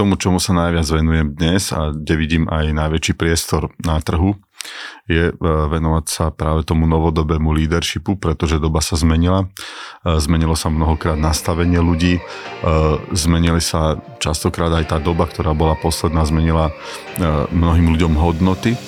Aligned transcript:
tomu, 0.00 0.16
čomu 0.16 0.40
sa 0.40 0.56
najviac 0.56 0.88
venujem 0.88 1.28
dnes 1.36 1.76
a 1.76 1.92
kde 1.92 2.14
vidím 2.16 2.44
aj 2.48 2.72
najväčší 2.72 3.12
priestor 3.20 3.68
na 3.84 4.00
trhu, 4.00 4.32
je 5.04 5.28
e, 5.28 5.34
venovať 5.44 6.04
sa 6.08 6.24
práve 6.32 6.64
tomu 6.64 6.88
novodobému 6.88 7.52
leadershipu, 7.52 8.16
pretože 8.16 8.56
doba 8.56 8.80
sa 8.80 8.96
zmenila. 8.96 9.52
E, 10.00 10.16
zmenilo 10.16 10.56
sa 10.56 10.72
mnohokrát 10.72 11.20
nastavenie 11.20 11.84
ľudí, 11.84 12.16
e, 12.16 12.22
zmenili 13.12 13.60
sa 13.60 14.00
častokrát 14.24 14.72
aj 14.72 14.96
tá 14.96 14.96
doba, 14.96 15.28
ktorá 15.28 15.52
bola 15.52 15.76
posledná, 15.76 16.24
zmenila 16.24 16.72
mnohým 17.52 17.92
ľuďom 17.92 18.16
hodnoty 18.16 18.80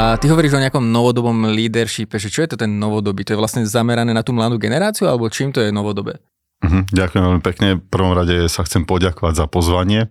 A 0.00 0.16
ty 0.16 0.32
hovoríš 0.32 0.56
o 0.56 0.64
nejakom 0.64 0.88
novodobom 0.88 1.52
leadershipe, 1.52 2.16
že 2.16 2.32
čo 2.32 2.40
je 2.40 2.56
to 2.56 2.56
ten 2.56 2.80
novodobý? 2.80 3.20
To 3.28 3.36
je 3.36 3.40
vlastne 3.40 3.68
zamerané 3.68 4.16
na 4.16 4.24
tú 4.24 4.32
mladú 4.32 4.56
generáciu, 4.56 5.04
alebo 5.04 5.28
čím 5.28 5.52
to 5.52 5.60
je 5.60 5.68
novodobé? 5.68 6.16
Uh-huh, 6.64 6.88
ďakujem 6.88 7.20
veľmi 7.20 7.42
pekne. 7.44 7.68
V 7.76 7.84
prvom 7.84 8.16
rade 8.16 8.48
sa 8.48 8.64
chcem 8.64 8.88
poďakovať 8.88 9.44
za 9.44 9.44
pozvanie 9.44 10.08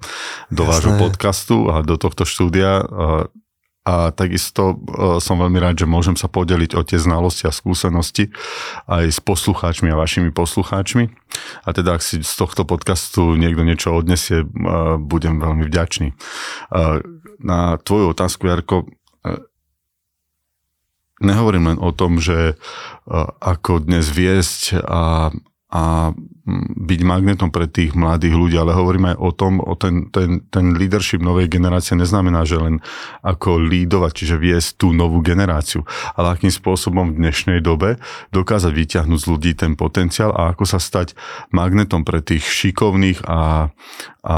do 0.54 0.62
Jasné. 0.62 0.70
vášho 0.70 0.94
podcastu 0.94 1.58
a 1.74 1.82
do 1.82 1.98
tohto 1.98 2.22
štúdia. 2.22 2.86
A, 2.86 3.34
a 3.90 3.94
takisto 4.14 4.78
e, 4.78 5.18
som 5.18 5.42
veľmi 5.42 5.58
rád, 5.58 5.82
že 5.82 5.90
môžem 5.90 6.14
sa 6.14 6.30
podeliť 6.30 6.78
o 6.78 6.86
tie 6.86 7.02
znalosti 7.02 7.50
a 7.50 7.54
skúsenosti 7.54 8.30
aj 8.86 9.10
s 9.10 9.18
poslucháčmi 9.18 9.90
a 9.90 9.98
vašimi 9.98 10.30
poslucháčmi. 10.30 11.10
A 11.66 11.70
teda, 11.74 11.98
ak 11.98 12.06
si 12.06 12.22
z 12.22 12.34
tohto 12.38 12.62
podcastu 12.62 13.34
niekto 13.34 13.66
niečo 13.66 13.98
odnesie, 13.98 14.46
e, 14.46 14.48
budem 15.02 15.42
veľmi 15.42 15.66
vďačný. 15.66 16.14
E, 16.14 16.16
na 17.40 17.80
tvoju 17.80 18.12
otázku, 18.12 18.46
Jarko, 18.46 18.86
nehovorím 21.20 21.76
len 21.76 21.80
o 21.80 21.92
tom, 21.92 22.20
že 22.20 22.56
ako 23.40 23.84
dnes 23.84 24.10
viesť 24.12 24.80
a, 24.80 25.30
a 25.70 26.14
byť 26.74 27.02
magnetom 27.06 27.54
pre 27.54 27.70
tých 27.70 27.94
mladých 27.94 28.34
ľudí, 28.34 28.58
ale 28.58 28.74
hovoríme 28.74 29.14
aj 29.14 29.18
o 29.22 29.30
tom, 29.30 29.54
o 29.62 29.78
ten, 29.78 30.10
ten, 30.10 30.42
ten 30.50 30.74
leadership 30.74 31.22
novej 31.22 31.46
generácie 31.46 31.94
neznamená, 31.94 32.42
že 32.42 32.58
len 32.58 32.82
ako 33.22 33.62
lídovať, 33.62 34.12
čiže 34.18 34.36
viesť 34.42 34.82
tú 34.82 34.88
novú 34.90 35.22
generáciu, 35.22 35.86
ale 36.18 36.34
akým 36.34 36.50
spôsobom 36.50 37.14
v 37.14 37.22
dnešnej 37.22 37.62
dobe 37.62 38.02
dokázať 38.34 38.72
vyťahnuť 38.74 39.20
z 39.22 39.30
ľudí 39.30 39.52
ten 39.54 39.78
potenciál 39.78 40.34
a 40.34 40.58
ako 40.58 40.66
sa 40.66 40.82
stať 40.82 41.14
magnetom 41.54 42.02
pre 42.02 42.26
tých 42.26 42.50
šikovných 42.50 43.22
a, 43.30 43.70
a 44.26 44.38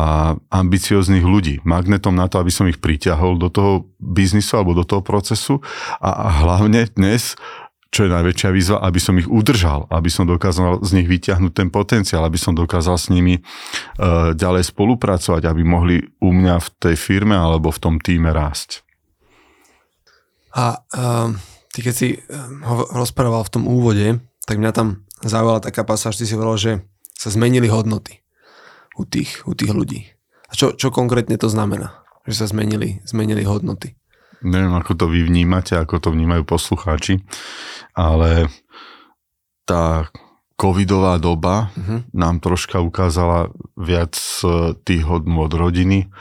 ambicioznych 0.52 1.24
ľudí. 1.24 1.64
Magnetom 1.64 2.12
na 2.12 2.28
to, 2.28 2.44
aby 2.44 2.52
som 2.52 2.68
ich 2.68 2.84
priťahol 2.84 3.40
do 3.40 3.48
toho 3.48 3.88
biznisu 4.04 4.60
alebo 4.60 4.76
do 4.76 4.84
toho 4.84 5.00
procesu 5.00 5.64
a, 6.04 6.12
a 6.12 6.28
hlavne 6.44 6.92
dnes 6.92 7.40
čo 7.92 8.08
je 8.08 8.10
najväčšia 8.10 8.50
výzva, 8.56 8.78
aby 8.88 9.00
som 9.04 9.20
ich 9.20 9.28
udržal, 9.28 9.84
aby 9.92 10.08
som 10.08 10.24
dokázal 10.24 10.80
z 10.80 10.92
nich 10.96 11.08
vyťahnuť 11.12 11.52
ten 11.52 11.68
potenciál, 11.68 12.24
aby 12.24 12.40
som 12.40 12.56
dokázal 12.56 12.96
s 12.96 13.12
nimi 13.12 13.44
uh, 13.44 14.32
ďalej 14.32 14.72
spolupracovať, 14.72 15.44
aby 15.44 15.62
mohli 15.68 16.00
u 16.24 16.32
mňa 16.32 16.56
v 16.64 16.68
tej 16.80 16.96
firme 16.96 17.36
alebo 17.36 17.68
v 17.68 17.82
tom 17.84 18.00
týme 18.00 18.32
rásť. 18.32 18.88
A 20.56 20.80
uh, 20.96 21.36
ty 21.76 21.84
keď 21.84 21.94
si 21.96 22.16
ho 22.64 22.88
rozprával 22.96 23.44
v 23.44 23.54
tom 23.60 23.64
úvode, 23.68 24.24
tak 24.48 24.60
mňa 24.60 24.72
tam 24.72 25.04
zaujala 25.22 25.60
taká 25.60 25.84
pasáž, 25.84 26.16
ty 26.16 26.24
si 26.24 26.34
hovoril, 26.34 26.58
že 26.58 26.72
sa 27.12 27.28
zmenili 27.30 27.68
hodnoty 27.68 28.24
u 28.98 29.04
tých, 29.04 29.44
u 29.44 29.54
tých 29.54 29.72
ľudí. 29.72 30.08
A 30.48 30.56
čo, 30.56 30.76
čo 30.76 30.92
konkrétne 30.92 31.36
to 31.40 31.48
znamená? 31.48 32.04
Že 32.28 32.36
sa 32.36 32.46
zmenili, 32.52 33.00
zmenili 33.08 33.44
hodnoty? 33.48 33.96
Neviem, 34.42 34.74
ako 34.74 34.98
to 34.98 35.06
vy 35.10 35.26
vnímate, 35.26 35.78
ako 35.78 36.02
to 36.02 36.10
vnímajú 36.10 36.44
poslucháči, 36.46 37.22
ale 37.94 38.50
tá 39.70 40.10
covidová 40.62 41.18
doba 41.18 41.74
uh-huh. 41.74 42.06
nám 42.14 42.38
troška 42.38 42.82
ukázala 42.86 43.50
viac 43.74 44.14
e, 44.46 44.78
tých 44.86 45.02
hodnú 45.10 45.42
od 45.42 45.54
rodiny, 45.58 46.14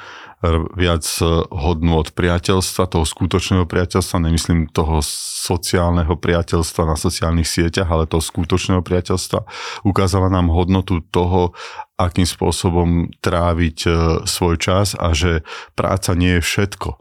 viac 0.72 1.04
e, 1.20 1.44
hodnú 1.52 2.00
od 2.00 2.16
priateľstva, 2.16 2.88
toho 2.88 3.04
skutočného 3.04 3.68
priateľstva, 3.68 4.24
nemyslím 4.24 4.72
toho 4.72 5.04
sociálneho 5.04 6.16
priateľstva 6.16 6.88
na 6.88 6.96
sociálnych 6.96 7.44
sieťach, 7.44 7.84
ale 7.84 8.08
toho 8.08 8.24
skutočného 8.24 8.80
priateľstva. 8.80 9.44
Ukázala 9.84 10.32
nám 10.32 10.48
hodnotu 10.48 11.04
toho, 11.12 11.52
akým 12.00 12.24
spôsobom 12.24 13.12
tráviť 13.20 13.78
e, 13.84 13.90
svoj 14.24 14.56
čas 14.56 14.96
a 14.96 15.12
že 15.12 15.44
práca 15.76 16.16
nie 16.16 16.40
je 16.40 16.42
všetko. 16.42 16.96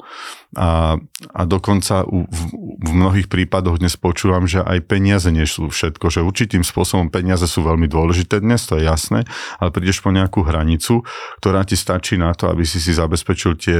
A, 0.60 0.98
a 1.32 1.42
dokonca 1.46 2.04
u, 2.04 2.26
v, 2.26 2.42
v 2.84 2.92
mnohých 2.92 3.32
prípadoch 3.32 3.80
dnes 3.80 3.96
počúvam, 3.96 4.50
že 4.50 4.60
aj 4.60 4.84
peniaze 4.90 5.30
nie 5.32 5.46
sú 5.48 5.72
všetko, 5.72 6.10
že 6.12 6.26
určitým 6.26 6.66
spôsobom 6.66 7.08
peniaze 7.08 7.46
sú 7.48 7.64
veľmi 7.64 7.88
dôležité 7.88 8.44
dnes, 8.44 8.66
to 8.68 8.76
je 8.76 8.90
jasné, 8.90 9.24
ale 9.62 9.70
prídeš 9.72 10.04
po 10.04 10.12
nejakú 10.12 10.44
hranicu, 10.44 11.06
ktorá 11.40 11.64
ti 11.64 11.80
stačí 11.80 12.20
na 12.20 12.36
to, 12.36 12.52
aby 12.52 12.66
si 12.66 12.82
si 12.82 12.92
zabezpečil 12.92 13.56
tie 13.62 13.80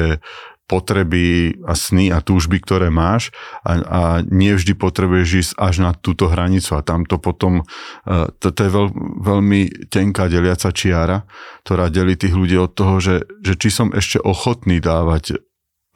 potreby 0.70 1.58
a 1.66 1.74
sny 1.74 2.14
a 2.14 2.22
túžby, 2.22 2.62
ktoré 2.62 2.94
máš 2.94 3.34
a, 3.66 3.82
a 3.82 4.02
nie 4.22 4.54
vždy 4.54 4.78
potrebuješ 4.78 5.30
ísť 5.34 5.52
až 5.58 5.76
na 5.82 5.92
túto 5.98 6.30
hranicu 6.30 6.78
a 6.78 6.86
tamto 6.86 7.18
potom, 7.18 7.66
uh, 7.66 8.30
to, 8.38 8.54
to 8.54 8.62
je 8.62 8.72
veľ, 8.72 8.88
veľmi 9.26 9.90
tenká 9.90 10.30
deliaca 10.30 10.70
čiara, 10.70 11.26
ktorá 11.66 11.90
delí 11.90 12.14
tých 12.14 12.38
ľudí 12.38 12.54
od 12.62 12.78
toho, 12.78 13.02
že, 13.02 13.26
že 13.42 13.58
či 13.58 13.74
som 13.74 13.90
ešte 13.90 14.22
ochotný 14.22 14.78
dávať 14.78 15.42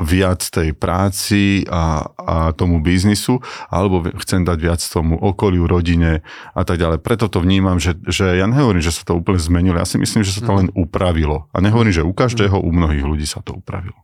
viac 0.02 0.42
tej 0.42 0.74
práci 0.74 1.64
a, 1.70 2.02
a 2.18 2.36
tomu 2.58 2.82
biznisu, 2.82 3.40
alebo 3.70 4.02
chcem 4.26 4.42
dať 4.42 4.58
viac 4.58 4.82
tomu 4.82 5.16
okoliu, 5.16 5.70
rodine 5.70 6.26
a 6.58 6.62
tak 6.66 6.82
ďalej. 6.82 7.00
Preto 7.06 7.30
to 7.30 7.40
vnímam, 7.40 7.80
že, 7.80 7.96
že 8.10 8.36
ja 8.42 8.50
nehovorím, 8.50 8.84
že 8.84 8.92
sa 8.92 9.08
to 9.08 9.16
úplne 9.16 9.40
zmenilo, 9.40 9.80
ja 9.80 9.88
si 9.88 10.02
myslím, 10.02 10.26
že 10.26 10.36
sa 10.36 10.44
to 10.44 10.52
mhm. 10.52 10.60
len 10.60 10.70
upravilo. 10.76 11.48
A 11.56 11.64
nehovorím, 11.64 11.96
že 11.96 12.04
u 12.04 12.12
každého, 12.12 12.60
u 12.60 12.70
mnohých 12.70 13.06
ľudí 13.06 13.26
sa 13.30 13.40
to 13.40 13.56
upravilo. 13.56 14.03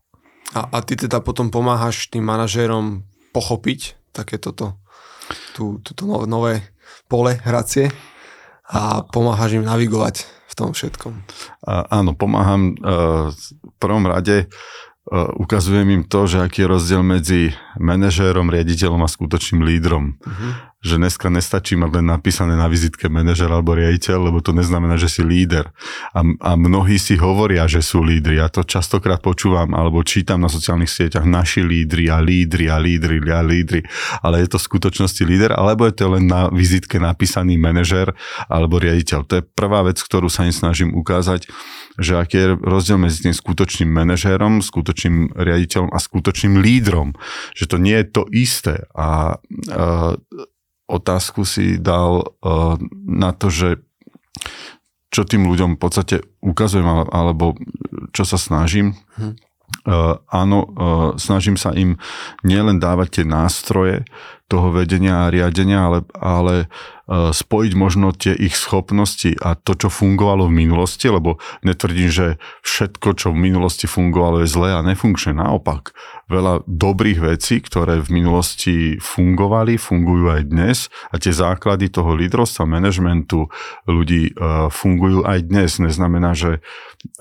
A, 0.58 0.62
a 0.66 0.78
ty 0.82 0.98
teda 0.98 1.22
potom 1.22 1.54
pomáhaš 1.54 2.10
tým 2.10 2.26
manažérom 2.26 3.06
pochopiť 3.34 4.00
také 4.10 4.42
toto, 4.42 4.82
tú, 5.54 5.78
túto 5.86 6.26
nové 6.26 6.66
pole 7.06 7.38
hracie 7.46 7.94
a 8.66 9.06
pomáhaš 9.06 9.62
im 9.62 9.66
navigovať 9.66 10.26
v 10.26 10.54
tom 10.58 10.74
všetkom. 10.74 11.14
A, 11.70 11.86
áno, 12.02 12.18
pomáham 12.18 12.74
uh, 12.82 13.30
v 13.30 13.74
prvom 13.78 14.10
rade 14.10 14.50
uh, 14.50 15.30
ukazujem 15.38 15.86
im 15.94 16.04
to, 16.10 16.26
že 16.26 16.42
aký 16.42 16.66
je 16.66 16.72
rozdiel 16.74 17.02
medzi 17.06 17.54
manažérom, 17.78 18.50
riaditeľom 18.50 19.06
a 19.06 19.10
skutočným 19.10 19.62
lídrom. 19.62 20.18
Uh-huh 20.18 20.69
že 20.80 20.96
dneska 20.96 21.28
nestačí 21.28 21.76
mať 21.76 22.00
len 22.00 22.08
napísané 22.08 22.56
na 22.56 22.72
vizitke 22.72 23.12
manažer 23.12 23.52
alebo 23.52 23.76
riaditeľ, 23.76 24.32
lebo 24.32 24.40
to 24.40 24.56
neznamená, 24.56 24.96
že 24.96 25.12
si 25.12 25.22
líder. 25.28 25.76
A, 26.16 26.24
a 26.24 26.52
mnohí 26.56 26.96
si 26.96 27.20
hovoria, 27.20 27.68
že 27.68 27.84
sú 27.84 28.00
lídri. 28.00 28.40
Ja 28.40 28.48
to 28.48 28.64
častokrát 28.64 29.20
počúvam 29.20 29.76
alebo 29.76 30.00
čítam 30.08 30.40
na 30.40 30.48
sociálnych 30.48 30.88
sieťach 30.88 31.28
naši 31.28 31.68
lídri 31.68 32.08
a 32.08 32.24
lídri 32.24 32.72
a 32.72 32.80
lídri 32.80 33.20
a 33.28 33.44
lídri. 33.44 33.84
Ale 34.24 34.40
je 34.40 34.56
to 34.56 34.58
v 34.58 34.68
skutočnosti 34.72 35.24
líder, 35.28 35.52
alebo 35.52 35.84
je 35.84 36.00
to 36.00 36.16
len 36.16 36.32
na 36.32 36.48
vizitke 36.48 36.96
napísaný 36.96 37.60
manažer 37.60 38.16
alebo 38.48 38.80
riaditeľ. 38.80 39.28
To 39.28 39.34
je 39.40 39.44
prvá 39.44 39.84
vec, 39.84 40.00
ktorú 40.00 40.32
sa 40.32 40.48
im 40.48 40.56
snažím 40.56 40.96
ukázať, 40.96 41.52
že 42.00 42.16
aký 42.16 42.36
je 42.40 42.48
rozdiel 42.56 42.96
medzi 42.96 43.28
tým 43.28 43.36
skutočným 43.36 43.92
manažérom, 43.92 44.64
skutočným 44.64 45.36
riaditeľom 45.36 45.92
a 45.92 46.00
skutočným 46.00 46.64
lídrom. 46.64 47.20
Že 47.60 47.66
to 47.68 47.78
nie 47.84 47.98
je 48.00 48.08
to 48.08 48.24
isté. 48.32 48.88
A 48.96 49.36
uh, 49.36 50.16
otázku 50.90 51.46
si 51.46 51.78
dal 51.78 52.26
uh, 52.26 52.76
na 53.06 53.30
to, 53.32 53.54
že 53.54 53.70
čo 55.10 55.26
tým 55.26 55.46
ľuďom 55.46 55.78
v 55.78 55.82
podstate 55.82 56.16
ukazujem 56.42 56.86
alebo 57.10 57.58
čo 58.14 58.26
sa 58.26 58.38
snažím. 58.38 58.98
Hm. 59.18 59.38
Uh, 59.86 60.18
áno, 60.34 60.66
uh, 60.66 61.10
snažím 61.22 61.54
sa 61.54 61.74
im 61.78 62.02
nielen 62.42 62.82
dávať 62.82 63.22
tie 63.22 63.26
nástroje 63.26 64.06
toho 64.50 64.74
vedenia 64.74 65.30
a 65.30 65.32
riadenia, 65.32 65.86
ale, 65.86 66.00
ale 66.18 66.56
uh, 66.66 66.99
spojiť 67.10 67.74
možno 67.74 68.14
tie 68.14 68.38
ich 68.38 68.54
schopnosti 68.54 69.34
a 69.42 69.58
to, 69.58 69.74
čo 69.74 69.90
fungovalo 69.90 70.46
v 70.46 70.62
minulosti, 70.62 71.10
lebo 71.10 71.42
netvrdím, 71.66 72.10
že 72.14 72.28
všetko, 72.62 73.18
čo 73.18 73.34
v 73.34 73.50
minulosti 73.50 73.90
fungovalo, 73.90 74.46
je 74.46 74.54
zlé 74.54 74.78
a 74.78 74.86
nefunkčné. 74.86 75.34
Naopak, 75.34 75.98
veľa 76.30 76.62
dobrých 76.70 77.34
vecí, 77.34 77.58
ktoré 77.66 77.98
v 78.06 78.22
minulosti 78.22 79.02
fungovali, 79.02 79.82
fungujú 79.82 80.30
aj 80.30 80.42
dnes 80.46 80.78
a 81.10 81.18
tie 81.18 81.34
základy 81.34 81.90
toho 81.90 82.14
lídrovstva, 82.14 82.70
manažmentu 82.70 83.50
ľudí 83.90 84.38
uh, 84.38 84.70
fungujú 84.70 85.26
aj 85.26 85.50
dnes. 85.50 85.82
Neznamená, 85.82 86.38
že, 86.38 86.62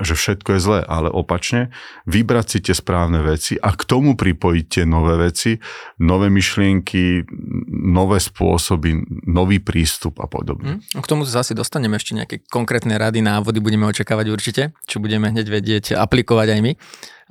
že 0.05 0.13
všetko 0.13 0.61
je 0.61 0.61
zlé, 0.61 0.81
ale 0.85 1.09
opačne 1.09 1.73
vybrať 2.05 2.47
si 2.47 2.59
tie 2.69 2.77
správne 2.77 3.25
veci 3.25 3.57
a 3.57 3.73
k 3.73 3.83
tomu 3.89 4.13
pripojiť 4.13 4.65
tie 4.69 4.85
nové 4.85 5.17
veci, 5.17 5.57
nové 5.97 6.29
myšlienky, 6.29 7.25
nové 7.73 8.21
spôsoby, 8.21 9.25
nový 9.25 9.65
prístup 9.79 10.19
a 10.19 10.27
podobne. 10.27 10.83
Hm? 10.91 10.99
K 10.99 11.07
tomu 11.07 11.23
asi 11.23 11.55
dostaneme 11.55 12.03
ešte 12.03 12.19
nejaké 12.19 12.43
konkrétne 12.51 12.99
rady, 12.99 13.23
návody 13.23 13.63
budeme 13.63 13.87
očakávať 13.87 14.27
určite, 14.27 14.63
čo 14.91 14.99
budeme 14.99 15.31
hneď 15.31 15.47
vedieť 15.47 15.85
aplikovať 15.95 16.59
aj 16.59 16.61
my. 16.67 16.73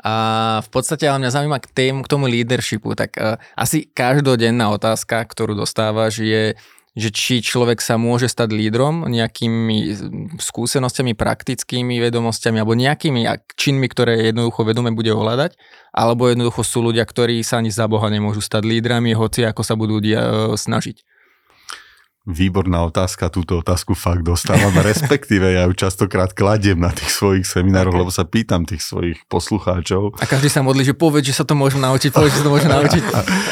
A 0.08 0.14
v 0.64 0.70
podstate 0.72 1.12
ale 1.12 1.28
mňa 1.28 1.36
zaujíma 1.36 1.60
k, 1.60 1.68
tým, 1.76 1.96
k 2.06 2.08
tomu 2.08 2.32
leadershipu, 2.32 2.96
tak 2.96 3.20
uh, 3.20 3.36
asi 3.60 3.92
každodenná 3.92 4.72
otázka, 4.72 5.28
ktorú 5.28 5.60
dostávaš 5.60 6.24
je, 6.24 6.56
že 6.96 7.10
či 7.12 7.44
človek 7.44 7.84
sa 7.84 8.00
môže 8.00 8.32
stať 8.32 8.56
lídrom 8.56 9.10
nejakými 9.12 9.78
skúsenostiami, 10.40 11.20
praktickými 11.20 12.00
vedomosťami 12.00 12.58
alebo 12.64 12.80
nejakými 12.80 13.28
činmi, 13.60 13.86
ktoré 13.92 14.32
jednoducho 14.32 14.64
vedome 14.64 14.96
bude 14.96 15.12
ohľadať, 15.12 15.60
alebo 15.94 16.32
jednoducho 16.32 16.64
sú 16.64 16.80
ľudia, 16.80 17.04
ktorí 17.04 17.44
sa 17.44 17.60
ani 17.60 17.70
za 17.70 17.92
Boha 17.92 18.08
nemôžu 18.08 18.40
stať 18.40 18.64
lídrami, 18.66 19.14
hoci 19.14 19.44
ako 19.46 19.62
sa 19.62 19.76
budú 19.76 20.00
dia- 20.00 20.56
snažiť. 20.56 21.17
Výborná 22.28 22.84
otázka, 22.84 23.32
túto 23.32 23.64
otázku 23.64 23.96
fakt 23.96 24.28
dostávam, 24.28 24.76
respektíve 24.84 25.56
ja 25.56 25.64
ju 25.64 25.72
častokrát 25.72 26.36
kladiem 26.36 26.76
na 26.76 26.92
tých 26.92 27.08
svojich 27.08 27.48
seminároch, 27.48 27.96
okay. 27.96 28.02
lebo 28.04 28.12
sa 28.12 28.28
pýtam 28.28 28.68
tých 28.68 28.84
svojich 28.84 29.24
poslucháčov. 29.32 30.20
A 30.20 30.28
každý 30.28 30.52
sa 30.52 30.60
modlí, 30.60 30.84
že 30.84 30.92
povie, 30.92 31.24
že 31.24 31.32
sa 31.32 31.48
to 31.48 31.56
môžem 31.56 31.80
naučiť, 31.80 32.12
povie, 32.12 32.28
že 32.28 32.44
sa 32.44 32.46
to 32.46 32.52
môžem 32.52 32.68
naučiť. 32.68 33.04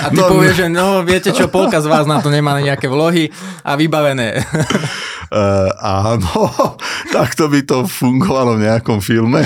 A 0.04 0.12
ty 0.12 0.19
no, 0.19 0.27
povie, 0.27 0.51
že 0.51 0.68
no, 0.68 1.07
viete 1.07 1.31
čo, 1.31 1.48
polka 1.48 1.80
z 1.80 1.88
vás 1.88 2.04
na 2.04 2.19
to 2.19 2.27
nemá 2.27 2.60
nejaké 2.60 2.92
vlohy 2.92 3.31
a 3.63 3.80
vybavené. 3.80 4.44
Uh, 5.31 5.71
áno, 6.12 6.28
takto 7.16 7.48
by 7.48 7.63
to 7.63 7.88
fungovalo 7.88 8.60
v 8.60 8.68
nejakom 8.68 9.00
filme. 9.00 9.39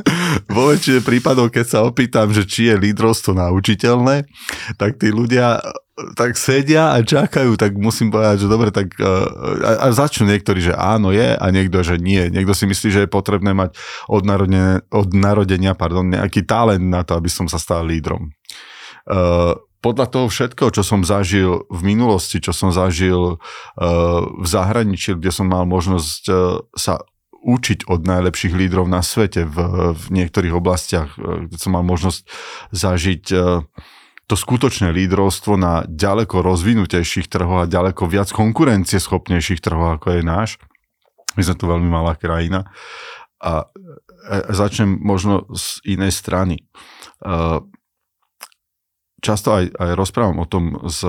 Vo 0.56 0.72
väčšine 0.72 1.04
prípadov, 1.04 1.52
keď 1.52 1.66
sa 1.68 1.78
opýtam, 1.84 2.32
že 2.32 2.48
či 2.48 2.72
je 2.72 2.80
lídrovstvo 2.80 3.36
naučiteľné, 3.36 4.24
tak 4.80 4.96
tí 4.96 5.12
ľudia 5.12 5.60
tak 6.16 6.36
sedia 6.36 6.94
a 6.94 7.04
čakajú, 7.04 7.56
tak 7.56 7.76
musím 7.76 8.12
povedať, 8.12 8.46
že 8.46 8.48
dobre, 8.48 8.68
tak 8.72 8.96
uh, 8.98 9.26
a, 9.60 9.72
a 9.84 9.94
začnú 9.94 10.28
niektorí, 10.28 10.60
že 10.60 10.74
áno 10.74 11.12
je 11.12 11.36
a 11.36 11.46
niekto, 11.52 11.80
že 11.84 12.00
nie. 12.00 12.28
Niekto 12.28 12.52
si 12.56 12.64
myslí, 12.68 12.88
že 12.90 13.02
je 13.04 13.10
potrebné 13.10 13.52
mať 13.52 13.76
od 14.08 14.22
narodenia, 14.24 14.82
od 14.90 15.12
narodenia 15.12 15.72
pardon, 15.76 16.08
nejaký 16.08 16.44
talent 16.48 16.84
na 16.88 17.04
to, 17.04 17.16
aby 17.16 17.28
som 17.28 17.46
sa 17.46 17.60
stal 17.60 17.84
lídrom. 17.84 18.32
Uh, 19.08 19.56
podľa 19.80 20.12
toho 20.12 20.26
všetkého, 20.28 20.68
čo 20.76 20.84
som 20.84 21.00
zažil 21.00 21.64
v 21.72 21.80
minulosti, 21.80 22.36
čo 22.36 22.52
som 22.52 22.68
zažil 22.68 23.36
uh, 23.36 24.20
v 24.28 24.46
zahraničí, 24.46 25.16
kde 25.16 25.32
som 25.32 25.48
mal 25.48 25.64
možnosť 25.64 26.22
uh, 26.28 26.60
sa 26.76 27.00
učiť 27.40 27.88
od 27.88 28.04
najlepších 28.04 28.52
lídrov 28.52 28.84
na 28.84 29.00
svete 29.00 29.48
v, 29.48 29.56
v 29.96 30.04
niektorých 30.12 30.52
oblastiach, 30.52 31.16
kde 31.16 31.56
som 31.56 31.72
mal 31.72 31.80
možnosť 31.80 32.28
zažiť 32.76 33.24
uh, 33.32 33.64
to 34.30 34.38
skutočné 34.38 34.94
lídrovstvo 34.94 35.58
na 35.58 35.82
ďaleko 35.90 36.38
rozvinutejších 36.46 37.26
trhoch 37.26 37.66
a 37.66 37.70
ďaleko 37.70 38.06
viac 38.06 38.30
konkurencieschopnejších 38.30 39.58
trhoch, 39.58 39.98
ako 39.98 40.06
je 40.14 40.22
náš. 40.22 40.50
My 41.34 41.42
sme 41.42 41.58
tu 41.58 41.66
veľmi 41.66 41.90
malá 41.90 42.14
krajina. 42.14 42.70
A 43.42 43.66
začnem 44.54 45.02
možno 45.02 45.50
z 45.50 45.82
inej 45.82 46.14
strany. 46.14 46.62
Často 49.18 49.48
aj, 49.50 49.74
aj 49.74 49.90
rozprávam 49.98 50.38
o 50.38 50.46
tom 50.46 50.78
s, 50.86 51.02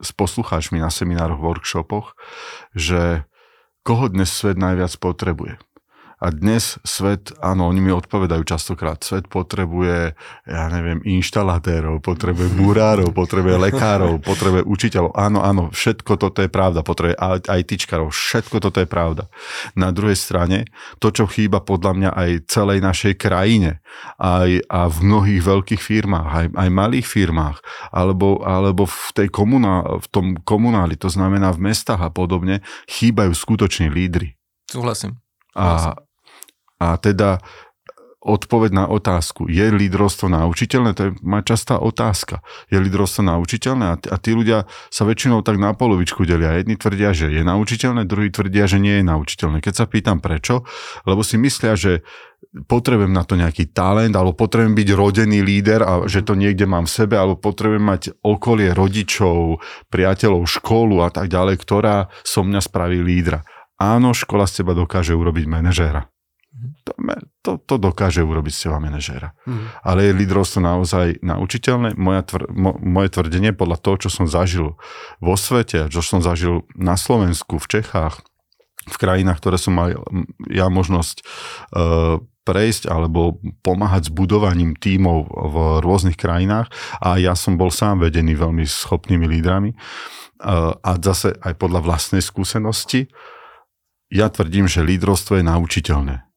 s 0.00 0.10
poslucháčmi 0.16 0.80
na 0.80 0.88
seminároch, 0.88 1.44
workshopoch, 1.44 2.16
že 2.72 3.28
koho 3.84 4.08
dnes 4.08 4.32
svet 4.32 4.56
najviac 4.56 4.96
potrebuje. 4.96 5.60
A 6.24 6.32
dnes 6.32 6.80
svet, 6.88 7.36
áno, 7.44 7.68
oni 7.68 7.84
mi 7.84 7.92
odpovedajú 7.92 8.48
častokrát, 8.48 8.96
svet 9.04 9.28
potrebuje, 9.28 10.16
ja 10.48 10.64
neviem, 10.72 11.04
inštalatérov, 11.04 12.00
potrebuje 12.00 12.48
burárov, 12.64 13.12
potrebuje 13.12 13.60
lekárov, 13.60 14.24
potrebuje 14.24 14.64
učiteľov. 14.64 15.12
Áno, 15.12 15.44
áno, 15.44 15.68
všetko 15.68 16.16
toto 16.16 16.40
je 16.40 16.48
pravda, 16.48 16.80
potrebuje 16.80 17.20
ITčkarov, 17.44 18.08
všetko 18.08 18.56
toto 18.56 18.80
je 18.80 18.88
pravda. 18.88 19.28
Na 19.76 19.92
druhej 19.92 20.16
strane, 20.16 20.64
to, 20.96 21.12
čo 21.12 21.28
chýba 21.28 21.60
podľa 21.60 21.92
mňa 21.92 22.10
aj 22.16 22.30
celej 22.48 22.80
našej 22.80 23.20
krajine, 23.20 23.84
aj 24.16 24.64
a 24.72 24.88
v 24.88 24.98
mnohých 25.04 25.44
veľkých 25.44 25.82
firmách, 25.84 26.28
aj, 26.32 26.46
aj 26.56 26.68
malých 26.72 27.04
firmách, 27.04 27.60
alebo, 27.92 28.40
alebo 28.40 28.88
v, 28.88 29.08
tej 29.12 29.28
komuná, 29.28 30.00
v 30.00 30.06
tom 30.08 30.26
komunáli, 30.40 30.96
to 30.96 31.12
znamená 31.12 31.52
v 31.52 31.68
mestách 31.68 32.00
a 32.00 32.08
podobne, 32.08 32.64
chýbajú 32.88 33.36
skutoční 33.36 33.92
lídry. 33.92 34.40
Súhlasím. 34.72 35.20
A, 35.54 35.94
a 36.80 36.98
teda 36.98 37.38
odpoveď 38.24 38.70
na 38.72 38.84
otázku, 38.88 39.52
je 39.52 39.68
lídrovstvo 39.68 40.32
naučiteľné? 40.32 40.96
To 40.96 41.02
je 41.06 41.10
moja 41.20 41.44
častá 41.44 41.76
otázka. 41.76 42.40
Je 42.72 42.80
lídrovstvo 42.80 43.20
naučiteľné? 43.20 43.84
A, 43.84 43.94
t- 44.00 44.08
a 44.08 44.16
tí 44.16 44.32
ľudia 44.32 44.64
sa 44.88 45.04
väčšinou 45.04 45.44
tak 45.44 45.60
na 45.60 45.76
polovičku 45.76 46.24
delia. 46.24 46.56
Jedni 46.56 46.80
tvrdia, 46.80 47.12
že 47.12 47.28
je 47.28 47.44
naučiteľné, 47.44 48.08
druhí 48.08 48.32
tvrdia, 48.32 48.64
že 48.64 48.80
nie 48.80 49.04
je 49.04 49.04
naučiteľné. 49.04 49.60
Keď 49.60 49.74
sa 49.76 49.84
pýtam 49.84 50.24
prečo, 50.24 50.64
lebo 51.04 51.20
si 51.20 51.36
myslia, 51.36 51.76
že 51.76 52.00
potrebujem 52.64 53.12
na 53.12 53.28
to 53.28 53.36
nejaký 53.36 53.76
talent, 53.76 54.16
alebo 54.16 54.32
potrebujem 54.32 54.72
byť 54.72 54.88
rodený 54.96 55.44
líder 55.44 55.84
a 55.84 55.92
že 56.08 56.24
to 56.24 56.32
niekde 56.32 56.64
mám 56.64 56.88
v 56.88 56.96
sebe, 56.96 57.20
alebo 57.20 57.36
potrebujem 57.36 57.84
mať 57.84 58.02
okolie 58.24 58.72
rodičov, 58.72 59.60
priateľov, 59.92 60.48
školu 60.48 61.04
a 61.04 61.12
tak 61.12 61.28
ďalej, 61.28 61.60
ktorá 61.60 62.08
so 62.24 62.40
mňa 62.40 62.60
spraví 62.64 63.04
lídra. 63.04 63.44
Áno, 63.76 64.16
škola 64.16 64.48
z 64.48 64.64
teba 64.64 64.72
dokáže 64.72 65.12
urobiť 65.12 65.44
manažéra 65.44 66.13
to, 66.84 66.92
to, 67.42 67.52
to 67.58 67.74
dokáže 67.76 68.22
urobiť 68.22 68.52
z 68.54 68.60
teba 68.68 68.78
manažéra. 68.78 69.34
Mm. 69.44 69.66
Ale 69.82 70.00
je 70.06 70.18
lídrovstvo 70.22 70.60
naozaj 70.62 71.18
naučiteľné? 71.20 71.98
Moja 71.98 72.22
tvr, 72.22 72.46
mo, 72.54 72.78
moje 72.78 73.08
tvrdenie 73.10 73.50
podľa 73.50 73.78
toho, 73.82 73.96
čo 74.06 74.10
som 74.12 74.26
zažil 74.30 74.78
vo 75.18 75.34
svete, 75.34 75.90
čo 75.90 76.00
som 76.00 76.22
zažil 76.22 76.62
na 76.78 76.94
Slovensku, 76.94 77.58
v 77.58 77.80
Čechách, 77.80 78.22
v 78.84 78.96
krajinách, 79.00 79.40
ktoré 79.40 79.56
som 79.56 79.74
mal 79.74 79.96
ja 80.52 80.68
možnosť 80.68 81.16
uh, 81.72 82.20
prejsť 82.44 82.92
alebo 82.92 83.40
pomáhať 83.64 84.12
s 84.12 84.14
budovaním 84.14 84.76
tímov 84.76 85.32
v 85.32 85.56
rôznych 85.80 86.20
krajinách 86.20 86.68
a 87.00 87.16
ja 87.16 87.32
som 87.32 87.56
bol 87.56 87.72
sám 87.72 88.04
vedený 88.04 88.36
veľmi 88.36 88.68
schopnými 88.68 89.24
lídrami 89.24 89.72
uh, 89.72 90.76
a 90.76 90.90
zase 91.00 91.32
aj 91.40 91.56
podľa 91.56 91.80
vlastnej 91.80 92.20
skúsenosti 92.20 93.08
ja 94.12 94.28
tvrdím, 94.28 94.68
že 94.68 94.84
lídrovstvo 94.84 95.40
je 95.40 95.48
naučiteľné 95.48 96.33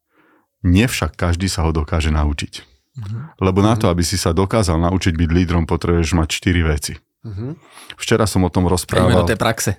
Nevšak 0.65 1.13
každý 1.13 1.51
sa 1.51 1.65
ho 1.67 1.71
dokáže 1.75 2.09
naučiť. 2.09 2.53
Uh-huh. 2.97 3.29
Lebo 3.37 3.61
na 3.61 3.77
to, 3.77 3.93
aby 3.93 4.01
si 4.01 4.17
sa 4.17 4.33
dokázal 4.33 4.81
naučiť 4.81 5.13
byť 5.13 5.29
lídrom, 5.29 5.69
potrebuješ 5.69 6.17
mať 6.17 6.29
4 6.33 6.71
veci. 6.73 6.93
Uh-huh. 7.27 7.53
Včera 7.99 8.23
som 8.29 8.45
o 8.45 8.49
tom 8.49 8.69
rozprával. 8.69 9.25
do 9.25 9.27
tej 9.27 9.37
praxe. 9.37 9.71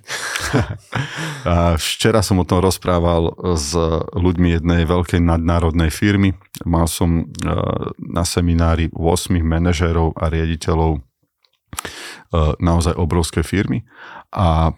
včera 1.88 2.20
som 2.20 2.38
o 2.42 2.44
tom 2.44 2.60
rozprával 2.60 3.32
s 3.56 3.72
ľuďmi 4.12 4.58
jednej 4.58 4.82
veľkej 4.84 5.22
nadnárodnej 5.22 5.88
firmy. 5.88 6.36
Mal 6.69 6.90
som 6.90 7.22
e, 7.22 7.52
na 7.98 8.26
seminári 8.28 8.92
8 8.92 9.38
manažérov 9.40 10.19
a 10.19 10.28
riaditeľov 10.28 10.98
e, 10.98 11.00
naozaj 12.58 12.98
obrovskej 12.98 13.46
firmy 13.46 13.86
a 14.34 14.76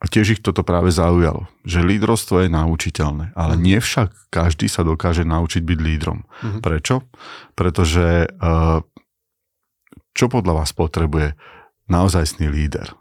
a 0.00 0.04
tiež 0.08 0.26
ich 0.32 0.40
toto 0.40 0.64
práve 0.64 0.88
zaujalo, 0.88 1.44
že 1.60 1.84
lídrovstvo 1.84 2.48
je 2.48 2.48
naučiteľné, 2.48 3.36
ale 3.36 3.54
mhm. 3.54 3.62
nie 3.62 3.78
však 3.78 4.32
každý 4.32 4.66
sa 4.66 4.80
dokáže 4.80 5.28
naučiť 5.28 5.60
byť 5.60 5.78
lídrom. 5.78 6.24
Mm-hmm. 6.24 6.62
Prečo? 6.64 7.04
Pretože 7.52 8.32
uh, 8.40 8.80
čo 10.16 10.26
podľa 10.32 10.64
vás 10.64 10.70
potrebuje 10.72 11.36
naozajstný 11.92 12.48
líder? 12.48 12.96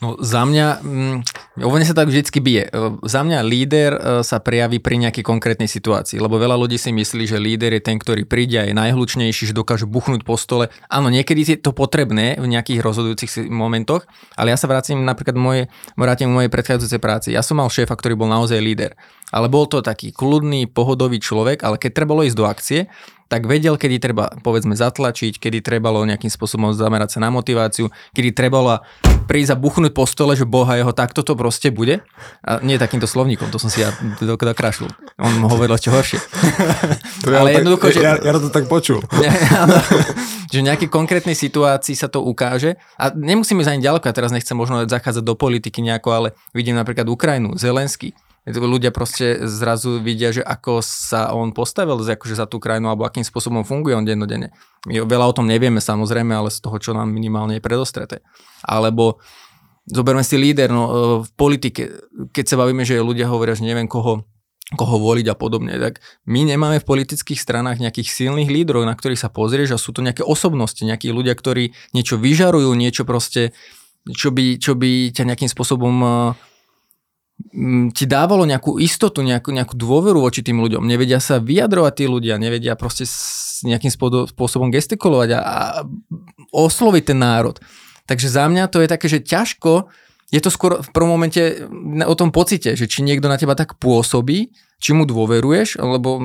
No 0.00 0.16
za 0.16 0.48
mňa, 0.48 0.80
mm, 0.80 1.16
sa 1.84 1.92
tak 1.92 2.08
vždycky 2.08 2.40
bije. 2.40 2.72
E, 2.72 2.96
za 3.04 3.20
mňa 3.20 3.44
líder 3.44 3.92
e, 3.92 4.00
sa 4.24 4.40
prejaví 4.40 4.80
pri 4.80 4.96
nejakej 4.96 5.20
konkrétnej 5.20 5.68
situácii, 5.68 6.16
lebo 6.16 6.40
veľa 6.40 6.56
ľudí 6.56 6.80
si 6.80 6.88
myslí, 6.88 7.28
že 7.28 7.36
líder 7.36 7.76
je 7.76 7.84
ten, 7.84 8.00
ktorý 8.00 8.24
príde 8.24 8.56
a 8.56 8.64
je 8.64 8.72
najhlučnejší, 8.72 9.52
že 9.52 9.54
dokáže 9.54 9.84
buchnúť 9.84 10.24
po 10.24 10.40
stole. 10.40 10.72
Áno, 10.88 11.12
niekedy 11.12 11.44
je 11.44 11.60
to 11.60 11.76
potrebné 11.76 12.40
v 12.40 12.48
nejakých 12.48 12.80
rozhodujúcich 12.80 13.52
momentoch, 13.52 14.08
ale 14.40 14.56
ja 14.56 14.56
sa 14.56 14.72
vrátim 14.72 15.04
napríklad 15.04 15.36
moje, 15.36 15.62
vrátim 16.00 16.32
mojej 16.32 16.48
predchádzajúcej 16.48 17.00
práci. 17.00 17.28
Ja 17.36 17.44
som 17.44 17.60
mal 17.60 17.68
šéfa, 17.68 17.92
ktorý 17.92 18.16
bol 18.16 18.32
naozaj 18.32 18.56
líder. 18.56 18.96
Ale 19.30 19.52
bol 19.52 19.68
to 19.68 19.84
taký 19.84 20.16
kľudný, 20.16 20.64
pohodový 20.64 21.20
človek, 21.20 21.60
ale 21.60 21.76
keď 21.76 21.90
trebalo 21.92 22.24
ísť 22.24 22.38
do 22.40 22.48
akcie, 22.48 22.80
tak 23.30 23.46
vedel, 23.46 23.78
kedy 23.78 24.02
treba, 24.02 24.34
povedzme, 24.42 24.74
zatlačiť, 24.74 25.38
kedy 25.38 25.62
trebalo 25.62 26.02
nejakým 26.02 26.26
spôsobom 26.26 26.74
zamerať 26.74 27.14
sa 27.14 27.18
na 27.22 27.30
motiváciu, 27.30 27.86
kedy 28.10 28.34
trebalo 28.34 28.82
prísť 29.30 29.54
a 29.54 29.56
buchnúť 29.56 29.94
po 29.94 30.02
stole, 30.02 30.34
že 30.34 30.42
boha 30.42 30.74
jeho, 30.74 30.90
takto 30.90 31.22
to 31.22 31.38
proste 31.38 31.70
bude. 31.70 32.02
A 32.42 32.58
nie 32.66 32.74
takýmto 32.74 33.06
slovníkom, 33.06 33.54
to 33.54 33.62
som 33.62 33.70
si 33.70 33.86
ja 33.86 33.94
dokrašil. 34.18 34.90
On 35.22 35.30
hovoril 35.46 35.78
ešte 35.78 35.94
horšie. 35.94 36.18
To 37.20 37.28
ja 37.28 37.44
Ale 37.44 37.52
jednoducho, 37.52 37.92
tak, 37.92 37.94
že... 37.94 38.00
Ja, 38.00 38.14
ja 38.16 38.32
to 38.32 38.48
tak 38.48 38.66
počul. 38.66 39.04
Ne, 39.20 39.28
že 40.48 40.64
v 40.64 40.66
nejakej 40.72 40.88
konkrétnej 40.88 41.36
situácii 41.36 41.92
sa 41.92 42.08
to 42.08 42.24
ukáže. 42.24 42.80
A 42.96 43.12
nemusíme 43.12 43.60
za 43.60 43.76
ani 43.76 43.84
ďaleko, 43.84 44.08
ja 44.08 44.16
teraz 44.16 44.32
nechcem 44.32 44.56
možno 44.56 44.88
zachádzať 44.88 45.20
do 45.20 45.36
politiky 45.36 45.84
nejako, 45.84 46.08
ale 46.10 46.28
vidím 46.56 46.80
napríklad 46.80 47.06
Ukrajinu, 47.06 47.54
Zelenský 47.60 48.16
Ľudia 48.48 48.88
proste 48.88 49.44
zrazu 49.44 50.00
vidia, 50.00 50.32
že 50.32 50.40
ako 50.40 50.80
sa 50.80 51.36
on 51.36 51.52
postavil 51.52 52.00
akože 52.00 52.40
za 52.40 52.48
tú 52.48 52.56
krajinu 52.56 52.88
alebo 52.88 53.04
akým 53.04 53.20
spôsobom 53.20 53.68
funguje 53.68 53.92
on 53.92 54.08
dennodenne. 54.08 54.56
My 54.88 55.04
veľa 55.04 55.28
o 55.28 55.36
tom 55.36 55.44
nevieme 55.44 55.78
samozrejme, 55.78 56.32
ale 56.32 56.48
z 56.48 56.64
toho, 56.64 56.80
čo 56.80 56.96
nám 56.96 57.12
minimálne 57.12 57.60
je 57.60 57.62
predostreté. 57.62 58.24
Alebo 58.64 59.20
zoberme 59.84 60.24
si 60.24 60.40
líder 60.40 60.72
no, 60.72 60.84
v 61.20 61.30
politike, 61.36 62.08
keď 62.32 62.44
sa 62.48 62.56
bavíme, 62.56 62.80
že 62.88 63.04
ľudia 63.04 63.28
hovoria, 63.28 63.52
že 63.52 63.68
neviem 63.68 63.84
koho 63.84 64.24
koho 64.70 65.02
voliť 65.02 65.26
a 65.26 65.34
podobne. 65.34 65.74
Tak 65.74 65.98
my 66.30 66.46
nemáme 66.46 66.78
v 66.78 66.86
politických 66.86 67.42
stranách 67.42 67.82
nejakých 67.82 68.06
silných 68.06 68.46
lídrov, 68.46 68.86
na 68.86 68.94
ktorých 68.94 69.18
sa 69.18 69.26
pozrieš 69.26 69.74
a 69.74 69.82
sú 69.82 69.90
to 69.90 69.98
nejaké 69.98 70.22
osobnosti, 70.22 70.78
nejakí 70.78 71.10
ľudia, 71.10 71.34
ktorí 71.34 71.74
niečo 71.90 72.14
vyžarujú, 72.14 72.70
niečo 72.78 73.02
proste, 73.02 73.50
čo 74.06 74.30
by, 74.30 74.62
čo 74.62 74.78
by 74.78 75.10
ťa 75.10 75.26
nejakým 75.26 75.50
spôsobom 75.50 75.94
ti 77.94 78.04
dávalo 78.04 78.44
nejakú 78.44 78.76
istotu, 78.78 79.24
nejakú, 79.24 79.50
nejakú 79.50 79.74
dôveru 79.74 80.20
voči 80.20 80.44
tým 80.44 80.60
ľuďom. 80.60 80.84
Nevedia 80.84 81.18
sa 81.18 81.40
vyjadrovať 81.40 81.92
tí 81.96 82.04
ľudia, 82.06 82.40
nevedia 82.40 82.76
proste 82.76 83.08
s 83.08 83.60
nejakým 83.64 83.90
spôsobom 83.92 84.72
gestikulovať 84.72 85.36
a, 85.36 85.40
a 85.40 85.56
osloviť 86.52 87.12
ten 87.12 87.18
národ. 87.20 87.60
Takže 88.08 88.26
za 88.26 88.48
mňa 88.48 88.72
to 88.72 88.82
je 88.82 88.88
také, 88.88 89.06
že 89.06 89.24
ťažko 89.24 89.90
je 90.30 90.38
to 90.38 90.50
skôr 90.50 90.78
v 90.78 90.90
prvom 90.94 91.18
momente 91.18 91.42
o 92.06 92.14
tom 92.14 92.30
pocite, 92.30 92.78
že 92.78 92.86
či 92.86 93.02
niekto 93.02 93.26
na 93.26 93.34
teba 93.34 93.58
tak 93.58 93.74
pôsobí, 93.82 94.54
či 94.78 94.90
mu 94.94 95.02
dôveruješ, 95.02 95.82
lebo 95.82 96.22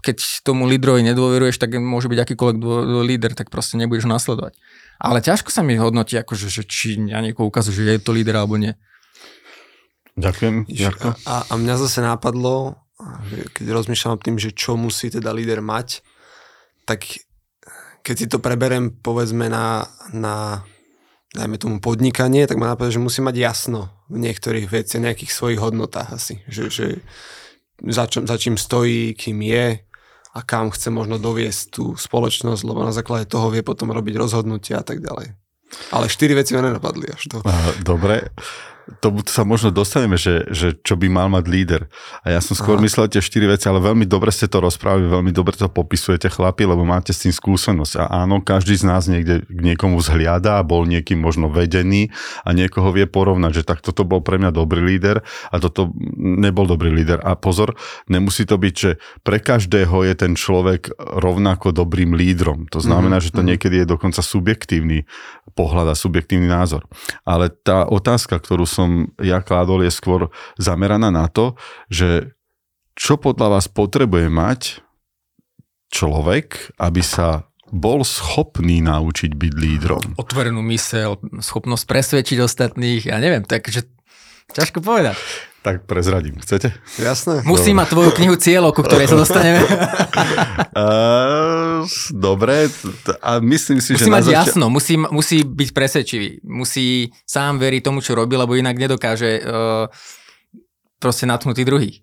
keď 0.00 0.42
tomu 0.42 0.64
lídrovi 0.64 1.04
nedôveruješ, 1.04 1.60
tak 1.60 1.76
môže 1.76 2.08
byť 2.08 2.18
akýkoľvek 2.18 2.56
líder, 3.04 3.36
tak 3.36 3.52
proste 3.52 3.76
nebudeš 3.76 4.08
nasledovať. 4.08 4.56
Ale 4.96 5.20
ťažko 5.20 5.52
sa 5.52 5.60
mi 5.60 5.76
hodnotí, 5.76 6.16
akože, 6.16 6.48
že 6.48 6.64
či 6.64 6.96
ja 6.96 7.20
niekoho 7.20 7.52
ukazujem, 7.52 7.76
že 7.76 7.94
je 8.00 8.02
to 8.02 8.16
líder 8.16 8.40
alebo 8.40 8.56
nie. 8.56 8.72
Ďakujem. 10.16 10.68
Ďakujem. 10.68 11.14
A, 11.24 11.34
a 11.48 11.54
mňa 11.56 11.74
zase 11.80 12.04
nápadlo, 12.04 12.76
keď 13.56 13.66
rozmýšľam 13.72 14.20
o 14.20 14.22
tým, 14.22 14.36
že 14.36 14.52
čo 14.52 14.76
musí 14.76 15.08
teda 15.08 15.32
líder 15.32 15.64
mať, 15.64 16.04
tak 16.84 17.08
keď 18.02 18.14
si 18.18 18.26
to 18.28 18.42
preberem 18.42 18.92
povedzme 18.92 19.48
na, 19.48 19.86
na 20.12 20.66
dajme 21.32 21.56
tomu 21.56 21.76
podnikanie, 21.80 22.44
tak 22.44 22.60
ma 22.60 22.74
napadá, 22.74 22.92
že 22.92 23.00
musí 23.00 23.24
mať 23.24 23.36
jasno 23.40 23.88
v 24.12 24.20
niektorých 24.20 24.68
veciach, 24.68 25.00
nejakých 25.00 25.32
svojich 25.32 25.62
hodnotách 25.62 26.12
asi. 26.12 26.44
Že, 26.50 26.62
že 26.68 26.86
za, 27.88 28.04
čo, 28.10 28.26
za 28.26 28.36
čím 28.36 28.60
stojí, 28.60 29.16
kým 29.16 29.40
je 29.40 29.80
a 30.32 30.40
kam 30.44 30.68
chce 30.68 30.92
možno 30.92 31.16
doviesť 31.16 31.62
tú 31.72 31.84
spoločnosť, 31.96 32.62
lebo 32.68 32.84
na 32.84 32.92
základe 32.92 33.30
toho 33.30 33.48
vie 33.48 33.64
potom 33.64 33.88
robiť 33.92 34.14
rozhodnutia 34.20 34.80
a 34.80 34.84
tak 34.84 35.00
ďalej. 35.00 35.32
Ale 35.88 36.12
štyri 36.12 36.36
veci 36.36 36.52
ma 36.52 36.60
nenapadli 36.60 37.08
až 37.08 37.22
to. 37.32 37.36
Dobre 37.80 38.28
tomu 38.98 39.22
sa 39.22 39.46
možno 39.46 39.70
dostaneme, 39.70 40.18
že, 40.18 40.46
že 40.50 40.74
čo 40.74 40.98
by 40.98 41.06
mal 41.06 41.30
mať 41.30 41.44
líder. 41.46 41.82
A 42.26 42.34
ja 42.34 42.40
som 42.42 42.58
skôr 42.58 42.78
Aha. 42.78 42.84
myslel 42.84 43.06
tie 43.06 43.22
štyri 43.22 43.46
veci, 43.46 43.70
ale 43.70 43.78
veľmi 43.78 44.06
dobre 44.10 44.34
ste 44.34 44.50
to 44.50 44.58
rozprávali, 44.58 45.06
veľmi 45.06 45.30
dobre 45.30 45.54
to 45.54 45.70
popisujete 45.70 46.26
chlapi, 46.26 46.66
lebo 46.66 46.82
máte 46.82 47.14
s 47.14 47.22
tým 47.22 47.34
skúsenosť. 47.34 48.02
A 48.02 48.26
áno, 48.26 48.42
každý 48.42 48.74
z 48.74 48.84
nás 48.86 49.06
niekde 49.06 49.46
k 49.46 49.60
niekomu 49.62 50.02
zhliada 50.02 50.58
a 50.58 50.66
bol 50.66 50.82
niekým 50.82 51.22
možno 51.22 51.46
vedený 51.46 52.10
a 52.42 52.50
niekoho 52.50 52.90
vie 52.90 53.06
porovnať, 53.06 53.62
že 53.62 53.66
tak 53.66 53.86
toto 53.86 54.02
bol 54.02 54.18
pre 54.18 54.42
mňa 54.42 54.50
dobrý 54.50 54.82
líder 54.82 55.22
a 55.54 55.56
toto 55.62 55.94
nebol 56.18 56.66
dobrý 56.66 56.90
líder. 56.90 57.22
A 57.22 57.38
pozor, 57.38 57.78
nemusí 58.10 58.42
to 58.42 58.58
byť, 58.58 58.74
že 58.74 58.90
pre 59.22 59.38
každého 59.38 60.02
je 60.10 60.14
ten 60.18 60.34
človek 60.34 60.90
rovnako 60.98 61.70
dobrým 61.70 62.18
lídrom. 62.18 62.66
To 62.74 62.82
znamená, 62.82 63.22
mm-hmm. 63.22 63.30
že 63.30 63.36
to 63.36 63.42
mhm. 63.46 63.48
niekedy 63.54 63.76
je 63.82 63.86
dokonca 63.86 64.20
subjektívny 64.20 65.06
pohľad 65.54 65.92
a 65.92 65.94
subjektívny 65.94 66.50
názor. 66.50 66.88
Ale 67.22 67.52
tá 67.52 67.86
otázka, 67.86 68.40
ktorú 68.40 68.64
som 68.72 69.12
ja 69.20 69.44
kládol, 69.44 69.84
je 69.84 69.92
skôr 69.92 70.32
zameraná 70.56 71.12
na 71.12 71.28
to, 71.28 71.52
že 71.92 72.32
čo 72.96 73.20
podľa 73.20 73.60
vás 73.60 73.68
potrebuje 73.68 74.32
mať 74.32 74.60
človek, 75.92 76.72
aby 76.80 77.04
sa 77.04 77.52
bol 77.72 78.04
schopný 78.04 78.84
naučiť 78.84 79.32
byť 79.32 79.52
lídrom. 79.56 80.04
Otvorenú 80.20 80.60
mysel, 80.72 81.16
schopnosť 81.40 81.84
presvedčiť 81.88 82.38
ostatných, 82.40 83.08
ja 83.08 83.16
neviem, 83.16 83.44
takže 83.48 83.88
ťažko 84.52 84.84
povedať. 84.84 85.16
Tak 85.62 85.86
prezradím, 85.86 86.42
chcete? 86.42 86.74
Jasné. 86.98 87.46
Musí 87.46 87.70
dobre. 87.70 87.78
mať 87.80 87.88
tvoju 87.94 88.10
knihu 88.18 88.34
cieľov, 88.34 88.74
ku 88.74 88.82
ktorej 88.82 89.06
sa 89.06 89.16
dostaneme. 89.16 89.62
uh, 89.62 89.68
dobre, 92.12 92.68
a 93.22 93.40
myslím 93.40 93.80
si, 93.80 93.94
musí 93.94 94.04
že... 94.04 94.10
Musí 94.10 94.12
mať 94.12 94.24
zač- 94.24 94.34
jasno, 94.34 94.66
musí, 94.68 94.94
musí 94.98 95.38
byť 95.46 95.68
presvedčivý, 95.72 96.28
musí 96.46 97.10
sám 97.24 97.62
veriť 97.62 97.80
tomu, 97.82 98.04
čo 98.04 98.18
robí, 98.18 98.34
lebo 98.36 98.58
inak 98.58 98.76
nedokáže 98.76 99.40
uh, 99.42 99.86
proste 100.98 101.24
natnutý 101.24 101.62
druhý. 101.62 102.02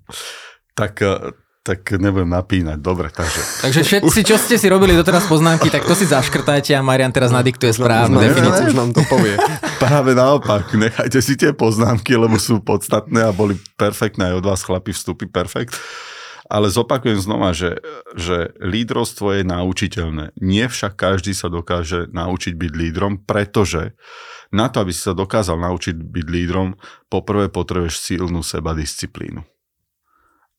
Tak 0.74 0.93
uh, 1.03 1.33
tak 1.69 1.86
nebudem 2.01 2.33
napínať. 2.33 2.81
Dobre, 2.81 3.13
takže... 3.13 3.41
Takže 3.62 3.81
všetci, 3.86 4.19
čo 4.25 4.41
ste 4.41 4.55
si 4.57 4.65
robili 4.71 4.98
doteraz 4.98 5.29
poznámky, 5.29 5.69
tak 5.69 5.86
to 5.86 5.93
si 5.93 6.09
zaškrtajte 6.09 6.74
a 6.74 6.81
Marian 6.81 7.13
teraz 7.13 7.29
nadiktuje 7.29 7.75
správnu 7.75 8.17
definíciu. 8.17 8.74
Už 8.74 8.77
nám 8.79 8.89
to 8.89 9.05
povie. 9.05 9.38
Práve 9.83 10.17
naopak, 10.17 10.71
nechajte 10.74 11.19
si 11.21 11.38
tie 11.38 11.53
poznámky, 11.53 12.17
lebo 12.17 12.41
sú 12.41 12.63
podstatné 12.63 13.21
a 13.21 13.36
boli 13.36 13.59
perfektné 13.77 14.33
aj 14.33 14.36
od 14.41 14.45
vás 14.50 14.65
chlapi 14.65 14.95
vstupy, 14.95 15.29
perfekt. 15.29 15.77
Ale 16.50 16.74
zopakujem 16.74 17.22
znova, 17.22 17.53
že, 17.53 17.77
že 18.18 18.58
lídrovstvo 18.58 19.38
je 19.38 19.44
naučiteľné. 19.46 20.34
Nie 20.41 20.65
však 20.65 20.98
každý 20.98 21.38
sa 21.38 21.46
dokáže 21.46 22.10
naučiť 22.10 22.58
byť 22.58 22.72
lídrom, 22.74 23.22
pretože 23.22 23.94
na 24.50 24.65
to, 24.65 24.82
aby 24.82 24.89
si 24.89 25.06
sa 25.06 25.13
dokázal 25.13 25.62
naučiť 25.62 25.94
byť 25.94 26.25
lídrom, 26.25 26.74
poprvé 27.06 27.53
potrebuješ 27.53 28.01
silnú 28.01 28.41
seba 28.41 28.74
disciplínu. 28.74 29.46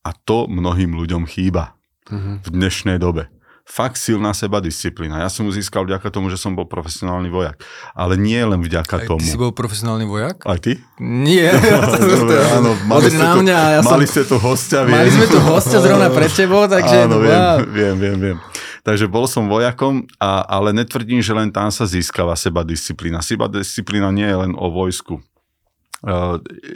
A 0.07 0.09
to 0.15 0.47
mnohým 0.47 0.95
ľuďom 0.95 1.27
chýba 1.27 1.75
uh-huh. 2.07 2.39
v 2.39 2.47
dnešnej 2.47 2.95
dobe. 2.95 3.27
Fakt 3.67 3.95
silná 4.01 4.33
seba 4.33 4.59
disciplína. 4.59 5.21
Ja 5.21 5.29
som 5.29 5.47
ju 5.47 5.55
získal 5.55 5.85
vďaka 5.85 6.09
tomu, 6.11 6.27
že 6.27 6.35
som 6.35 6.57
bol 6.57 6.67
profesionálny 6.67 7.29
vojak. 7.31 7.61
Ale 7.93 8.17
nie 8.17 8.41
len 8.41 8.59
vďaka 8.59 9.05
Aj 9.05 9.07
tomu. 9.07 9.21
ty 9.21 9.31
si 9.31 9.37
bol 9.37 9.53
profesionálny 9.55 10.05
vojak? 10.09 10.43
Aj 10.43 10.59
ty? 10.59 10.81
Nie. 10.99 11.53
Dobre, 12.19 12.41
áno, 12.57 12.75
mali, 12.89 13.07
ste, 13.07 13.21
tu, 13.21 13.39
ja 13.47 13.79
mali 13.85 14.05
som... 14.05 14.11
ste 14.11 14.21
tu 14.27 14.35
hostia. 14.41 14.83
Viem. 14.83 14.93
Mali 14.97 15.09
sme 15.13 15.25
tu 15.29 15.39
hostia 15.39 15.79
zrovna 15.79 16.09
pred 16.11 16.31
tebou, 16.39 16.67
takže... 16.67 16.97
Áno, 17.07 17.21
viem, 17.21 17.41
viem, 17.71 17.95
viem, 17.95 18.17
viem. 18.17 18.37
Takže 18.81 19.05
bol 19.05 19.29
som 19.29 19.45
vojakom, 19.45 20.09
a, 20.17 20.41
ale 20.49 20.73
netvrdím, 20.73 21.21
že 21.21 21.31
len 21.37 21.53
tam 21.53 21.69
sa 21.69 21.85
získava 21.85 22.33
seba 22.33 22.65
disciplína. 22.65 23.21
Seba 23.21 23.45
disciplína 23.45 24.09
nie 24.09 24.25
je 24.25 24.37
len 24.41 24.53
o 24.57 24.73
vojsku 24.73 25.21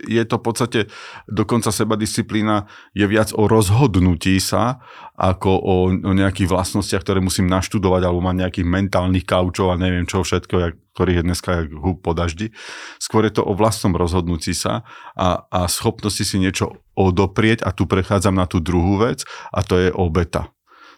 je 0.06 0.24
to 0.30 0.36
v 0.38 0.44
podstate, 0.46 0.80
dokonca 1.26 1.74
seba 1.74 1.98
disciplína 1.98 2.70
je 2.94 3.10
viac 3.10 3.34
o 3.34 3.50
rozhodnutí 3.50 4.38
sa, 4.38 4.86
ako 5.18 5.50
o, 5.50 5.76
o 5.90 6.12
nejakých 6.14 6.46
vlastnostiach, 6.46 7.02
ktoré 7.02 7.26
musím 7.26 7.50
naštudovať, 7.50 8.02
alebo 8.06 8.22
mať 8.22 8.36
nejakých 8.46 8.68
mentálnych 8.70 9.26
kaučov 9.26 9.74
a 9.74 9.82
neviem 9.82 10.06
čo 10.06 10.22
všetko, 10.22 10.78
ktorých 10.94 11.20
je 11.22 11.28
dneska 11.28 11.50
jak 11.58 11.70
hub 11.74 12.00
po 12.06 12.14
daždi. 12.14 12.54
Skôr 13.02 13.26
je 13.28 13.36
to 13.36 13.44
o 13.44 13.58
vlastnom 13.58 13.98
rozhodnutí 13.98 14.54
sa 14.54 14.86
a, 15.18 15.44
a 15.50 15.68
schopnosti 15.68 16.22
si 16.22 16.38
niečo 16.38 16.86
odoprieť 16.96 17.68
a 17.68 17.74
tu 17.76 17.90
prechádzam 17.90 18.38
na 18.38 18.48
tú 18.48 18.64
druhú 18.64 19.04
vec 19.04 19.28
a 19.52 19.60
to 19.66 19.76
je 19.76 19.90
obeta. 19.92 20.55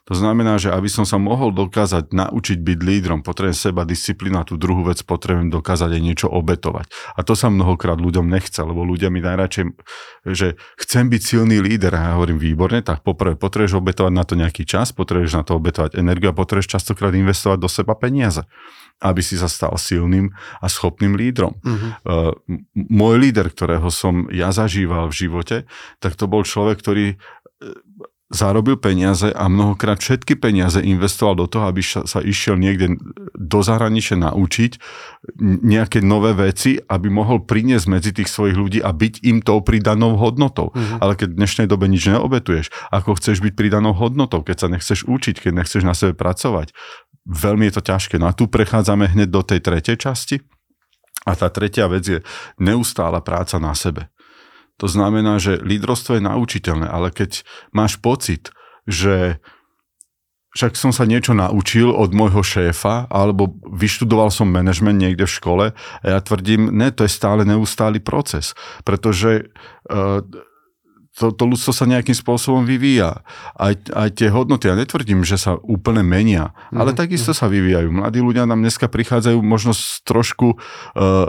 To 0.07 0.15
znamená, 0.15 0.55
že 0.55 0.71
aby 0.71 0.87
som 0.87 1.03
sa 1.03 1.19
mohol 1.19 1.51
dokázať 1.51 2.15
naučiť 2.15 2.63
byť 2.63 2.79
lídrom, 2.79 3.19
potrebujem 3.27 3.59
seba 3.59 3.83
disciplínu 3.83 4.39
a 4.39 4.47
tú 4.47 4.55
druhú 4.55 4.87
vec 4.87 5.03
potrebujem 5.03 5.51
dokázať 5.51 5.99
aj 5.99 6.01
niečo 6.01 6.27
obetovať. 6.31 6.87
A 7.19 7.27
to 7.27 7.35
sa 7.35 7.51
mnohokrát 7.51 7.99
ľuďom 7.99 8.23
nechce, 8.23 8.63
lebo 8.63 8.87
ľudia 8.87 9.11
mi 9.11 9.19
najradšej, 9.19 9.75
že 10.31 10.55
chcem 10.79 11.11
byť 11.11 11.21
silný 11.21 11.59
líder 11.59 11.91
a 11.91 11.99
ja 11.99 12.11
hovorím 12.15 12.39
výborne, 12.39 12.79
tak 12.79 13.03
poprvé 13.03 13.35
potrebuješ 13.35 13.83
obetovať 13.83 14.13
na 14.15 14.23
to 14.23 14.39
nejaký 14.39 14.63
čas, 14.63 14.95
potrebuješ 14.95 15.35
na 15.35 15.43
to 15.43 15.59
obetovať 15.59 15.99
energiu 15.99 16.31
a 16.31 16.37
potrebuješ 16.39 16.79
častokrát 16.79 17.11
investovať 17.11 17.59
do 17.59 17.67
seba 17.67 17.93
peniaze 17.99 18.47
aby 18.97 19.21
si 19.21 19.37
sa 19.37 19.45
stal 19.45 19.77
silným 19.77 20.33
a 20.57 20.65
schopným 20.65 21.13
lídrom. 21.13 21.53
Uh-huh. 21.61 21.93
Uh, 22.01 22.33
môj 22.73 23.21
líder, 23.21 23.53
ktorého 23.53 23.93
som 23.93 24.25
ja 24.33 24.49
zažíval 24.49 25.13
v 25.13 25.17
živote, 25.27 25.57
tak 26.01 26.17
to 26.17 26.25
bol 26.25 26.41
človek, 26.41 26.81
ktorý 26.81 27.21
zarobil 28.27 28.75
peniaze 28.75 29.31
a 29.31 29.47
mnohokrát 29.47 30.03
všetky 30.03 30.35
peniaze 30.35 30.83
investoval 30.83 31.39
do 31.39 31.47
toho, 31.47 31.71
aby 31.71 31.79
sa 31.83 32.19
išiel 32.19 32.59
niekde 32.59 32.99
do 33.31 33.59
zahraničia 33.63 34.19
naučiť 34.19 34.71
nejaké 35.63 36.03
nové 36.03 36.35
veci, 36.35 36.75
aby 36.75 37.07
mohol 37.07 37.47
priniesť 37.47 37.85
medzi 37.87 38.11
tých 38.11 38.27
svojich 38.27 38.59
ľudí 38.59 38.79
a 38.83 38.91
byť 38.91 39.23
im 39.23 39.39
tou 39.39 39.63
pridanou 39.63 40.19
hodnotou. 40.19 40.75
Uh-huh. 40.75 40.99
Ale 40.99 41.15
keď 41.15 41.33
v 41.33 41.39
dnešnej 41.39 41.67
dobe 41.71 41.87
nič 41.87 42.03
neobetuješ, 42.11 42.67
ako 42.91 43.15
chceš 43.15 43.39
byť 43.39 43.53
pridanou 43.55 43.95
hodnotou, 43.95 44.43
keď 44.43 44.57
sa 44.59 44.67
nechceš 44.67 45.07
učiť, 45.07 45.47
keď 45.47 45.63
nechceš 45.63 45.87
na 45.87 45.95
sebe 45.95 46.11
pracovať, 46.11 46.75
veľmi 47.23 47.71
je 47.71 47.73
to 47.79 47.81
ťažké. 47.83 48.19
No 48.19 48.27
a 48.27 48.35
tu 48.35 48.51
prechádzame 48.51 49.07
hneď 49.07 49.31
do 49.31 49.39
tej 49.39 49.63
tretej 49.63 49.95
časti. 50.03 50.43
A 51.27 51.35
tá 51.35 51.51
tretia 51.51 51.91
vec 51.91 52.07
je 52.07 52.19
neustála 52.55 53.19
práca 53.19 53.59
na 53.59 53.75
sebe. 53.75 54.07
To 54.77 54.85
znamená, 54.85 55.41
že 55.41 55.57
lídrovstvo 55.57 56.17
je 56.17 56.27
naučiteľné, 56.27 56.85
ale 56.85 57.09
keď 57.09 57.41
máš 57.73 57.97
pocit, 57.97 58.53
že 58.85 59.41
však 60.57 60.73
som 60.73 60.89
sa 60.89 61.05
niečo 61.05 61.37
naučil 61.37 61.93
od 61.93 62.17
môjho 62.17 62.41
šéfa, 62.41 63.05
alebo 63.13 63.53
vyštudoval 63.69 64.33
som 64.33 64.49
manažment 64.49 64.97
niekde 64.97 65.29
v 65.29 65.35
škole 65.37 65.65
a 65.77 66.05
ja 66.05 66.17
tvrdím, 66.17 66.73
ne, 66.73 66.89
to 66.89 67.05
je 67.05 67.13
stále 67.13 67.45
neustály 67.45 68.01
proces, 68.01 68.57
pretože 68.81 69.53
uh, 69.85 70.25
to, 71.17 71.33
to 71.33 71.43
ľudstvo 71.49 71.73
sa 71.73 71.89
nejakým 71.89 72.13
spôsobom 72.13 72.61
vyvíja. 72.61 73.25
Aj, 73.57 73.73
aj 73.73 74.21
tie 74.21 74.29
hodnoty, 74.29 74.69
ja 74.69 74.77
netvrdím, 74.77 75.25
že 75.25 75.41
sa 75.41 75.57
úplne 75.65 76.05
menia, 76.05 76.53
mm. 76.69 76.77
ale 76.77 76.93
takisto 76.93 77.33
sa 77.33 77.49
vyvíjajú. 77.49 77.89
Mladí 77.89 78.21
ľudia 78.21 78.45
nám 78.45 78.61
dneska 78.61 78.85
prichádzajú 78.85 79.41
možno 79.41 79.73
z 79.73 80.05
trošku, 80.05 80.53
uh, 80.53 81.27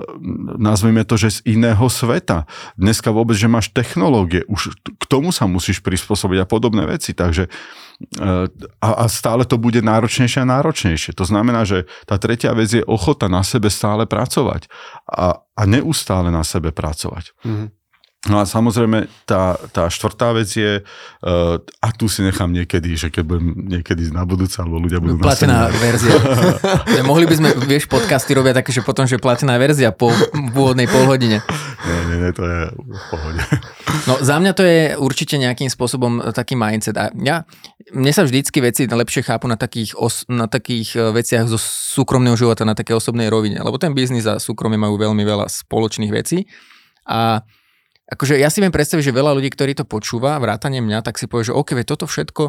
nazvime 0.60 1.08
to, 1.08 1.16
že 1.16 1.40
z 1.40 1.56
iného 1.56 1.88
sveta. 1.88 2.44
Dneska 2.76 3.08
vôbec, 3.08 3.40
že 3.40 3.48
máš 3.48 3.72
technológie, 3.72 4.44
už 4.44 4.76
k 4.76 5.04
tomu 5.08 5.32
sa 5.32 5.48
musíš 5.48 5.80
prispôsobiť 5.80 6.44
a 6.44 6.46
podobné 6.46 6.84
veci, 6.84 7.16
takže 7.16 7.48
uh, 7.48 8.44
a, 8.84 8.88
a 8.92 9.04
stále 9.08 9.48
to 9.48 9.56
bude 9.56 9.80
náročnejšie 9.80 10.44
a 10.44 10.50
náročnejšie. 10.52 11.16
To 11.16 11.24
znamená, 11.24 11.64
že 11.64 11.88
tá 12.04 12.20
tretia 12.20 12.52
vec 12.52 12.68
je 12.68 12.84
ochota 12.84 13.32
na 13.32 13.40
sebe 13.40 13.72
stále 13.72 14.04
pracovať 14.04 14.68
a, 15.08 15.40
a 15.40 15.62
neustále 15.64 16.28
na 16.28 16.44
sebe 16.44 16.76
pracovať. 16.76 17.32
Mm. 17.40 17.77
No 18.26 18.42
a 18.42 18.50
samozrejme, 18.50 19.06
tá, 19.30 19.54
tá 19.70 19.86
štvrtá 19.86 20.34
vec 20.34 20.50
je, 20.50 20.82
uh, 20.82 21.54
a 21.78 21.88
tu 21.94 22.10
si 22.10 22.26
nechám 22.26 22.50
niekedy, 22.50 22.98
že 22.98 23.14
keď 23.14 23.22
budem 23.22 23.54
niekedy 23.70 24.10
na 24.10 24.26
budúce, 24.26 24.58
alebo 24.58 24.82
ľudia 24.82 24.98
budú 24.98 25.22
Platená 25.22 25.70
verzia. 25.78 26.18
Mohli 27.06 27.30
by 27.30 27.34
sme, 27.38 27.48
vieš, 27.62 27.86
podcasty 27.86 28.34
robia 28.34 28.58
také, 28.58 28.74
že 28.74 28.82
potom, 28.82 29.06
že 29.06 29.22
platená 29.22 29.54
verzia 29.54 29.94
po 29.94 30.10
v 30.10 30.50
úvodnej 30.50 30.90
polhodine. 30.90 31.46
Nie, 31.86 32.00
nie, 32.10 32.16
nie, 32.18 32.32
to 32.34 32.42
je 32.42 32.60
v 32.74 33.04
pohode. 33.06 33.40
No 34.10 34.18
za 34.18 34.42
mňa 34.42 34.52
to 34.52 34.66
je 34.66 34.98
určite 34.98 35.38
nejakým 35.38 35.70
spôsobom 35.70 36.18
taký 36.34 36.58
mindset. 36.58 36.98
A 36.98 37.14
ja, 37.22 37.46
mne 37.94 38.10
sa 38.10 38.26
vždycky 38.26 38.58
veci 38.58 38.90
lepšie 38.90 39.30
chápu 39.30 39.46
na 39.46 39.54
takých, 39.54 39.94
os, 39.94 40.26
na 40.26 40.50
takých 40.50 40.98
e, 40.98 41.14
veciach 41.14 41.46
zo 41.46 41.56
súkromného 41.94 42.34
života, 42.34 42.66
na 42.66 42.74
také 42.74 42.98
osobnej 42.98 43.30
rovine. 43.30 43.62
Lebo 43.62 43.78
ten 43.78 43.94
biznis 43.94 44.26
a 44.26 44.42
súkromie 44.42 44.74
majú 44.74 44.98
veľmi 44.98 45.22
veľa 45.22 45.46
spoločných 45.46 46.10
vecí. 46.10 46.50
A 47.06 47.46
akože 48.08 48.40
ja 48.40 48.48
si 48.48 48.64
viem 48.64 48.72
predstaviť, 48.72 49.04
že 49.04 49.14
veľa 49.14 49.36
ľudí, 49.36 49.52
ktorí 49.52 49.76
to 49.76 49.84
počúva, 49.84 50.40
vrátane 50.40 50.80
mňa, 50.80 51.04
tak 51.04 51.20
si 51.20 51.28
povie, 51.28 51.52
že 51.52 51.56
OK, 51.56 51.76
toto 51.84 52.08
všetko, 52.08 52.44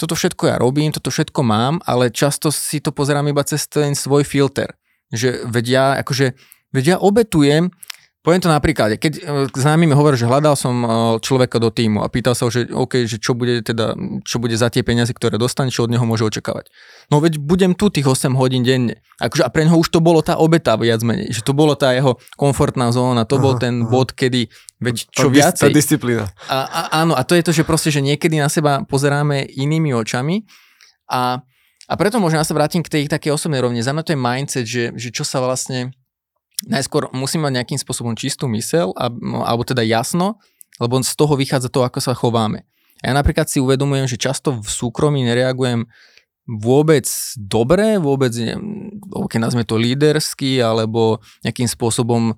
toto 0.00 0.14
všetko 0.16 0.42
ja 0.48 0.56
robím, 0.56 0.90
toto 0.90 1.12
všetko 1.12 1.40
mám, 1.44 1.84
ale 1.84 2.08
často 2.08 2.48
si 2.48 2.80
to 2.80 2.88
pozerám 2.90 3.28
iba 3.28 3.44
cez 3.44 3.68
ten 3.68 3.92
svoj 3.92 4.24
filter. 4.24 4.72
Že 5.12 5.44
veď 5.52 5.64
ja, 5.68 5.86
akože, 6.00 6.32
veď 6.72 6.84
ja 6.84 6.96
obetujem 6.96 7.68
Poviem 8.20 8.44
to 8.44 8.52
napríklad, 8.52 9.00
keď 9.00 9.12
e, 9.16 9.20
známy 9.48 9.88
mi 9.88 9.96
hovorí, 9.96 10.12
že 10.12 10.28
hľadal 10.28 10.52
som 10.52 10.84
e, 10.84 10.88
človeka 11.24 11.56
do 11.56 11.72
týmu 11.72 12.04
a 12.04 12.12
pýtal 12.12 12.36
sa 12.36 12.44
ho, 12.44 12.52
že, 12.52 12.68
OK, 12.68 13.08
že 13.08 13.16
čo 13.16 13.32
bude 13.32 13.64
teda, 13.64 13.96
čo 14.28 14.36
bude 14.36 14.52
za 14.60 14.68
tie 14.68 14.84
peniaze, 14.84 15.08
ktoré 15.16 15.40
dostane, 15.40 15.72
čo 15.72 15.88
od 15.88 15.90
neho 15.96 16.04
môže 16.04 16.28
očakávať. 16.28 16.68
No 17.08 17.24
veď 17.24 17.40
budem 17.40 17.72
tu 17.72 17.88
tých 17.88 18.04
8 18.04 18.36
hodín 18.36 18.60
denne. 18.60 19.00
Akože, 19.24 19.40
a 19.40 19.48
pre 19.48 19.64
neho 19.64 19.80
už 19.80 19.88
to 19.88 20.04
bolo 20.04 20.20
tá 20.20 20.36
obeta 20.36 20.76
viac 20.76 21.00
menej, 21.00 21.32
že 21.32 21.40
to 21.40 21.56
bolo 21.56 21.72
tá 21.72 21.96
jeho 21.96 22.20
komfortná 22.36 22.92
zóna, 22.92 23.24
to 23.24 23.40
aha, 23.40 23.44
bol 23.48 23.54
ten 23.56 23.84
aha. 23.84 23.88
bod, 23.88 24.12
kedy, 24.12 24.52
veď 24.84 24.96
čo 25.08 25.32
tá, 25.32 25.36
viacej. 25.40 25.64
Tá 25.64 25.72
disciplína. 25.72 26.24
A, 26.52 26.56
a, 26.68 26.80
áno, 27.00 27.16
a 27.16 27.24
to 27.24 27.32
je 27.32 27.44
to, 27.48 27.56
že 27.56 27.64
proste, 27.64 27.88
že 27.88 28.04
niekedy 28.04 28.36
na 28.36 28.52
seba 28.52 28.84
pozeráme 28.84 29.48
inými 29.48 29.96
očami 29.96 30.44
a, 31.08 31.40
a 31.88 31.92
preto 31.96 32.20
možno 32.20 32.36
ja 32.36 32.44
sa 32.44 32.52
vrátim 32.52 32.84
k 32.84 33.00
tej 33.00 33.02
takej 33.08 33.32
osobnej 33.32 33.64
rovne. 33.64 33.80
Za 33.80 33.96
mňa 33.96 34.04
to 34.04 34.12
je 34.12 34.20
mindset, 34.20 34.66
že, 34.68 34.84
že 34.92 35.08
čo 35.08 35.24
sa 35.24 35.40
vlastne 35.40 35.96
najskôr 36.68 37.08
musím 37.14 37.46
mať 37.46 37.62
nejakým 37.62 37.78
spôsobom 37.80 38.12
čistú 38.18 38.50
mysel, 38.52 38.92
alebo 39.44 39.62
teda 39.64 39.80
jasno, 39.86 40.40
lebo 40.80 41.00
z 41.00 41.12
toho 41.16 41.36
vychádza 41.36 41.68
to, 41.72 41.84
ako 41.84 42.00
sa 42.00 42.12
chováme. 42.16 42.64
Ja 43.00 43.16
napríklad 43.16 43.48
si 43.48 43.60
uvedomujem, 43.60 44.04
že 44.08 44.20
často 44.20 44.60
v 44.60 44.68
súkromí 44.68 45.24
nereagujem 45.24 45.88
vôbec 46.44 47.06
dobre, 47.38 47.96
vôbec, 47.96 48.34
ok, 49.12 49.32
nazme 49.38 49.64
to 49.64 49.78
lídersky, 49.78 50.60
alebo 50.60 51.22
nejakým 51.46 51.68
spôsobom 51.70 52.34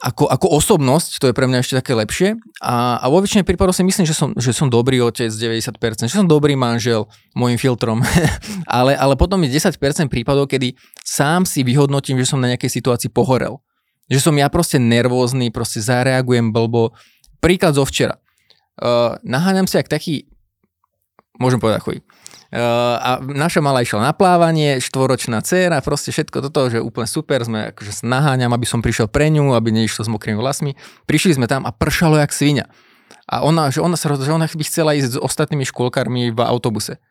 ako, 0.00 0.26
ako 0.26 0.46
osobnosť, 0.56 1.20
to 1.20 1.28
je 1.28 1.36
pre 1.36 1.44
mňa 1.44 1.60
ešte 1.60 1.76
také 1.76 1.92
lepšie. 1.92 2.28
A, 2.64 2.98
a 2.98 3.06
vo 3.12 3.20
väčšine 3.20 3.44
prípadov 3.44 3.76
si 3.76 3.84
myslím, 3.84 4.08
že 4.08 4.16
som, 4.16 4.32
že 4.32 4.56
som 4.56 4.72
dobrý 4.72 4.98
otec 5.04 5.28
90%, 5.28 6.08
že 6.08 6.16
som 6.16 6.24
dobrý 6.24 6.56
manžel 6.56 7.04
môjim 7.36 7.60
filtrom. 7.60 8.00
ale, 8.80 8.96
ale 8.96 9.14
potom 9.14 9.44
je 9.44 9.52
10% 9.52 9.76
prípadov, 10.08 10.48
kedy 10.48 10.72
sám 11.04 11.44
si 11.44 11.60
vyhodnotím, 11.60 12.16
že 12.16 12.26
som 12.32 12.40
na 12.40 12.56
nejakej 12.56 12.80
situácii 12.80 13.12
pohorel. 13.12 13.60
Že 14.08 14.32
som 14.32 14.34
ja 14.40 14.48
proste 14.48 14.80
nervózny, 14.80 15.52
proste 15.52 15.84
zareagujem 15.84 16.48
blbo. 16.48 16.96
Príklad 17.44 17.76
zo 17.76 17.84
včera. 17.84 18.16
Uh, 18.74 19.20
naháňam 19.22 19.68
sa 19.70 19.78
jak 19.84 19.92
taký, 19.92 20.26
môžem 21.38 21.62
povedať 21.62 21.80
chuj, 21.86 21.96
a 22.54 23.18
naša 23.18 23.58
mala 23.58 23.82
išla 23.82 23.98
na 23.98 24.12
plávanie, 24.14 24.78
štvoročná 24.78 25.42
dcera, 25.42 25.82
proste 25.82 26.14
všetko 26.14 26.38
toto, 26.38 26.70
že 26.70 26.78
úplne 26.78 27.10
super, 27.10 27.42
sme 27.42 27.74
akože 27.74 28.06
naháňam, 28.06 28.54
aby 28.54 28.62
som 28.62 28.78
prišiel 28.78 29.10
pre 29.10 29.26
ňu, 29.26 29.58
aby 29.58 29.74
neišlo 29.74 30.06
s 30.06 30.10
mokrými 30.10 30.38
vlasmi. 30.38 30.78
Prišli 31.10 31.34
sme 31.34 31.50
tam 31.50 31.66
a 31.66 31.74
pršalo 31.74 32.14
jak 32.22 32.30
svinia. 32.30 32.70
A 33.26 33.42
ona, 33.42 33.74
že 33.74 33.82
ona 33.82 33.98
sa 33.98 34.12
že 34.14 34.30
ona 34.30 34.46
by 34.46 34.64
chcela 34.70 34.94
ísť 34.94 35.16
s 35.16 35.18
ostatnými 35.18 35.66
škôlkarmi 35.66 36.30
v 36.30 36.40
autobuse. 36.46 37.02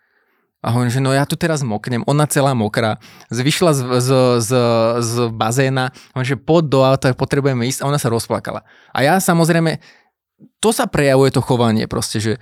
A 0.64 0.72
hovorím, 0.72 0.96
že 0.96 1.04
no 1.04 1.12
ja 1.12 1.28
tu 1.28 1.36
teraz 1.36 1.60
moknem, 1.60 2.08
ona 2.08 2.24
celá 2.24 2.56
mokrá, 2.56 2.96
zvyšla 3.28 3.72
z, 3.76 3.82
z, 4.00 4.10
z, 4.40 4.52
z 5.04 5.14
bazéna, 5.36 5.92
hovorím, 6.16 6.30
že 6.32 6.40
pod 6.40 6.72
do 6.72 6.88
auta, 6.88 7.12
potrebujeme 7.12 7.68
ísť 7.68 7.84
a 7.84 7.92
ona 7.92 8.00
sa 8.00 8.08
rozplakala. 8.08 8.64
A 8.96 9.04
ja 9.04 9.20
samozrejme, 9.20 9.84
to 10.64 10.72
sa 10.72 10.88
prejavuje 10.88 11.36
to 11.36 11.44
chovanie 11.44 11.84
proste, 11.92 12.24
že 12.24 12.34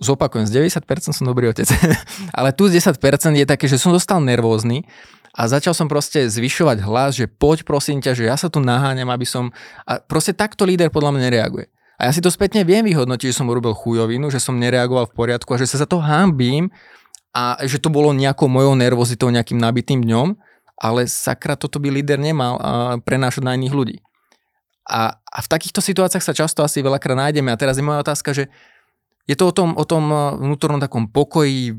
zopakujem, 0.00 0.48
z 0.48 0.72
90% 0.72 1.12
som 1.12 1.24
dobrý 1.28 1.52
otec, 1.52 1.68
ale 2.38 2.56
tu 2.56 2.66
z 2.66 2.80
10% 2.80 2.96
je 3.36 3.46
také, 3.46 3.68
že 3.68 3.76
som 3.76 3.92
dostal 3.92 4.18
nervózny 4.24 4.88
a 5.30 5.46
začal 5.46 5.76
som 5.76 5.86
proste 5.86 6.26
zvyšovať 6.26 6.82
hlas, 6.82 7.14
že 7.14 7.30
poď 7.30 7.62
prosím 7.62 8.02
ťa, 8.02 8.18
že 8.18 8.24
ja 8.26 8.34
sa 8.34 8.50
tu 8.50 8.58
naháňam, 8.58 9.12
aby 9.14 9.22
som... 9.22 9.54
A 9.86 10.02
proste 10.02 10.34
takto 10.34 10.66
líder 10.66 10.90
podľa 10.90 11.14
mňa 11.14 11.22
nereaguje. 11.30 11.66
A 12.00 12.08
ja 12.08 12.12
si 12.16 12.24
to 12.24 12.32
spätne 12.32 12.64
viem 12.66 12.82
vyhodnotiť, 12.82 13.30
že 13.30 13.38
som 13.38 13.46
urobil 13.46 13.76
chujovinu, 13.76 14.32
že 14.32 14.42
som 14.42 14.56
nereagoval 14.56 15.06
v 15.06 15.14
poriadku 15.14 15.52
a 15.54 15.60
že 15.60 15.68
sa 15.68 15.84
za 15.84 15.86
to 15.86 16.00
hambím 16.00 16.72
a 17.30 17.60
že 17.62 17.78
to 17.78 17.92
bolo 17.92 18.10
nejakou 18.10 18.50
mojou 18.50 18.74
nervozitou, 18.74 19.30
nejakým 19.30 19.60
nabitým 19.60 20.02
dňom, 20.02 20.34
ale 20.80 21.06
sakra, 21.06 21.54
toto 21.54 21.76
by 21.76 21.92
líder 21.92 22.16
nemal 22.16 22.56
prenášať 23.04 23.44
na 23.44 23.54
iných 23.54 23.76
ľudí. 23.76 23.96
A, 24.90 25.14
a 25.14 25.38
v 25.44 25.50
takýchto 25.52 25.78
situáciách 25.78 26.24
sa 26.24 26.34
často 26.34 26.66
asi 26.66 26.82
veľakrát 26.82 27.14
nájdeme. 27.14 27.52
A 27.52 27.60
teraz 27.60 27.78
je 27.78 27.86
moja 27.86 28.02
otázka, 28.02 28.34
že 28.34 28.50
je 29.28 29.34
to 29.36 29.50
o 29.50 29.52
tom, 29.52 29.76
o 29.76 29.84
tom 29.84 30.04
eh, 30.08 30.18
vnútornom 30.40 30.80
takom 30.80 31.10
pokoji, 31.10 31.76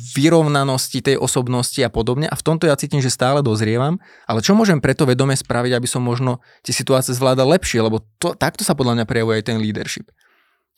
vyrovnanosti 0.00 1.04
tej 1.04 1.16
osobnosti 1.20 1.78
a 1.84 1.92
podobne. 1.92 2.26
A 2.26 2.34
v 2.34 2.44
tomto 2.44 2.66
ja 2.66 2.74
cítim, 2.76 3.04
že 3.04 3.12
stále 3.12 3.44
dozrievam. 3.44 4.00
Ale 4.24 4.40
čo 4.40 4.56
môžem 4.56 4.80
preto 4.80 5.04
vedome 5.04 5.36
spraviť, 5.36 5.76
aby 5.76 5.88
som 5.88 6.00
možno 6.00 6.40
tie 6.64 6.72
situácie 6.72 7.12
zvládal 7.12 7.52
lepšie? 7.56 7.84
Lebo 7.84 8.02
to, 8.16 8.32
takto 8.34 8.64
sa 8.64 8.72
podľa 8.72 9.00
mňa 9.00 9.04
prejavuje 9.06 9.34
aj 9.40 9.46
ten 9.52 9.58
leadership. 9.60 10.08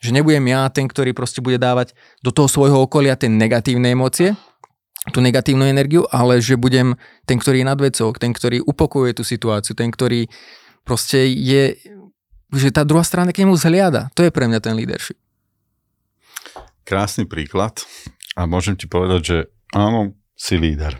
Že 0.03 0.18
nebudem 0.18 0.42
ja 0.51 0.66
ten, 0.75 0.90
ktorý 0.90 1.14
proste 1.14 1.38
bude 1.38 1.62
dávať 1.62 1.95
do 2.27 2.35
toho 2.35 2.51
svojho 2.51 2.83
okolia 2.83 3.14
tie 3.14 3.31
negatívne 3.31 3.95
emócie, 3.95 4.35
tú 5.14 5.23
negatívnu 5.23 5.62
energiu, 5.62 6.07
ale 6.11 6.42
že 6.42 6.59
budem 6.59 6.99
ten, 7.27 7.38
ktorý 7.38 7.62
je 7.62 7.66
nad 7.66 7.79
ten, 8.18 8.31
ktorý 8.35 8.59
upokojuje 8.66 9.14
tú 9.14 9.23
situáciu, 9.23 9.79
ten, 9.79 9.95
ktorý 9.95 10.27
proste 10.83 11.31
je, 11.31 11.79
že 12.51 12.75
tá 12.75 12.83
druhá 12.83 13.07
strana 13.07 13.31
k 13.31 13.47
nemu 13.47 13.55
zhliada. 13.55 14.11
To 14.18 14.27
je 14.27 14.35
pre 14.35 14.51
mňa 14.51 14.59
ten 14.59 14.75
leadership 14.75 15.21
krásny 16.83 17.25
príklad 17.25 17.83
a 18.38 18.47
môžem 18.47 18.77
ti 18.79 18.87
povedať, 18.87 19.21
že 19.23 19.37
áno, 19.75 20.14
si 20.37 20.59
líder 20.59 20.99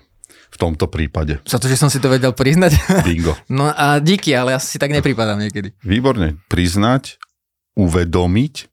v 0.53 0.57
tomto 0.61 0.85
prípade. 0.87 1.41
Za 1.49 1.57
to, 1.57 1.65
že 1.65 1.81
som 1.81 1.89
si 1.89 1.97
to 1.97 2.13
vedel 2.13 2.37
priznať? 2.37 2.77
Bingo. 3.09 3.33
No 3.49 3.73
a 3.73 3.99
díky, 3.99 4.37
ale 4.37 4.53
ja 4.53 4.61
si 4.61 4.77
tak 4.77 4.93
nepripadám 4.93 5.41
niekedy. 5.41 5.73
Výborne. 5.81 6.37
Priznať, 6.53 7.17
uvedomiť 7.73 8.69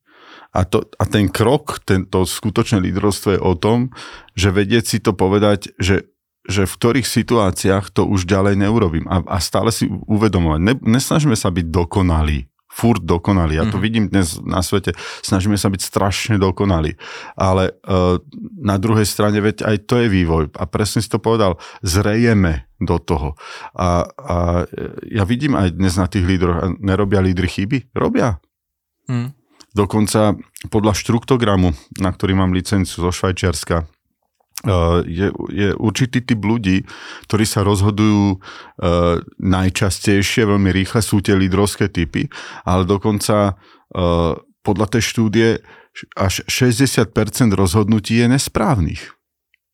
a, 0.52 0.68
to, 0.68 0.84
a 1.00 1.04
ten 1.08 1.32
krok, 1.32 1.80
tento 1.88 2.28
skutočné 2.28 2.84
lídrovstvo 2.84 3.38
je 3.38 3.42
o 3.42 3.54
tom, 3.56 3.96
že 4.36 4.52
vedieť 4.52 4.84
si 4.84 4.98
to 5.00 5.16
povedať, 5.16 5.72
že 5.80 6.10
že 6.50 6.66
v 6.66 6.78
ktorých 6.82 7.06
situáciách 7.06 7.94
to 7.94 8.10
už 8.10 8.26
ďalej 8.26 8.58
neurobím 8.58 9.06
a, 9.06 9.22
a 9.22 9.38
stále 9.38 9.70
si 9.70 9.86
uvedomovať. 9.86 10.60
Ne, 10.66 10.74
nesnažíme 10.82 11.38
sa 11.38 11.54
byť 11.54 11.70
dokonalí 11.70 12.49
furt 12.70 13.02
dokonalí. 13.02 13.58
Ja 13.58 13.66
to 13.66 13.76
mm-hmm. 13.76 13.84
vidím 13.84 14.06
dnes 14.08 14.38
na 14.40 14.62
svete, 14.62 14.94
snažíme 15.26 15.58
sa 15.58 15.74
byť 15.74 15.82
strašne 15.82 16.36
dokonalí. 16.38 16.96
Ale 17.36 17.76
uh, 17.84 18.22
na 18.62 18.78
druhej 18.78 19.10
strane, 19.10 19.42
veď 19.42 19.66
aj 19.66 19.90
to 19.90 20.00
je 20.00 20.08
vývoj. 20.08 20.54
A 20.56 20.64
presne 20.70 21.02
si 21.02 21.10
to 21.10 21.18
povedal, 21.18 21.58
zrejeme 21.82 22.70
do 22.80 23.02
toho. 23.02 23.36
A, 23.76 24.08
a 24.08 24.64
ja 25.10 25.28
vidím 25.28 25.58
aj 25.58 25.76
dnes 25.76 26.00
na 26.00 26.08
tých 26.08 26.24
lídroch, 26.24 26.80
nerobia 26.80 27.20
lídry 27.20 27.50
chyby? 27.50 27.92
Robia. 27.92 28.40
Mm. 29.10 29.36
Dokonca 29.76 30.38
podľa 30.70 30.94
štruktogramu, 30.98 31.76
na 32.00 32.10
ktorý 32.10 32.38
mám 32.38 32.56
licenciu 32.56 33.06
zo 33.06 33.12
Švajčiarska, 33.12 33.86
je, 35.08 35.32
je 35.56 35.70
určitý 35.80 36.20
typ 36.20 36.42
ľudí, 36.44 36.84
ktorí 37.32 37.48
sa 37.48 37.64
rozhodujú 37.64 38.36
uh, 38.36 38.40
najčastejšie, 39.40 40.44
veľmi 40.44 40.72
rýchle, 40.76 41.00
sú 41.00 41.24
tie 41.24 41.36
lídrovské 41.40 41.88
typy, 41.88 42.28
ale 42.68 42.84
dokonca 42.84 43.56
uh, 43.56 44.36
podľa 44.60 44.88
tej 44.92 45.04
štúdie 45.04 45.50
až 46.16 46.44
60% 46.48 47.12
rozhodnutí 47.56 48.20
je 48.20 48.28
nesprávnych. 48.28 49.19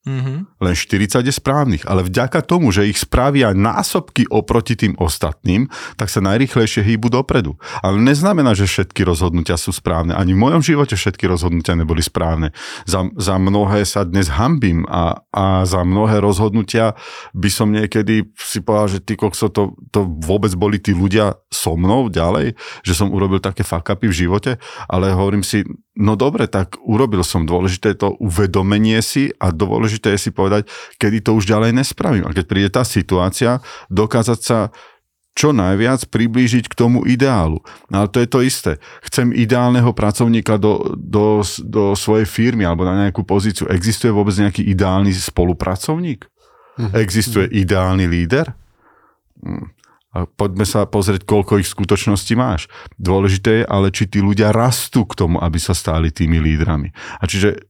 Mm-hmm. 0.06 0.62
Len 0.62 0.74
40 0.78 1.26
je 1.26 1.34
správnych, 1.34 1.84
ale 1.89 2.06
vďaka 2.06 2.46
tomu, 2.46 2.70
že 2.70 2.86
ich 2.86 3.02
spravia 3.02 3.58
násobky 3.58 4.30
oproti 4.30 4.78
tým 4.78 4.94
ostatným, 5.02 5.65
tak 5.98 6.13
sa 6.13 6.22
najrychlejšie 6.22 6.86
hýbu 6.86 7.10
dopredu. 7.10 7.58
Ale 7.82 7.98
neznamená, 7.98 8.54
že 8.54 8.70
všetky 8.70 9.02
rozhodnutia 9.02 9.58
sú 9.58 9.74
správne. 9.74 10.13
Ani 10.13 10.38
v 10.38 10.46
mojom 10.46 10.62
živote 10.62 10.94
všetky 10.94 11.26
rozhodnutia 11.26 11.74
neboli 11.74 12.06
správne. 12.06 12.54
Za, 12.86 13.10
za 13.18 13.41
mnohé 13.41 13.82
sa 13.89 14.06
dnes 14.06 14.30
hambím 14.30 14.86
a, 14.86 15.26
a 15.34 15.65
za 15.65 15.82
mnohé 15.82 16.22
rozhodnutia 16.22 16.94
by 17.34 17.50
som 17.50 17.74
niekedy 17.74 18.30
si 18.38 18.62
povedal, 18.62 19.00
že 19.00 19.00
ty 19.02 19.18
kokso, 19.18 19.50
to, 19.50 19.74
to 19.89 20.06
vôbec 20.22 20.54
boli 20.54 20.78
tí 20.78 20.94
ľudia 20.94 21.34
so 21.50 21.74
mnou 21.74 22.13
ďalej, 22.13 22.54
že 22.86 22.94
som 22.94 23.10
urobil 23.10 23.41
také 23.41 23.65
fuck 23.65 23.89
upy 23.89 24.06
v 24.06 24.20
živote, 24.30 24.52
ale 24.86 25.18
hovorím 25.18 25.41
si, 25.41 25.65
no 25.96 26.13
dobre, 26.20 26.46
tak 26.46 26.76
urobil 26.84 27.24
som. 27.24 27.48
Dôležité 27.48 27.96
to 27.96 28.20
uvedomenie 28.20 29.00
si 29.00 29.32
a 29.39 29.56
dôležité 29.56 29.94
je 30.01 30.19
si 30.19 30.31
povedať, 30.31 30.67
kedy 30.97 31.23
to 31.23 31.38
už 31.38 31.45
ďalej 31.45 31.75
nespravím. 31.75 32.25
A 32.27 32.36
keď 32.36 32.45
príde 32.45 32.69
tá 32.71 32.84
situácia, 32.84 33.63
dokázať 33.88 34.39
sa 34.41 34.60
čo 35.36 35.51
najviac 35.51 36.08
priblížiť 36.08 36.71
k 36.71 36.77
tomu 36.79 37.03
ideálu. 37.03 37.60
No 37.91 38.01
ale 38.01 38.08
to 38.08 38.23
je 38.23 38.29
to 38.31 38.39
isté. 38.39 38.71
Chcem 39.03 39.36
ideálneho 39.36 39.91
pracovníka 39.91 40.55
do, 40.55 40.95
do, 40.95 41.43
do 41.67 41.91
svojej 41.91 42.23
firmy 42.23 42.63
alebo 42.63 42.88
na 42.88 43.05
nejakú 43.05 43.27
pozíciu. 43.27 43.67
Existuje 43.67 44.15
vôbec 44.15 44.31
nejaký 44.39 44.63
ideálny 44.63 45.12
spolupracovník? 45.12 46.23
Mm-hmm. 46.79 46.95
Existuje 47.03 47.45
ideálny 47.51 48.08
líder? 48.08 48.55
Hm. 49.43 49.75
A 50.15 50.23
poďme 50.23 50.63
sa 50.63 50.88
pozrieť, 50.88 51.27
koľko 51.27 51.60
ich 51.60 51.67
v 51.67 51.75
skutočnosti 51.75 52.34
máš. 52.39 52.71
Dôležité 52.95 53.62
je 53.62 53.65
ale, 53.67 53.91
či 53.91 54.08
tí 54.08 54.23
ľudia 54.23 54.55
rastú 54.55 55.03
k 55.03 55.19
tomu, 55.19 55.43
aby 55.43 55.60
sa 55.60 55.75
stáli 55.75 56.08
tými 56.08 56.39
lídrami. 56.39 56.95
A 57.19 57.27
čiže 57.27 57.67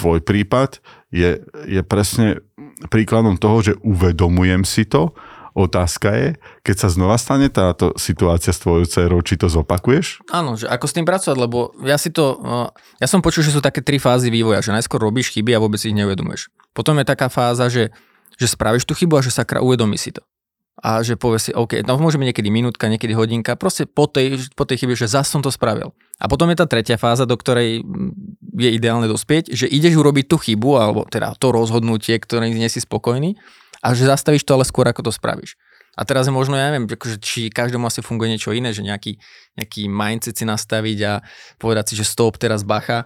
tvoj 0.00 0.24
prípad 0.24 0.80
je, 1.10 1.42
je 1.66 1.80
presne 1.82 2.40
príkladom 2.88 3.36
toho, 3.36 3.58
že 3.60 3.72
uvedomujem 3.82 4.62
si 4.64 4.86
to, 4.86 5.14
Otázka 5.50 6.14
je, 6.14 6.28
keď 6.62 6.76
sa 6.78 6.88
znova 6.94 7.18
stane 7.18 7.50
táto 7.50 7.90
situácia 7.98 8.54
s 8.54 8.62
tvojou 8.62 8.86
dcerou, 8.86 9.18
či 9.18 9.34
to 9.34 9.50
zopakuješ? 9.50 10.22
Áno, 10.30 10.54
že 10.54 10.70
ako 10.70 10.86
s 10.86 10.94
tým 10.94 11.02
pracovať, 11.02 11.34
lebo 11.34 11.74
ja 11.82 11.98
si 11.98 12.14
to, 12.14 12.38
ja 13.02 13.06
som 13.10 13.18
počul, 13.18 13.42
že 13.42 13.50
sú 13.50 13.58
také 13.58 13.82
tri 13.82 13.98
fázy 13.98 14.30
vývoja, 14.30 14.62
že 14.62 14.70
najskôr 14.70 15.02
robíš 15.02 15.34
chyby 15.34 15.50
a 15.58 15.62
vôbec 15.62 15.82
ich 15.82 15.90
neuvedomuješ. 15.90 16.54
Potom 16.70 16.94
je 17.02 17.06
taká 17.10 17.26
fáza, 17.26 17.66
že, 17.66 17.90
že 18.38 18.46
spravíš 18.46 18.86
tú 18.86 18.94
chybu 18.94 19.18
a 19.18 19.26
že 19.26 19.34
sa 19.34 19.42
uvedomí 19.42 19.98
si 19.98 20.14
to 20.14 20.22
a 20.80 21.04
že 21.04 21.20
povie 21.20 21.36
si, 21.36 21.52
OK, 21.52 21.84
no 21.84 22.00
môže 22.00 22.16
byť 22.16 22.32
niekedy 22.32 22.48
minútka, 22.48 22.88
niekedy 22.88 23.12
hodinka, 23.12 23.52
proste 23.60 23.84
po 23.84 24.08
tej, 24.08 24.48
po 24.56 24.64
tej 24.64 24.84
chybe, 24.84 24.96
že 24.96 25.12
zase 25.12 25.28
som 25.28 25.44
to 25.44 25.52
spravil. 25.52 25.92
A 26.16 26.24
potom 26.24 26.48
je 26.48 26.56
tá 26.56 26.64
tretia 26.64 26.96
fáza, 26.96 27.28
do 27.28 27.36
ktorej 27.36 27.84
je 28.56 28.70
ideálne 28.72 29.04
dospieť, 29.04 29.52
že 29.52 29.68
ideš 29.68 30.00
urobiť 30.00 30.24
tú 30.32 30.36
chybu, 30.40 30.80
alebo 30.80 31.04
teda 31.04 31.36
to 31.36 31.52
rozhodnutie, 31.52 32.16
ktoré 32.16 32.48
nie 32.48 32.68
si 32.72 32.80
spokojný, 32.80 33.36
a 33.84 33.92
že 33.92 34.08
zastavíš 34.08 34.44
to 34.44 34.56
ale 34.56 34.64
skôr, 34.64 34.88
ako 34.88 35.08
to 35.08 35.12
spravíš. 35.12 35.56
A 36.00 36.06
teraz 36.08 36.24
je 36.24 36.32
možno, 36.32 36.56
ja 36.56 36.72
neviem, 36.72 36.88
akože, 36.88 37.20
či 37.20 37.52
každému 37.52 37.84
asi 37.84 38.00
funguje 38.00 38.32
niečo 38.32 38.56
iné, 38.56 38.72
že 38.72 38.80
nejaký, 38.80 39.20
nejaký 39.60 39.90
mindset 39.90 40.38
si 40.38 40.48
nastaviť 40.48 40.98
a 41.04 41.12
povedať 41.60 41.92
si, 41.92 41.94
že 42.00 42.08
stop, 42.08 42.40
teraz 42.40 42.64
bacha. 42.64 43.04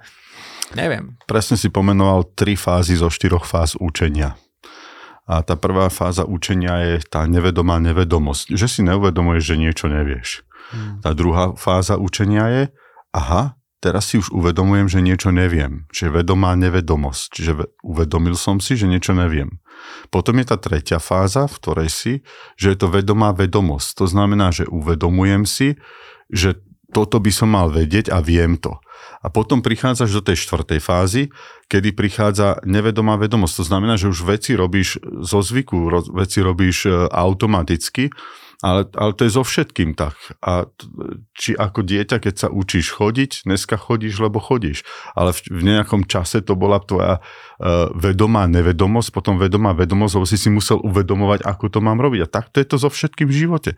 Neviem. 0.79 1.19
Presne 1.27 1.59
si 1.59 1.75
pomenoval 1.75 2.23
tri 2.39 2.55
fázy 2.55 2.95
zo 2.95 3.11
štyroch 3.11 3.49
fáz 3.49 3.75
učenia. 3.79 4.39
A 5.25 5.41
tá 5.41 5.57
prvá 5.57 5.89
fáza 5.89 6.29
učenia 6.29 6.85
je 6.85 6.95
tá 7.09 7.25
nevedomá 7.25 7.81
nevedomosť, 7.81 8.53
že 8.55 8.69
si 8.69 8.81
neuvedomuješ, 8.85 9.43
že 9.43 9.57
niečo 9.57 9.87
nevieš. 9.89 10.45
Hmm. 10.73 11.01
Tá 11.01 11.17
druhá 11.17 11.57
fáza 11.57 11.97
učenia 11.97 12.45
je, 12.53 12.63
aha, 13.17 13.57
teraz 13.85 14.13
si 14.13 14.21
už 14.21 14.33
uvedomujem, 14.33 14.89
že 14.89 15.05
niečo 15.05 15.29
neviem. 15.33 15.85
Čiže 15.93 16.25
vedomá 16.25 16.57
nevedomosť. 16.57 17.25
Čiže 17.37 17.53
uvedomil 17.85 18.37
som 18.37 18.61
si, 18.61 18.81
že 18.81 18.89
niečo 18.89 19.13
neviem. 19.13 19.61
Potom 20.09 20.41
je 20.41 20.49
tá 20.49 20.57
tretia 20.57 20.97
fáza, 20.97 21.45
v 21.45 21.57
ktorej 21.61 21.91
si, 21.93 22.13
že 22.57 22.73
je 22.73 22.79
to 22.81 22.89
vedomá 22.89 23.37
vedomosť. 23.37 24.01
To 24.01 24.07
znamená, 24.09 24.53
že 24.53 24.65
uvedomujem 24.69 25.45
si, 25.45 25.77
že 26.33 26.65
toto 26.95 27.21
by 27.21 27.33
som 27.35 27.53
mal 27.53 27.69
vedieť 27.69 28.09
a 28.09 28.25
viem 28.25 28.57
to. 28.57 28.79
A 29.25 29.33
potom 29.33 29.65
prichádzaš 29.65 30.21
do 30.21 30.23
tej 30.23 30.37
štvrtej 30.45 30.81
fázy, 30.85 31.23
kedy 31.73 31.97
prichádza 31.97 32.61
nevedomá 32.69 33.17
vedomosť. 33.17 33.65
To 33.65 33.65
znamená, 33.65 33.97
že 33.97 34.13
už 34.13 34.21
veci 34.29 34.53
robíš 34.53 35.01
zo 35.25 35.41
zvyku, 35.41 35.89
veci 36.13 36.45
robíš 36.45 36.85
e, 36.85 37.09
automaticky 37.09 38.13
ale, 38.65 38.89
ale 38.97 39.13
to 39.13 39.29
je 39.29 39.37
so 39.37 39.45
všetkým 39.45 39.93
tak. 39.93 40.17
A 40.41 40.65
či 41.37 41.53
ako 41.53 41.85
dieťa, 41.85 42.17
keď 42.17 42.35
sa 42.35 42.49
učíš 42.49 42.97
chodiť, 42.97 43.45
dneska 43.45 43.77
chodíš, 43.77 44.17
lebo 44.25 44.41
chodíš. 44.41 44.89
Ale 45.13 45.37
v, 45.37 45.53
v 45.53 45.63
nejakom 45.69 46.09
čase 46.09 46.41
to 46.41 46.57
bola 46.57 46.81
tvoja 46.81 47.21
uh, 47.21 47.93
vedomá 47.93 48.49
nevedomosť, 48.49 49.13
potom 49.13 49.37
vedomá 49.37 49.77
vedomosť, 49.77 50.13
lebo 50.17 50.25
si 50.25 50.41
si 50.41 50.49
musel 50.49 50.81
uvedomovať, 50.81 51.45
ako 51.45 51.65
to 51.69 51.79
mám 51.85 52.01
robiť. 52.01 52.25
A 52.25 52.33
takto 52.41 52.65
je 52.65 52.67
to 52.73 52.81
so 52.81 52.89
všetkým 52.89 53.29
v 53.29 53.37
živote. 53.37 53.71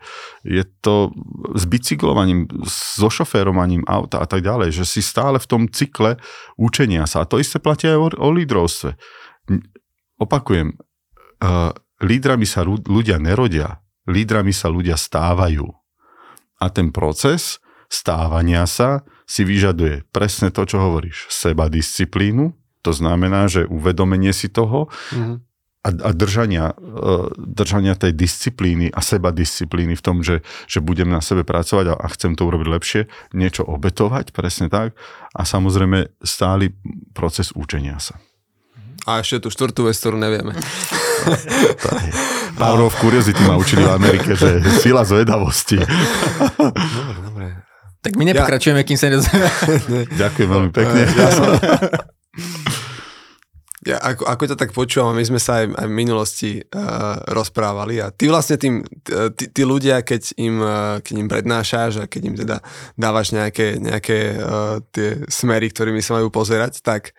Je 0.47 0.63
to 0.79 1.11
s 1.51 1.67
bicyklovaním, 1.67 2.47
so 2.63 3.11
šoférovaním 3.11 3.83
auta 3.91 4.23
a 4.23 4.27
tak 4.29 4.39
ďalej, 4.39 4.71
že 4.71 4.87
si 4.87 5.03
stále 5.03 5.35
v 5.35 5.49
tom 5.51 5.61
cykle 5.67 6.15
učenia 6.55 7.03
sa. 7.11 7.27
A 7.27 7.29
to 7.29 7.43
isté 7.43 7.59
platí 7.59 7.91
aj 7.91 7.99
o, 7.99 8.07
o 8.23 8.29
lídrovstve. 8.31 8.95
Opakujem, 10.15 10.79
uh, 11.43 11.75
lídrami 11.99 12.47
sa 12.47 12.63
ľudia 12.63 13.19
nerodia, 13.19 13.83
lídrami 14.07 14.55
sa 14.55 14.71
ľudia 14.71 14.95
stávajú. 14.95 15.67
A 16.57 16.65
ten 16.73 16.89
proces 16.89 17.61
stávania 17.87 18.65
sa 18.65 19.05
si 19.27 19.43
vyžaduje 19.43 20.07
presne 20.09 20.49
to, 20.49 20.63
čo 20.63 20.79
hovoríš. 20.79 21.27
Seba 21.27 21.67
disciplínu, 21.67 22.55
to 22.81 22.91
znamená, 22.95 23.51
že 23.51 23.67
uvedomenie 23.67 24.31
si 24.31 24.47
toho 24.47 24.87
mm-hmm. 24.87 25.35
a, 25.83 25.89
a 25.91 26.09
držania, 26.15 26.71
uh, 26.79 27.27
držania 27.35 27.99
tej 27.99 28.15
disciplíny 28.15 28.87
a 28.87 29.03
seba 29.03 29.35
disciplíny 29.35 29.99
v 29.99 30.03
tom, 30.03 30.23
že, 30.23 30.39
že 30.71 30.79
budem 30.79 31.11
na 31.11 31.19
sebe 31.19 31.43
pracovať 31.43 31.91
a, 31.91 31.95
a 31.99 32.07
chcem 32.15 32.39
to 32.39 32.47
urobiť 32.47 32.67
lepšie, 32.71 33.01
niečo 33.35 33.67
obetovať, 33.67 34.31
presne 34.31 34.71
tak. 34.71 34.95
A 35.35 35.43
samozrejme 35.43 36.15
stály 36.23 36.71
proces 37.11 37.51
učenia 37.51 37.99
sa. 37.99 38.15
A 39.07 39.23
ešte 39.23 39.47
tú 39.47 39.49
štvrtú 39.51 39.87
vec, 39.87 39.95
ktorú 39.95 40.19
nevieme. 40.19 40.51
Power 42.57 42.81
of 42.81 42.97
Curiosity 42.97 43.43
ma 43.45 43.53
učili 43.53 43.85
v 43.85 43.93
Amerike, 43.93 44.33
že 44.33 44.65
sila 44.81 45.05
zvedavosti. 45.05 45.77
Dobre, 45.77 47.13
dobre. 47.21 47.45
Tak 48.01 48.17
my 48.17 48.23
nepokračujeme, 48.33 48.81
ja... 48.81 48.87
kým 48.87 48.97
sa 48.97 49.13
nedozvieme. 49.13 49.49
Ďakujem 50.25 50.49
veľmi 50.49 50.71
pekne. 50.73 51.01
Ja, 51.17 51.29
som... 51.29 51.45
ja 53.85 53.97
ako, 54.01 54.25
ako 54.25 54.43
to 54.51 54.55
tak 54.57 54.71
počúvam, 54.73 55.13
my 55.13 55.25
sme 55.25 55.37
sa 55.37 55.61
aj, 55.61 55.75
aj 55.75 55.87
v 55.87 55.95
minulosti 55.95 56.51
uh, 56.59 57.21
rozprávali 57.29 58.01
a 58.01 58.09
ty 58.09 58.25
vlastne 58.27 58.57
tým, 58.57 58.81
tí, 59.37 59.45
tí 59.53 59.61
ľudia, 59.63 60.01
keď 60.01 60.33
im, 60.41 60.55
uh, 60.59 60.97
keď 60.99 61.13
im 61.13 61.29
prednášaš 61.29 61.91
a 62.01 62.09
keď 62.09 62.21
im 62.25 62.35
teda 62.35 62.57
dávaš 62.97 63.37
nejaké, 63.37 63.77
nejaké 63.79 64.33
uh, 64.33 64.81
tie 64.91 65.23
smery, 65.29 65.69
ktorými 65.69 66.01
sa 66.01 66.17
majú 66.19 66.33
pozerať, 66.33 66.81
tak 66.81 67.13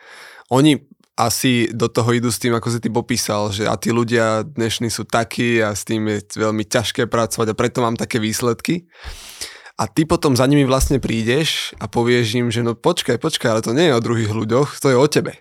oni 0.51 0.83
asi 1.19 1.67
do 1.75 1.91
toho 1.91 2.15
idú 2.15 2.31
s 2.31 2.39
tým, 2.39 2.55
ako 2.55 2.71
si 2.71 2.79
ty 2.79 2.87
popísal, 2.95 3.51
že 3.51 3.67
a 3.67 3.75
tí 3.75 3.91
ľudia 3.91 4.47
dnešní 4.47 4.87
sú 4.87 5.03
takí 5.03 5.59
a 5.59 5.75
s 5.75 5.83
tým 5.83 6.07
je 6.07 6.23
veľmi 6.39 6.63
ťažké 6.63 7.11
pracovať 7.11 7.51
a 7.51 7.59
preto 7.59 7.83
mám 7.83 7.99
také 7.99 8.23
výsledky. 8.23 8.87
A 9.79 9.91
ty 9.91 10.07
potom 10.07 10.39
za 10.39 10.47
nimi 10.47 10.63
vlastne 10.63 11.03
prídeš 11.03 11.75
a 11.83 11.91
povieš 11.91 12.27
im, 12.39 12.49
že 12.55 12.63
no 12.63 12.79
počkaj, 12.79 13.19
počkaj, 13.19 13.51
ale 13.51 13.63
to 13.67 13.75
nie 13.75 13.91
je 13.91 13.99
o 13.99 14.05
druhých 14.05 14.31
ľuďoch, 14.31 14.79
to 14.79 14.95
je 14.95 14.97
o 14.99 15.07
tebe. 15.11 15.35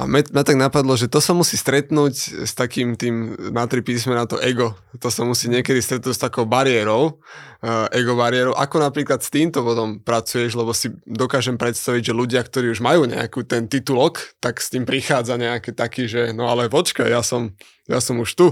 A 0.00 0.08
mňa 0.08 0.40
tak 0.40 0.56
napadlo, 0.56 0.96
že 0.96 1.04
to 1.04 1.20
sa 1.20 1.36
musí 1.36 1.60
stretnúť 1.60 2.48
s 2.48 2.52
takým 2.56 2.96
tým 2.96 3.36
na 3.52 3.68
tri 3.68 3.84
písmena 3.84 4.24
to 4.24 4.40
ego. 4.40 4.72
To 4.96 5.12
sa 5.12 5.20
musí 5.28 5.52
niekedy 5.52 5.84
stretnúť 5.84 6.16
s 6.16 6.24
takou 6.24 6.48
bariérou, 6.48 7.20
uh, 7.60 7.92
ego 7.92 8.16
bariérou. 8.16 8.56
Ako 8.56 8.80
napríklad 8.80 9.20
s 9.20 9.28
týmto 9.28 9.60
potom 9.60 10.00
pracuješ, 10.00 10.56
lebo 10.56 10.72
si 10.72 10.96
dokážem 11.04 11.60
predstaviť, 11.60 12.08
že 12.08 12.16
ľudia, 12.16 12.40
ktorí 12.40 12.72
už 12.72 12.80
majú 12.80 13.04
nejakú 13.04 13.44
ten 13.44 13.68
titulok, 13.68 14.32
tak 14.40 14.64
s 14.64 14.72
tým 14.72 14.88
prichádza 14.88 15.36
nejaký 15.36 15.76
taký, 15.76 16.08
že 16.08 16.32
no 16.32 16.48
ale 16.48 16.72
počkaj, 16.72 17.12
ja 17.12 17.20
som, 17.20 17.52
ja 17.84 18.00
som 18.00 18.16
už 18.16 18.32
tu, 18.32 18.46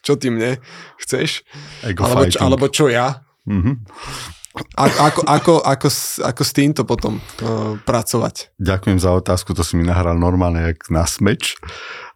čo 0.00 0.16
ty 0.16 0.32
mne 0.32 0.64
chceš? 0.96 1.44
Ego 1.84 2.08
alebo, 2.08 2.24
čo, 2.24 2.38
alebo 2.40 2.66
čo 2.72 2.88
ja? 2.88 3.20
Mm-hmm. 3.44 3.74
A, 4.76 4.88
ako, 4.88 5.20
ako, 5.28 5.52
ako, 5.60 5.88
ako 6.24 6.42
s 6.42 6.52
týmto 6.56 6.88
potom 6.88 7.20
uh, 7.20 7.76
pracovať? 7.84 8.56
Ďakujem 8.56 8.98
za 9.00 9.12
otázku, 9.12 9.52
to 9.52 9.60
si 9.60 9.76
mi 9.76 9.84
nahral 9.84 10.16
normálne 10.16 10.72
jak 10.72 10.88
na 10.88 11.04
smeč, 11.04 11.60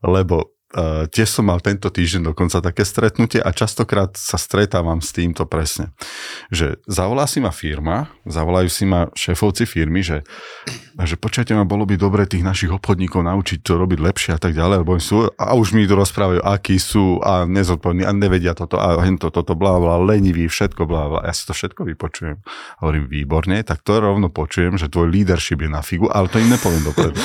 lebo 0.00 0.56
uh, 0.74 1.06
tiež 1.10 1.28
som 1.28 1.46
mal 1.46 1.58
tento 1.58 1.90
týždeň 1.90 2.30
dokonca 2.30 2.62
také 2.62 2.86
stretnutie 2.86 3.42
a 3.42 3.50
častokrát 3.50 4.14
sa 4.14 4.38
stretávam 4.38 5.02
s 5.02 5.10
týmto 5.10 5.46
presne. 5.46 5.90
Že 6.54 6.78
zavolá 6.86 7.26
si 7.26 7.42
ma 7.42 7.50
firma, 7.50 8.10
zavolajú 8.26 8.68
si 8.70 8.86
ma 8.86 9.10
šéfovci 9.14 9.66
firmy, 9.66 10.02
že, 10.02 10.22
že 10.98 11.16
počujete 11.18 11.54
ma, 11.54 11.66
bolo 11.66 11.86
by 11.86 11.98
dobre 11.98 12.26
tých 12.26 12.46
našich 12.46 12.70
obchodníkov 12.70 13.26
naučiť 13.26 13.58
to 13.62 13.78
robiť 13.78 13.98
lepšie 13.98 14.30
a 14.36 14.40
tak 14.40 14.54
ďalej, 14.54 14.86
lebo 14.86 14.98
sú, 15.02 15.26
a 15.34 15.54
už 15.58 15.74
mi 15.74 15.86
to 15.86 15.98
rozprávajú, 15.98 16.40
akí 16.42 16.78
sú 16.78 17.18
a 17.22 17.46
nezodpovední 17.46 18.06
a 18.06 18.12
nevedia 18.14 18.54
toto 18.54 18.78
a 18.78 18.98
hento 19.02 19.30
toto, 19.34 19.58
blá, 19.58 19.78
blá, 19.78 19.98
leniví, 19.98 20.46
všetko, 20.46 20.86
blá, 20.86 21.10
blá. 21.10 21.20
Ja 21.26 21.34
si 21.34 21.46
to 21.46 21.52
všetko 21.54 21.86
vypočujem. 21.86 22.38
Hovorím, 22.82 23.10
výborne, 23.10 23.62
tak 23.66 23.82
to 23.82 23.98
rovno 23.98 24.30
počujem, 24.30 24.78
že 24.78 24.90
tvoj 24.90 25.10
leadership 25.10 25.62
je 25.62 25.70
na 25.70 25.82
figu, 25.82 26.06
ale 26.10 26.30
to 26.30 26.38
im 26.38 26.50
nepoviem 26.50 26.84
dopredu. 26.86 27.18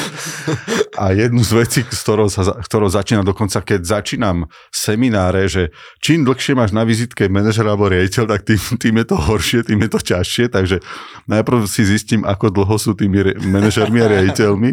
A 0.96 1.12
jednu 1.12 1.44
z 1.44 1.52
vecí, 1.60 1.80
s 1.84 2.02
ktorou, 2.08 2.32
sa, 2.32 2.56
ktorou 2.64 2.88
začína 2.88 3.28
dokonca, 3.36 3.60
keď 3.60 3.84
začínam 3.84 4.48
semináre, 4.72 5.52
že 5.52 5.76
čím 6.00 6.24
dlhšie 6.24 6.56
máš 6.56 6.72
na 6.72 6.88
vizitke 6.88 7.28
manažer 7.28 7.68
alebo 7.68 7.92
riaditeľ, 7.92 8.32
tak 8.32 8.48
tým, 8.48 8.62
tým 8.80 8.96
je 9.04 9.06
to 9.12 9.18
horšie, 9.20 9.60
tým 9.68 9.84
je 9.84 9.90
to 9.92 10.00
ťažšie, 10.00 10.46
takže 10.48 10.80
najprv 11.28 11.68
si 11.68 11.84
zistím, 11.84 12.24
ako 12.24 12.56
dlho 12.56 12.80
sú 12.80 12.96
tými 12.96 13.36
manažermi 13.44 14.00
a 14.00 14.08
riaditeľmi 14.08 14.72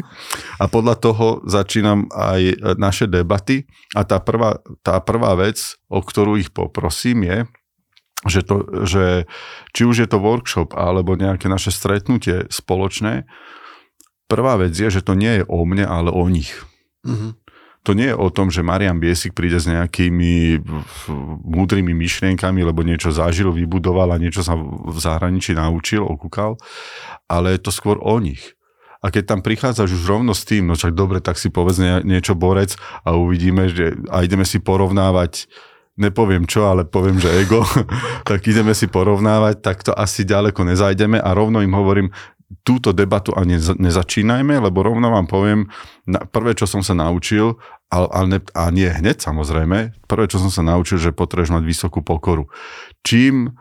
a 0.63 0.65
podľa 0.71 0.95
toho 1.03 1.27
začínam 1.43 2.07
aj 2.15 2.79
naše 2.79 3.11
debaty 3.11 3.67
a 3.99 4.07
tá 4.07 4.23
prvá, 4.23 4.63
tá 4.87 5.03
prvá 5.03 5.35
vec, 5.35 5.59
o 5.91 5.99
ktorú 5.99 6.39
ich 6.39 6.55
poprosím 6.55 7.27
je, 7.27 7.39
že, 8.31 8.47
to, 8.47 8.87
že 8.87 9.27
či 9.75 9.83
už 9.83 10.07
je 10.07 10.09
to 10.09 10.23
workshop 10.23 10.79
alebo 10.79 11.19
nejaké 11.19 11.51
naše 11.51 11.75
stretnutie 11.75 12.47
spoločné, 12.47 13.27
prvá 14.31 14.55
vec 14.63 14.71
je, 14.71 14.87
že 14.87 15.03
to 15.03 15.19
nie 15.19 15.43
je 15.43 15.45
o 15.51 15.67
mne, 15.67 15.83
ale 15.83 16.15
o 16.15 16.23
nich. 16.31 16.55
Mm-hmm. 17.03 17.42
To 17.83 17.99
nie 17.99 18.15
je 18.15 18.17
o 18.17 18.31
tom, 18.31 18.47
že 18.47 18.63
Marian 18.63 19.03
Biesik 19.03 19.35
príde 19.35 19.59
s 19.59 19.67
nejakými 19.67 20.63
múdrymi 21.43 21.91
myšlienkami, 21.91 22.63
lebo 22.63 22.87
niečo 22.87 23.11
zažil, 23.11 23.51
vybudoval 23.51 24.15
a 24.15 24.23
niečo 24.23 24.47
sa 24.47 24.55
v 24.63 24.95
zahraničí 24.95 25.59
naučil, 25.59 26.07
okúkal, 26.07 26.63
ale 27.27 27.59
je 27.59 27.61
to 27.67 27.75
skôr 27.75 27.99
o 27.99 28.23
nich. 28.23 28.55
A 29.03 29.11
keď 29.11 29.35
tam 29.35 29.41
prichádzaš 29.43 29.99
už 29.99 30.05
rovno 30.07 30.31
s 30.31 30.47
tým, 30.47 30.71
no 30.71 30.79
čak 30.79 30.95
dobre, 30.95 31.19
tak 31.19 31.35
si 31.35 31.51
povedz 31.51 31.83
niečo 32.07 32.39
borec 32.39 32.79
a 33.03 33.19
uvidíme, 33.19 33.67
že 33.67 33.99
a 34.15 34.23
ideme 34.23 34.47
si 34.47 34.63
porovnávať 34.63 35.51
nepoviem 35.99 36.49
čo, 36.49 36.71
ale 36.71 36.89
poviem, 36.89 37.21
že 37.21 37.29
ego, 37.43 37.67
tak 38.29 38.47
ideme 38.47 38.73
si 38.73 38.89
porovnávať, 38.89 39.61
tak 39.61 39.85
to 39.85 39.93
asi 39.93 40.25
ďaleko 40.25 40.65
nezajdeme 40.65 41.21
a 41.21 41.29
rovno 41.37 41.61
im 41.61 41.75
hovorím, 41.75 42.09
túto 42.61 42.93
debatu 42.93 43.33
ani 43.33 43.57
nezačínajme, 43.57 44.61
lebo 44.61 44.85
rovno 44.85 45.09
vám 45.09 45.25
poviem, 45.25 45.73
prvé, 46.29 46.53
čo 46.53 46.69
som 46.69 46.85
sa 46.85 46.93
naučil, 46.93 47.57
ale, 47.89 48.07
ale 48.13 48.27
ne, 48.29 48.39
a 48.53 48.69
nie 48.69 48.89
hneď 48.89 49.25
samozrejme, 49.25 49.97
prvé, 50.05 50.25
čo 50.29 50.37
som 50.37 50.53
sa 50.53 50.61
naučil, 50.61 51.01
že 51.01 51.17
potrebuješ 51.17 51.53
mať 51.53 51.65
vysokú 51.65 52.01
pokoru. 52.05 52.53
Čím 53.03 53.57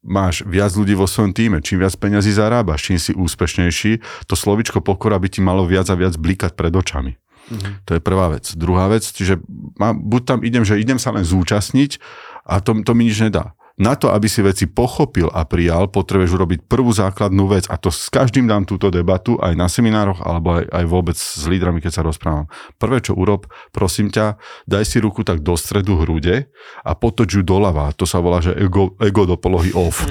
máš 0.00 0.40
viac 0.48 0.72
ľudí 0.72 0.96
vo 0.96 1.04
svojom 1.04 1.36
týme, 1.36 1.60
čím 1.60 1.84
viac 1.84 1.92
peňazí 1.96 2.32
zarábaš, 2.32 2.88
čím 2.88 2.96
si 2.96 3.12
úspešnejší, 3.12 4.24
to 4.24 4.34
slovičko 4.34 4.80
pokora 4.80 5.20
by 5.20 5.28
ti 5.28 5.44
malo 5.44 5.68
viac 5.68 5.88
a 5.92 5.96
viac 5.96 6.16
blikať 6.16 6.56
pred 6.56 6.72
očami. 6.72 7.20
Mm-hmm. 7.50 7.72
To 7.84 7.90
je 7.98 8.00
prvá 8.00 8.32
vec. 8.32 8.48
Druhá 8.56 8.88
vec, 8.88 9.04
čiže 9.04 9.42
buď 9.80 10.22
tam 10.24 10.38
idem, 10.40 10.64
že 10.64 10.80
idem 10.80 10.96
sa 10.96 11.12
len 11.12 11.26
zúčastniť 11.26 12.00
a 12.48 12.64
to, 12.64 12.80
to 12.80 12.92
mi 12.96 13.04
nič 13.04 13.20
nedá 13.20 13.52
na 13.80 13.96
to, 13.96 14.12
aby 14.12 14.28
si 14.28 14.44
veci 14.44 14.68
pochopil 14.68 15.32
a 15.32 15.48
prijal, 15.48 15.88
potrebuješ 15.88 16.36
urobiť 16.36 16.58
prvú 16.68 16.92
základnú 16.92 17.48
vec 17.48 17.64
a 17.72 17.80
to 17.80 17.88
s 17.88 18.12
každým 18.12 18.44
dám 18.44 18.68
túto 18.68 18.92
debatu 18.92 19.40
aj 19.40 19.56
na 19.56 19.72
seminároch 19.72 20.20
alebo 20.20 20.60
aj, 20.60 20.68
aj 20.68 20.84
vôbec 20.84 21.16
s 21.16 21.48
lídrami, 21.48 21.80
keď 21.80 21.92
sa 21.96 22.02
rozprávam. 22.04 22.44
Prvé, 22.76 23.00
čo 23.00 23.16
urob, 23.16 23.48
prosím 23.72 24.12
ťa, 24.12 24.36
daj 24.68 24.84
si 24.84 25.00
ruku 25.00 25.24
tak 25.24 25.40
do 25.40 25.56
stredu 25.56 25.96
hrude 25.96 26.52
a 26.84 26.92
potoč 26.92 27.40
ju 27.40 27.42
doľava. 27.42 27.96
To 27.96 28.04
sa 28.04 28.20
volá, 28.20 28.44
že 28.44 28.52
ego, 28.52 28.92
ego 29.00 29.24
do 29.24 29.40
polohy 29.40 29.72
off. 29.72 30.04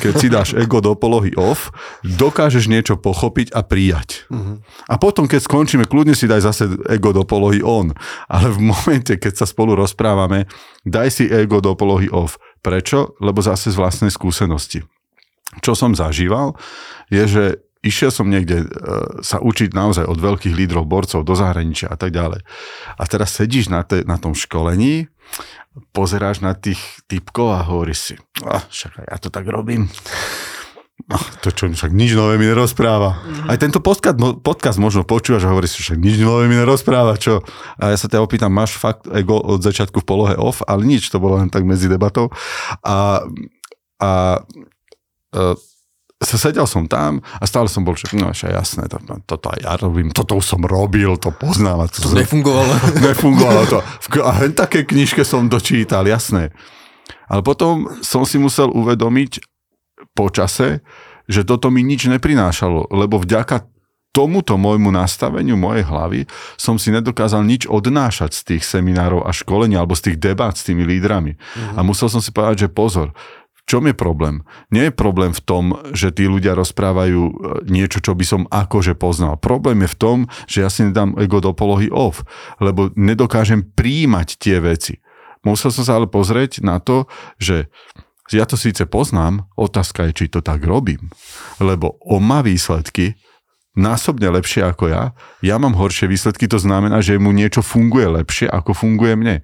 Keď 0.00 0.14
si 0.16 0.32
dáš 0.32 0.56
ego 0.56 0.80
do 0.80 0.96
polohy 0.96 1.36
off, 1.36 1.68
dokážeš 2.00 2.72
niečo 2.72 2.96
pochopiť 2.96 3.52
a 3.52 3.60
prijať. 3.60 4.24
Uh-huh. 4.32 4.64
A 4.88 4.96
potom, 4.96 5.28
keď 5.28 5.44
skončíme, 5.44 5.84
kľudne 5.84 6.16
si 6.16 6.24
daj 6.24 6.40
zase 6.40 6.72
ego 6.88 7.12
do 7.12 7.28
polohy 7.28 7.60
on. 7.60 7.92
Ale 8.32 8.48
v 8.48 8.72
momente, 8.72 9.12
keď 9.20 9.44
sa 9.44 9.46
spolu 9.46 9.76
rozprávame, 9.76 10.48
daj 10.88 11.08
si 11.12 11.24
ego 11.28 11.60
do 11.60 11.76
polohy 11.76 12.08
off 12.08 12.40
Prečo? 12.60 13.16
Lebo 13.18 13.40
zase 13.40 13.72
z 13.72 13.80
vlastnej 13.80 14.12
skúsenosti. 14.12 14.84
Čo 15.64 15.74
som 15.74 15.96
zažíval, 15.98 16.54
je, 17.10 17.24
že 17.26 17.44
išiel 17.82 18.12
som 18.12 18.28
niekde 18.28 18.64
e, 18.64 18.66
sa 19.24 19.40
učiť 19.40 19.72
naozaj 19.72 20.04
od 20.06 20.18
veľkých 20.20 20.54
lídrov, 20.54 20.86
borcov 20.86 21.24
do 21.24 21.34
zahraničia 21.34 21.90
a 21.90 21.96
tak 21.96 22.12
ďalej. 22.12 22.44
A 22.94 23.02
teraz 23.08 23.34
sedíš 23.34 23.72
na, 23.72 23.82
te, 23.82 24.04
na 24.04 24.20
tom 24.20 24.36
školení, 24.36 25.08
pozeráš 25.90 26.44
na 26.44 26.52
tých 26.52 26.78
typkov 27.08 27.56
a 27.56 27.64
hovoríš 27.64 27.98
si, 27.98 28.14
ah, 28.44 28.62
však 28.68 29.06
ja 29.06 29.16
to 29.18 29.32
tak 29.32 29.46
robím. 29.48 29.88
No, 31.06 31.16
to 31.40 31.48
čo, 31.54 31.70
však 31.70 31.92
nič 31.94 32.12
nové 32.12 32.36
mi 32.36 32.44
nerozpráva. 32.44 33.16
Mm-hmm. 33.16 33.48
Aj 33.48 33.56
tento 33.56 33.80
podcast, 33.80 34.16
podcast 34.44 34.76
možno 34.76 35.06
počúvaš 35.06 35.46
a 35.46 35.52
hovoríš, 35.54 35.80
však 35.80 35.98
nič 36.00 36.20
nové 36.20 36.50
mi 36.50 36.58
nerozpráva, 36.58 37.16
čo? 37.16 37.40
A 37.80 37.94
ja 37.94 37.96
sa 37.96 38.10
ťa 38.10 38.20
opýtam, 38.20 38.52
máš 38.52 38.76
fakt 38.76 39.08
ego 39.08 39.40
od 39.40 39.64
začiatku 39.64 40.02
v 40.02 40.08
polohe 40.08 40.34
off, 40.36 40.60
ale 40.66 40.84
nič, 40.84 41.08
to 41.08 41.22
bolo 41.22 41.40
len 41.40 41.48
tak 41.48 41.64
medzi 41.64 41.88
debatou. 41.88 42.28
A, 42.84 43.24
a, 44.02 44.10
a 45.32 45.40
sa 46.20 46.36
sedel 46.36 46.68
som 46.68 46.84
tam 46.84 47.24
a 47.40 47.44
stále 47.48 47.64
som 47.72 47.80
bol, 47.80 47.96
že 47.96 48.12
no 48.12 48.28
však 48.28 48.52
jasné, 48.52 48.84
to, 48.92 49.00
toto 49.24 49.56
aj 49.56 49.60
ja 49.64 49.72
robím, 49.80 50.12
toto 50.12 50.36
už 50.36 50.44
som 50.44 50.60
robil, 50.60 51.16
to 51.16 51.32
poznám. 51.32 51.88
To, 51.88 52.12
to 52.12 52.12
nefungovalo. 52.12 52.76
Nefungovalo 53.08 53.62
to. 53.64 53.78
A 54.20 54.44
len 54.44 54.52
také 54.52 54.84
knižke 54.84 55.24
som 55.24 55.48
dočítal, 55.48 56.04
jasné. 56.04 56.52
Ale 57.24 57.40
potom 57.40 57.88
som 58.04 58.28
si 58.28 58.36
musel 58.36 58.68
uvedomiť, 58.68 59.49
počase, 60.20 60.84
že 61.24 61.48
toto 61.48 61.72
mi 61.72 61.80
nič 61.80 62.12
neprinášalo, 62.12 62.92
lebo 62.92 63.16
vďaka 63.16 63.64
tomuto 64.10 64.58
môjmu 64.58 64.90
nastaveniu 64.90 65.54
mojej 65.54 65.86
hlavy 65.86 66.20
som 66.58 66.76
si 66.76 66.90
nedokázal 66.90 67.46
nič 67.46 67.70
odnášať 67.70 68.34
z 68.34 68.40
tých 68.54 68.62
seminárov 68.66 69.22
a 69.22 69.30
školení 69.30 69.78
alebo 69.78 69.94
z 69.94 70.10
tých 70.10 70.16
debát 70.18 70.58
s 70.58 70.66
tými 70.66 70.82
lídrami. 70.82 71.38
Uh-huh. 71.38 71.78
A 71.78 71.80
musel 71.86 72.10
som 72.10 72.18
si 72.18 72.34
povedať, 72.34 72.66
že 72.66 72.74
pozor, 72.74 73.14
v 73.54 73.62
čom 73.70 73.86
je 73.86 73.94
problém? 73.94 74.42
Nie 74.74 74.90
je 74.90 74.98
problém 74.98 75.30
v 75.30 75.42
tom, 75.46 75.78
že 75.94 76.10
tí 76.10 76.26
ľudia 76.26 76.58
rozprávajú 76.58 77.22
e, 77.22 77.32
niečo, 77.70 78.02
čo 78.02 78.18
by 78.18 78.24
som 78.26 78.42
akože 78.50 78.98
poznal. 78.98 79.38
Problém 79.38 79.86
je 79.86 79.94
v 79.94 80.00
tom, 80.00 80.16
že 80.50 80.66
ja 80.66 80.68
si 80.72 80.90
nedám 80.90 81.14
ego 81.14 81.38
do 81.38 81.54
polohy 81.54 81.86
off, 81.86 82.26
lebo 82.58 82.90
nedokážem 82.98 83.62
príjmať 83.62 84.42
tie 84.42 84.58
veci. 84.58 84.98
Musel 85.46 85.70
som 85.70 85.86
sa 85.86 85.96
ale 85.96 86.10
pozrieť 86.10 86.66
na 86.66 86.82
to, 86.82 87.06
že 87.38 87.70
ja 88.30 88.46
to 88.46 88.54
síce 88.54 88.86
poznám, 88.86 89.50
otázka 89.58 90.10
je, 90.10 90.12
či 90.14 90.24
to 90.30 90.40
tak 90.44 90.62
robím. 90.62 91.10
Lebo 91.58 91.98
on 92.06 92.22
má 92.22 92.40
výsledky 92.46 93.18
násobne 93.78 94.26
lepšie 94.34 94.66
ako 94.66 94.90
ja, 94.90 95.14
ja 95.40 95.56
mám 95.56 95.78
horšie 95.78 96.10
výsledky, 96.10 96.50
to 96.50 96.58
znamená, 96.58 96.98
že 96.98 97.22
mu 97.22 97.30
niečo 97.30 97.62
funguje 97.62 98.10
lepšie, 98.22 98.50
ako 98.50 98.74
funguje 98.74 99.14
mne. 99.14 99.36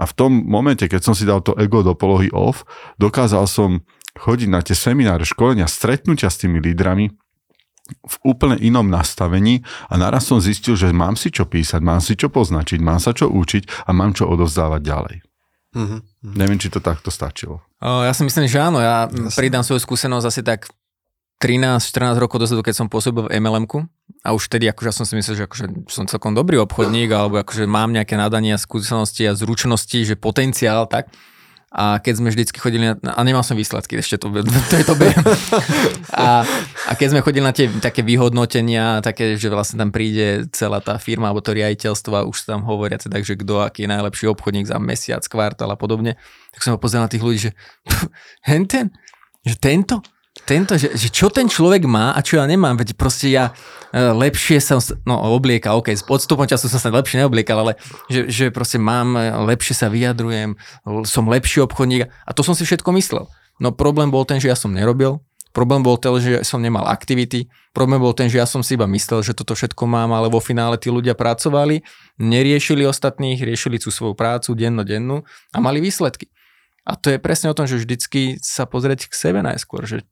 A 0.00 0.02
v 0.08 0.12
tom 0.16 0.32
momente, 0.32 0.88
keď 0.88 1.00
som 1.04 1.14
si 1.14 1.28
dal 1.28 1.44
to 1.44 1.52
ego 1.60 1.84
do 1.84 1.92
polohy 1.92 2.32
off, 2.32 2.64
dokázal 2.96 3.44
som 3.44 3.84
chodiť 4.16 4.48
na 4.48 4.64
tie 4.64 4.72
semináre, 4.72 5.28
školenia, 5.28 5.68
stretnutia 5.68 6.32
s 6.32 6.40
tými 6.40 6.64
lídrami, 6.64 7.12
v 7.84 8.16
úplne 8.24 8.56
inom 8.64 8.88
nastavení 8.88 9.60
a 9.92 10.00
naraz 10.00 10.24
som 10.24 10.40
zistil, 10.40 10.72
že 10.72 10.88
mám 10.88 11.20
si 11.20 11.28
čo 11.28 11.44
písať, 11.44 11.84
mám 11.84 12.00
si 12.00 12.16
čo 12.16 12.32
poznačiť, 12.32 12.80
mám 12.80 12.96
sa 12.96 13.12
čo 13.12 13.28
učiť 13.28 13.84
a 13.84 13.92
mám 13.92 14.16
čo 14.16 14.24
odovzdávať 14.24 14.80
ďalej. 14.80 15.16
Mm-hmm. 15.74 16.00
Neviem, 16.38 16.56
či 16.56 16.72
to 16.72 16.80
takto 16.80 17.12
stačilo. 17.12 17.60
Ja 17.84 18.12
si 18.16 18.24
myslím, 18.24 18.48
že 18.48 18.56
áno. 18.56 18.80
Ja 18.80 19.06
Jasne. 19.12 19.36
pridám 19.36 19.60
svoju 19.60 19.84
skúsenosť 19.84 20.26
asi 20.26 20.40
tak 20.40 20.72
13-14 21.44 22.16
rokov 22.16 22.40
dozadu, 22.40 22.64
keď 22.64 22.74
som 22.80 22.86
pôsobil 22.88 23.28
v 23.28 23.36
mlm 23.36 23.68
a 24.24 24.32
už 24.32 24.48
vtedy 24.48 24.64
akože 24.72 24.96
som 24.96 25.04
si 25.04 25.12
myslel, 25.20 25.44
že 25.44 25.44
akože 25.44 25.64
som 25.92 26.08
celkom 26.08 26.32
dobrý 26.32 26.56
obchodník 26.64 27.12
alebo 27.12 27.44
akože 27.44 27.68
mám 27.68 27.92
nejaké 27.92 28.16
nadania, 28.16 28.56
skúsenosti 28.56 29.28
a 29.28 29.36
zručnosti, 29.36 30.08
že 30.08 30.16
potenciál, 30.16 30.88
tak 30.88 31.12
a 31.74 31.98
keď 31.98 32.14
sme 32.22 32.30
vždycky 32.30 32.62
chodili 32.62 32.86
na, 32.86 32.94
a 33.02 33.20
nemal 33.26 33.42
som 33.42 33.58
výsledky, 33.58 33.98
ešte 33.98 34.22
to, 34.22 34.30
to 34.70 34.74
je 34.78 34.86
to 34.86 34.94
beriem. 34.94 35.26
A, 36.14 36.46
a 36.86 36.92
keď 36.94 37.10
sme 37.10 37.24
chodili 37.26 37.42
na 37.42 37.50
tie 37.50 37.66
také 37.82 38.06
vyhodnotenia, 38.06 39.02
také, 39.02 39.34
že 39.34 39.50
vlastne 39.50 39.82
tam 39.82 39.90
príde 39.90 40.46
celá 40.54 40.78
tá 40.78 40.94
firma 41.02 41.26
alebo 41.26 41.42
to 41.42 41.50
riaditeľstvo 41.50 42.14
a 42.14 42.22
už 42.22 42.46
tam 42.46 42.62
hovoria 42.62 43.02
teda, 43.02 43.18
že 43.18 43.34
kto 43.34 43.66
aký 43.66 43.84
je 43.84 43.90
najlepší 43.90 44.30
obchodník 44.30 44.70
za 44.70 44.78
mesiac, 44.78 45.26
kvartál 45.26 45.74
a 45.74 45.74
podobne, 45.74 46.14
tak 46.54 46.62
som 46.62 46.72
ho 46.74 46.80
pozrel 46.80 47.02
na 47.02 47.10
tých 47.10 47.26
ľudí, 47.26 47.50
že 47.50 47.52
henten, 48.50 48.94
že 49.42 49.58
tento, 49.58 49.98
tento, 50.46 50.78
že, 50.78 50.94
že 50.94 51.10
čo 51.10 51.30
ten 51.30 51.50
človek 51.50 51.86
má 51.86 52.14
a 52.14 52.22
čo 52.22 52.38
ja 52.38 52.46
nemám, 52.46 52.78
veď 52.78 52.94
proste 52.94 53.30
ja 53.30 53.50
e, 53.90 53.98
lepšie 53.98 54.62
som, 54.62 54.78
no 55.06 55.18
obliekal, 55.34 55.78
ok, 55.82 55.94
s 55.94 56.06
podstupom 56.06 56.46
času 56.46 56.70
som 56.70 56.78
sa 56.78 56.94
lepšie 56.94 57.22
neobliekal, 57.22 57.58
ale 57.62 57.72
že, 58.10 58.30
že 58.30 58.44
proste 58.54 58.78
mám, 58.78 59.18
e, 59.18 59.30
lepšie 59.54 59.74
sa 59.74 59.86
vyjadrujem, 59.90 60.54
som 61.06 61.26
lepší 61.26 61.62
obchodník 61.66 62.06
a 62.06 62.30
to 62.34 62.46
som 62.46 62.54
si 62.54 62.62
všetko 62.66 62.90
myslel. 62.94 63.26
No 63.62 63.70
problém 63.70 64.10
bol 64.10 64.26
ten, 64.26 64.42
že 64.42 64.50
ja 64.50 64.58
som 64.58 64.74
nerobil, 64.74 65.22
Problém 65.54 65.86
bol 65.86 65.94
ten, 65.94 66.10
že 66.18 66.42
som 66.42 66.58
nemal 66.58 66.82
aktivity, 66.90 67.46
problém 67.70 68.02
bol 68.02 68.10
ten, 68.10 68.26
že 68.26 68.42
ja 68.42 68.46
som 68.46 68.66
si 68.66 68.74
iba 68.74 68.90
myslel, 68.90 69.22
že 69.22 69.38
toto 69.38 69.54
všetko 69.54 69.86
mám, 69.86 70.10
ale 70.10 70.26
vo 70.26 70.42
finále 70.42 70.74
tí 70.82 70.90
ľudia 70.90 71.14
pracovali, 71.14 71.86
neriešili 72.18 72.82
ostatných, 72.82 73.38
riešili 73.38 73.78
tú 73.78 73.94
svoju 73.94 74.18
prácu 74.18 74.50
dennodennú 74.58 75.22
a 75.54 75.56
mali 75.62 75.78
výsledky. 75.78 76.26
A 76.84 77.00
to 77.00 77.08
je 77.08 77.18
presne 77.18 77.48
o 77.48 77.56
tom, 77.56 77.64
že 77.64 77.80
vždycky 77.80 78.36
sa 78.44 78.68
pozrieť 78.68 79.08
k 79.08 79.14
sebe 79.16 79.40
najskôr, 79.40 79.88
že 79.88 80.04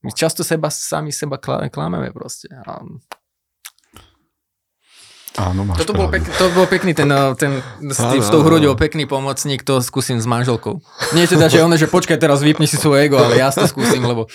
my 0.00 0.14
často 0.14 0.46
seba, 0.46 0.70
sami 0.72 1.12
seba 1.12 1.36
klameme 1.68 2.14
proste. 2.14 2.48
A 2.64 2.80
Áno, 5.38 5.62
máš 5.62 5.86
Toto 5.86 5.94
bol, 5.94 6.10
pek, 6.10 6.26
to 6.26 6.50
bol 6.50 6.66
pekný 6.66 6.90
ten, 6.90 7.06
eh, 7.06 7.32
ten 7.38 7.62
s, 7.86 8.02
tým, 8.02 8.18
s 8.18 8.28
tou 8.34 8.42
hruďou, 8.42 8.74
pekný 8.74 9.06
pomocník, 9.06 9.62
to 9.62 9.78
skúsim 9.78 10.18
s 10.18 10.26
manželkou. 10.26 10.82
Nie 11.14 11.30
teda, 11.30 11.46
že 11.46 11.62
on, 11.62 11.70
že 11.78 11.86
počkaj 11.86 12.18
teraz 12.18 12.42
vypni 12.42 12.66
si 12.66 12.74
svoje 12.74 13.06
ego, 13.06 13.22
ale 13.22 13.38
ja 13.38 13.54
to 13.54 13.62
skúsim, 13.70 14.02
lebo 14.02 14.26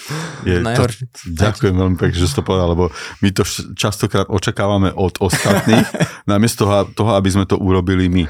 je 0.48 0.64
najhoršie. 0.64 1.06
To, 1.12 1.20
ďakujem 1.36 1.76
veľmi 1.76 1.98
pekne, 2.00 2.16
že 2.16 2.28
si 2.32 2.36
to 2.40 2.48
povedal, 2.48 2.72
lebo 2.72 2.96
my 3.20 3.30
to 3.36 3.44
častokrát 3.76 4.32
očakávame 4.32 4.96
od 4.96 5.20
ostatných, 5.20 5.84
namiesto 6.32 6.64
toho, 6.64 6.88
toho, 6.96 7.12
aby 7.20 7.28
sme 7.28 7.44
to 7.44 7.60
urobili 7.60 8.08
my 8.08 8.24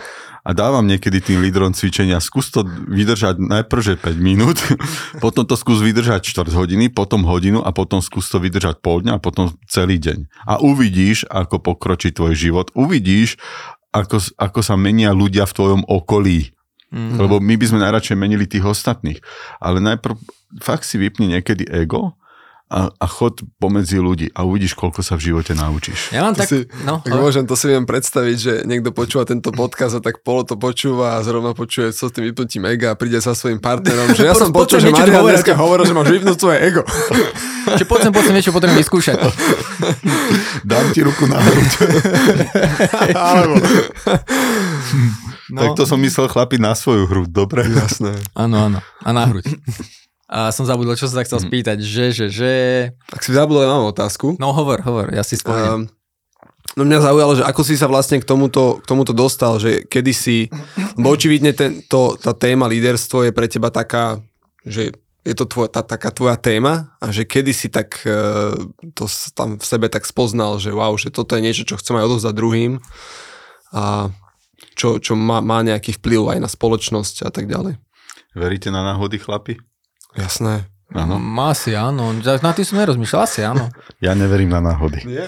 a 0.46 0.54
dávam 0.54 0.86
niekedy 0.86 1.26
tým 1.26 1.42
lídrom 1.42 1.74
cvičenia, 1.74 2.22
skús 2.22 2.54
to 2.54 2.62
vydržať 2.70 3.42
najprv, 3.42 3.82
že 3.82 3.94
5 3.98 4.14
minút, 4.22 4.62
potom 5.24 5.42
to 5.42 5.58
skús 5.58 5.82
vydržať 5.82 6.22
4 6.22 6.54
hodiny, 6.54 6.94
potom 6.94 7.26
hodinu 7.26 7.66
a 7.66 7.74
potom 7.74 7.98
skús 7.98 8.30
to 8.30 8.38
vydržať 8.38 8.78
pol 8.86 9.02
dňa 9.02 9.18
a 9.18 9.24
potom 9.24 9.50
celý 9.66 9.98
deň. 9.98 10.30
A 10.46 10.62
uvidíš, 10.62 11.26
ako 11.34 11.58
pokročí 11.58 12.14
tvoj 12.14 12.38
život, 12.38 12.70
uvidíš, 12.78 13.42
ako, 13.90 14.22
ako 14.38 14.60
sa 14.62 14.78
menia 14.78 15.10
ľudia 15.18 15.50
v 15.50 15.56
tvojom 15.58 15.82
okolí. 15.90 16.54
Mm-hmm. 16.94 17.18
Lebo 17.18 17.42
my 17.42 17.56
by 17.58 17.66
sme 17.66 17.80
najradšej 17.82 18.18
menili 18.20 18.46
tých 18.46 18.64
ostatných. 18.64 19.20
Ale 19.58 19.82
najprv 19.82 20.14
fakt 20.62 20.86
si 20.86 21.02
vypni 21.02 21.34
niekedy 21.34 21.66
ego 21.66 22.14
a, 22.66 22.90
a 22.90 23.06
chod 23.06 23.46
pomedzi 23.62 24.02
ľudí 24.02 24.34
a 24.34 24.42
uvidíš, 24.42 24.74
koľko 24.74 25.06
sa 25.06 25.14
v 25.22 25.30
živote 25.30 25.54
naučíš. 25.54 26.10
Ja 26.10 26.26
mám 26.26 26.34
tak, 26.34 26.50
si, 26.50 26.66
no, 26.82 26.98
tak 27.06 27.14
môžem, 27.14 27.46
to 27.46 27.54
si 27.54 27.70
viem 27.70 27.86
predstaviť, 27.86 28.38
že 28.42 28.54
niekto 28.66 28.90
počúva 28.90 29.22
tento 29.22 29.54
podcast 29.54 29.94
a 29.98 30.02
tak 30.02 30.26
polo 30.26 30.42
to 30.42 30.58
počúva 30.58 31.16
a 31.16 31.22
zrovna 31.22 31.54
počuje 31.54 31.94
so 31.94 32.10
tým 32.10 32.34
vypnutím 32.34 32.66
ega 32.66 32.94
a 32.94 32.96
príde 32.98 33.22
sa 33.22 33.38
svojim 33.38 33.62
partnerom, 33.62 34.18
že 34.18 34.26
ja 34.26 34.34
som 34.34 34.50
počul, 34.50 34.82
že 34.82 34.90
Marian 34.90 35.22
dneska 35.22 35.54
hovoril, 35.54 35.86
že 35.86 35.94
máš 35.94 36.10
vypnúť 36.10 36.38
svoje 36.42 36.58
ego. 36.66 36.82
Čiže 37.66 37.86
poď 37.86 38.00
sem, 38.10 38.14
poď 38.14 38.24
sem, 38.30 38.36
niečo 38.38 38.54
potrebujem 38.54 38.82
vyskúšať. 38.82 39.18
Dám 40.66 40.86
ti 40.90 41.06
ruku 41.06 41.30
na 41.30 41.38
hruď. 41.42 41.72
Alebo... 43.30 43.56
No. 45.54 45.62
Tak 45.62 45.70
to 45.78 45.84
som 45.86 46.02
myslel 46.02 46.26
chlapi 46.26 46.58
na 46.58 46.74
svoju 46.74 47.06
hruď, 47.06 47.30
dobre? 47.30 47.62
Jasné. 47.70 48.18
Áno, 48.34 48.66
áno. 48.66 48.80
A 49.06 49.10
na 49.14 49.30
hruď. 49.30 49.46
A 50.26 50.50
som 50.50 50.66
zabudol, 50.66 50.98
čo 50.98 51.06
sa 51.06 51.22
chcel 51.22 51.38
mhm. 51.38 51.46
spýtať, 51.46 51.78
že, 51.86 52.06
že, 52.10 52.26
že... 52.34 52.52
Ak 53.14 53.22
si 53.22 53.30
zabudol, 53.30 53.66
ja 53.66 53.72
mám 53.74 53.94
otázku. 53.94 54.42
No 54.42 54.54
hovor, 54.58 54.82
hovor, 54.82 55.14
ja 55.14 55.22
si 55.22 55.38
spomínam. 55.38 55.86
Um, 55.86 55.94
No 56.76 56.84
mňa 56.84 57.08
zaujalo, 57.08 57.34
že 57.40 57.44
ako 57.48 57.62
si 57.64 57.80
sa 57.80 57.88
vlastne 57.88 58.20
k 58.20 58.28
tomuto, 58.28 58.84
k 58.84 58.86
tomuto 58.90 59.16
dostal, 59.16 59.62
že 59.62 59.88
kedy 59.88 60.12
si, 60.12 60.52
bo 61.00 61.16
očividne 61.16 61.56
ten, 61.56 61.80
to, 61.88 62.20
tá 62.20 62.36
téma 62.36 62.68
líderstvo 62.68 63.24
je 63.24 63.32
pre 63.32 63.48
teba 63.48 63.72
taká, 63.72 64.20
že 64.68 64.92
je 65.24 65.36
to 65.38 65.48
tvoj, 65.48 65.72
tá, 65.72 65.82
taká 65.82 66.12
tvoja 66.12 66.36
téma 66.36 66.92
a 67.00 67.16
že 67.16 67.24
kedy 67.24 67.56
si 67.56 67.72
tak 67.72 68.04
uh, 68.04 68.52
to 68.92 69.08
tam 69.32 69.56
v 69.56 69.66
sebe 69.66 69.88
tak 69.88 70.04
spoznal, 70.04 70.60
že 70.60 70.76
wow, 70.76 70.92
že 71.00 71.16
toto 71.16 71.40
je 71.40 71.46
niečo, 71.48 71.64
čo 71.64 71.80
chcem 71.80 71.96
aj 71.96 72.06
odovzdať 72.12 72.34
druhým 72.36 72.84
a 73.72 74.12
čo, 74.76 75.00
čo 75.00 75.16
má, 75.16 75.40
má 75.40 75.64
nejaký 75.64 75.96
vplyv 75.98 76.36
aj 76.36 76.40
na 76.44 76.50
spoločnosť 76.52 77.24
a 77.24 77.32
tak 77.32 77.48
ďalej. 77.48 77.80
Veríte 78.36 78.68
na 78.68 78.84
náhody, 78.84 79.16
chlapi? 79.16 79.58
Jasné. 80.18 80.66
Áno. 80.94 81.18
Asi 81.50 81.74
áno. 81.74 82.14
Na 82.22 82.54
tým 82.54 82.66
som 82.66 82.78
nerozmýšľal, 82.78 83.22
asi 83.26 83.42
áno. 83.42 83.74
Ja 84.06 84.14
neverím 84.14 84.54
na 84.54 84.62
náhody. 84.62 85.02
Nie? 85.02 85.26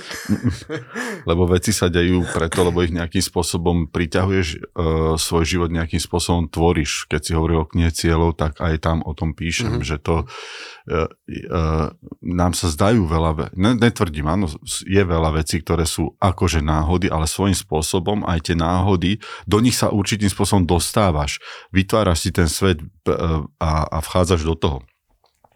lebo 1.30 1.50
veci 1.50 1.74
sa 1.74 1.90
dejú 1.90 2.22
preto, 2.30 2.62
lebo 2.62 2.86
ich 2.86 2.94
nejakým 2.94 3.24
spôsobom 3.24 3.90
priťahuješ, 3.90 4.48
uh, 4.78 5.18
svoj 5.18 5.44
život 5.48 5.70
nejakým 5.74 5.98
spôsobom 5.98 6.46
tvoríš. 6.46 7.10
Keď 7.10 7.22
si 7.24 7.32
hovoril 7.34 7.66
o 7.66 7.70
knihe 7.70 7.90
cieľov, 7.90 8.38
tak 8.38 8.62
aj 8.62 8.86
tam 8.86 9.02
o 9.02 9.18
tom 9.18 9.34
píšem, 9.34 9.82
mm-hmm. 9.82 9.88
že 9.88 9.98
to 9.98 10.16
uh, 10.30 11.10
uh, 11.10 11.90
nám 12.22 12.54
sa 12.54 12.70
zdajú 12.70 13.10
veľa, 13.10 13.32
ve- 13.34 13.54
ne, 13.58 13.74
netvrdím, 13.74 14.30
áno, 14.30 14.46
je 14.86 15.02
veľa 15.02 15.42
vecí, 15.42 15.58
ktoré 15.64 15.90
sú 15.90 16.14
akože 16.22 16.62
náhody, 16.62 17.10
ale 17.10 17.26
svojím 17.26 17.58
spôsobom 17.58 18.30
aj 18.30 18.52
tie 18.52 18.56
náhody, 18.60 19.18
do 19.50 19.58
nich 19.58 19.80
sa 19.80 19.90
určitým 19.90 20.30
spôsobom 20.30 20.70
dostávaš. 20.70 21.42
Vytváraš 21.74 22.28
si 22.28 22.30
ten 22.30 22.46
svet 22.46 22.78
uh, 23.10 23.48
a, 23.58 23.90
a 23.90 23.98
vchádzaš 24.06 24.46
do 24.46 24.54
toho. 24.54 24.80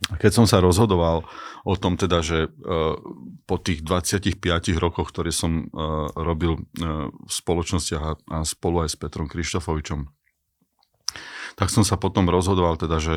Keď 0.01 0.31
som 0.33 0.45
sa 0.49 0.57
rozhodoval 0.57 1.29
o 1.61 1.75
tom 1.77 1.93
teda, 1.93 2.25
že 2.25 2.49
uh, 2.49 2.97
po 3.45 3.55
tých 3.61 3.85
25 3.85 4.41
rokoch, 4.81 5.13
ktoré 5.13 5.29
som 5.29 5.69
uh, 5.69 6.09
robil 6.17 6.57
uh, 6.57 7.13
v 7.13 7.31
spoločnostiach 7.31 8.25
a 8.33 8.37
spolu 8.41 8.81
aj 8.81 8.89
s 8.89 8.97
Petrom 8.97 9.29
Krištofovičom, 9.29 10.09
tak 11.53 11.69
som 11.69 11.85
sa 11.85 12.01
potom 12.01 12.25
rozhodoval 12.33 12.81
teda, 12.81 12.97
že 12.97 13.15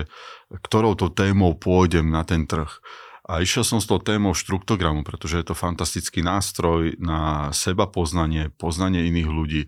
ktorou 0.52 0.98
to 0.98 1.08
témou 1.08 1.56
pôjdem 1.56 2.12
na 2.12 2.26
ten 2.26 2.44
trh. 2.44 2.68
A 3.24 3.40
išiel 3.40 3.64
som 3.64 3.80
s 3.80 3.88
tou 3.88 3.96
témou 3.96 4.36
štruktogramu, 4.36 5.00
pretože 5.00 5.40
je 5.40 5.46
to 5.48 5.56
fantastický 5.56 6.20
nástroj 6.20 7.00
na 7.00 7.48
seba 7.56 7.88
poznanie, 7.88 8.52
poznanie 8.52 9.08
iných 9.08 9.28
ľudí, 9.32 9.62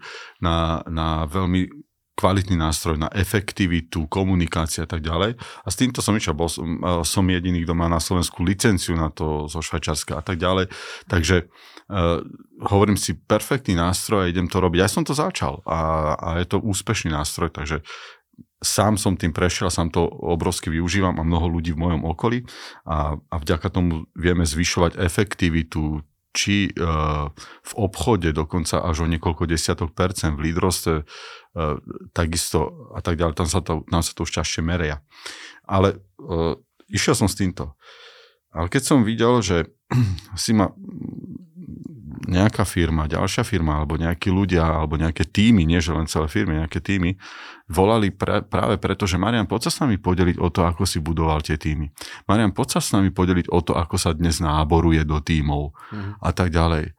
na, 0.45 0.85
na 0.85 1.25
veľmi 1.25 1.73
kvalitný 2.17 2.57
nástroj 2.57 2.97
na 2.97 3.13
efektivitu, 3.13 4.09
komunikácia 4.09 4.83
a 4.85 4.89
tak 4.89 5.05
ďalej. 5.05 5.37
A 5.37 5.69
s 5.69 5.77
týmto 5.77 6.01
som 6.01 6.17
išiel, 6.17 6.33
bol 6.33 6.49
som, 6.49 6.65
e, 6.65 7.05
som 7.05 7.23
jediný, 7.29 7.63
kto 7.63 7.77
má 7.77 7.93
na 7.93 8.01
Slovensku 8.01 8.41
licenciu 8.41 8.97
na 8.97 9.13
to 9.13 9.47
zo 9.53 9.61
Švajčarska 9.61 10.17
a 10.17 10.23
tak 10.25 10.41
ďalej. 10.41 10.73
Takže 11.07 11.47
uh, 11.93 12.25
hovorím 12.65 12.97
si, 12.97 13.15
perfektný 13.15 13.77
nástroj 13.77 14.33
idem 14.33 14.49
to 14.49 14.59
robiť. 14.59 14.79
Ja 14.81 14.91
som 14.91 15.05
to 15.05 15.13
začal 15.13 15.61
a, 15.69 16.13
a 16.17 16.29
je 16.41 16.47
to 16.49 16.59
úspešný 16.65 17.13
nástroj, 17.13 17.53
takže 17.53 17.85
sám 18.65 18.97
som 18.97 19.15
tým 19.15 19.37
prešiel, 19.37 19.69
sám 19.69 19.93
to 19.93 20.09
obrovsky 20.09 20.73
využívam 20.73 21.21
a 21.21 21.27
mnoho 21.27 21.53
ľudí 21.53 21.77
v 21.77 21.83
mojom 21.85 22.03
okolí 22.09 22.49
a, 22.89 23.15
a 23.17 23.37
vďaka 23.37 23.69
tomu 23.69 24.09
vieme 24.17 24.49
zvyšovať 24.49 24.97
efektivitu, 24.97 26.01
či 26.37 26.69
uh, 26.77 27.33
v 27.65 27.73
obchode 27.81 28.29
dokonca 28.37 28.85
až 28.85 29.03
o 29.03 29.07
niekoľko 29.09 29.49
desiatok 29.49 29.97
percent, 29.97 30.37
v 30.37 30.53
lídroste 30.53 31.09
uh, 31.09 31.81
takisto 32.13 32.93
a 32.93 33.01
tak 33.01 33.17
ďalej, 33.17 33.35
tam 33.41 33.49
sa 33.49 33.65
to, 33.65 33.89
tam 33.89 34.05
sa 34.05 34.13
to 34.13 34.29
už 34.29 34.45
čašie 34.45 34.61
meria. 34.61 35.01
Ale 35.65 35.97
uh, 36.21 36.61
išiel 36.93 37.17
som 37.17 37.33
s 37.33 37.41
týmto. 37.41 37.73
Ale 38.53 38.69
keď 38.69 38.83
som 38.85 39.09
videl, 39.09 39.41
že 39.41 39.73
si 40.37 40.53
ma 40.53 40.69
nejaká 42.27 42.67
firma, 42.67 43.07
ďalšia 43.07 43.47
firma, 43.47 43.81
alebo 43.81 43.97
nejakí 43.97 44.29
ľudia, 44.29 44.67
alebo 44.67 44.99
nejaké 44.99 45.25
týmy, 45.27 45.63
nie 45.63 45.79
že 45.79 45.95
len 45.95 46.11
celé 46.11 46.27
firmy, 46.27 46.59
nejaké 46.59 46.83
týmy, 46.83 47.17
volali 47.71 48.11
pre, 48.11 48.43
práve 48.43 48.79
preto, 48.79 49.07
že 49.07 49.19
Marian, 49.19 49.47
poď 49.47 49.71
sa 49.71 49.73
s 49.73 49.79
nami 49.83 49.99
podeliť 49.99 50.37
o 50.43 50.51
to, 50.51 50.67
ako 50.67 50.87
si 50.87 50.99
budoval 50.99 51.43
tie 51.43 51.59
týmy. 51.59 51.91
Marian, 52.27 52.51
poď 52.51 52.79
sa 52.79 52.81
s 52.83 52.91
nami 52.95 53.15
podeliť 53.15 53.47
o 53.51 53.59
to, 53.63 53.75
ako 53.75 53.97
sa 53.97 54.15
dnes 54.15 54.39
náboruje 54.43 55.03
do 55.07 55.19
týmov 55.23 55.75
mm. 55.95 56.23
a 56.23 56.31
tak 56.35 56.51
ďalej. 56.51 56.95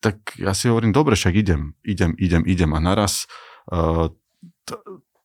Tak 0.00 0.40
ja 0.40 0.52
si 0.56 0.72
hovorím, 0.72 0.96
dobre, 0.96 1.16
však 1.16 1.34
idem, 1.36 1.76
idem, 1.84 2.16
idem, 2.16 2.42
idem. 2.46 2.70
A 2.72 2.78
naraz 2.80 3.28
uh, 3.72 4.08
t- 4.64 4.80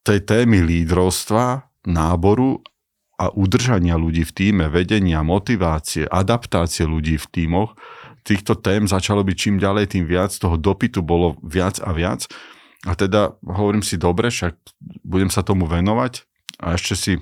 tej 0.06 0.20
témy 0.26 0.62
lídrovstva, 0.62 1.70
náboru 1.86 2.66
a 3.16 3.32
udržania 3.32 3.96
ľudí 3.96 4.28
v 4.28 4.32
týme, 4.36 4.66
vedenia, 4.68 5.24
motivácie, 5.24 6.04
adaptácie 6.04 6.84
ľudí 6.84 7.16
v 7.16 7.28
týmoch, 7.32 7.80
týchto 8.26 8.58
tém 8.58 8.90
začalo 8.90 9.22
byť 9.22 9.36
čím 9.38 9.56
ďalej, 9.62 9.96
tým 9.96 10.10
viac, 10.10 10.34
toho 10.34 10.58
dopytu 10.58 11.06
bolo 11.06 11.38
viac 11.46 11.78
a 11.80 11.94
viac. 11.94 12.26
A 12.86 12.98
teda 12.98 13.38
hovorím 13.46 13.86
si, 13.86 14.02
dobre, 14.02 14.34
však 14.34 14.58
budem 15.06 15.30
sa 15.30 15.46
tomu 15.46 15.70
venovať 15.70 16.26
a 16.62 16.74
ešte 16.74 16.94
si 16.98 17.14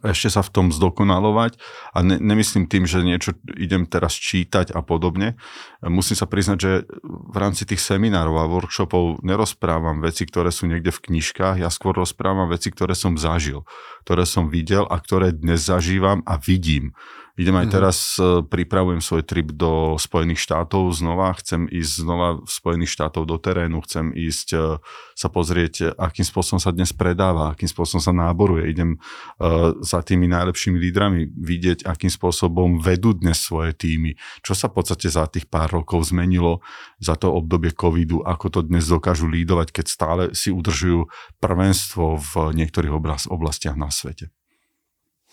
ešte 0.00 0.32
sa 0.32 0.40
v 0.40 0.48
tom 0.48 0.66
zdokonalovať 0.72 1.60
a 1.92 2.00
ne, 2.00 2.16
nemyslím 2.16 2.64
tým, 2.64 2.88
že 2.88 3.04
niečo 3.04 3.36
idem 3.52 3.84
teraz 3.84 4.16
čítať 4.16 4.72
a 4.72 4.80
podobne. 4.80 5.36
Musím 5.84 6.16
sa 6.16 6.24
priznať, 6.24 6.58
že 6.58 6.72
v 7.04 7.36
rámci 7.36 7.68
tých 7.68 7.84
seminárov 7.84 8.32
a 8.40 8.48
workshopov 8.48 9.20
nerozprávam 9.20 10.00
veci, 10.00 10.24
ktoré 10.24 10.48
sú 10.48 10.72
niekde 10.72 10.88
v 10.88 11.12
knižkách, 11.12 11.60
ja 11.60 11.68
skôr 11.68 11.92
rozprávam 11.92 12.48
veci, 12.48 12.72
ktoré 12.72 12.96
som 12.96 13.20
zažil, 13.20 13.68
ktoré 14.08 14.24
som 14.24 14.48
videl 14.48 14.88
a 14.88 14.96
ktoré 14.96 15.36
dnes 15.36 15.60
zažívam 15.68 16.24
a 16.24 16.40
vidím. 16.40 16.96
Idem 17.34 17.58
aj 17.58 17.66
mm-hmm. 17.66 17.74
teraz, 17.74 17.98
e, 18.14 18.46
pripravujem 18.46 19.02
svoj 19.02 19.26
trip 19.26 19.50
do 19.50 19.98
Spojených 19.98 20.38
štátov 20.38 20.86
znova, 20.94 21.34
chcem 21.42 21.66
ísť 21.66 21.92
znova 22.06 22.28
v 22.38 22.46
Spojených 22.46 22.94
štátov 22.94 23.26
do 23.26 23.42
terénu, 23.42 23.82
chcem 23.82 24.14
ísť 24.14 24.48
e, 24.54 24.58
sa 25.18 25.28
pozrieť, 25.34 25.98
akým 25.98 26.22
spôsobom 26.22 26.62
sa 26.62 26.70
dnes 26.70 26.94
predáva, 26.94 27.50
akým 27.50 27.66
spôsobom 27.66 27.98
sa 27.98 28.14
náboruje. 28.14 28.70
Idem 28.70 28.98
za 29.82 30.02
tými 30.02 30.26
najlepšími 30.26 30.78
lídrami 30.78 31.30
vidieť, 31.30 31.86
akým 31.86 32.10
spôsobom 32.10 32.82
vedú 32.82 33.14
dnes 33.14 33.38
svoje 33.38 33.74
týmy, 33.74 34.18
čo 34.42 34.58
sa 34.58 34.66
v 34.70 34.82
podstate 34.82 35.06
za 35.06 35.26
tých 35.30 35.46
pár 35.46 35.70
rokov 35.70 36.10
zmenilo 36.10 36.62
za 36.98 37.14
to 37.14 37.30
obdobie 37.30 37.70
covidu, 37.70 38.22
ako 38.26 38.46
to 38.50 38.60
dnes 38.66 38.86
dokážu 38.90 39.30
lídovať, 39.30 39.70
keď 39.70 39.86
stále 39.86 40.22
si 40.34 40.50
udržujú 40.50 41.06
prvenstvo 41.38 42.18
v 42.18 42.32
niektorých 42.58 42.94
oblastiach 43.30 43.78
na 43.78 43.90
svete. 43.90 44.34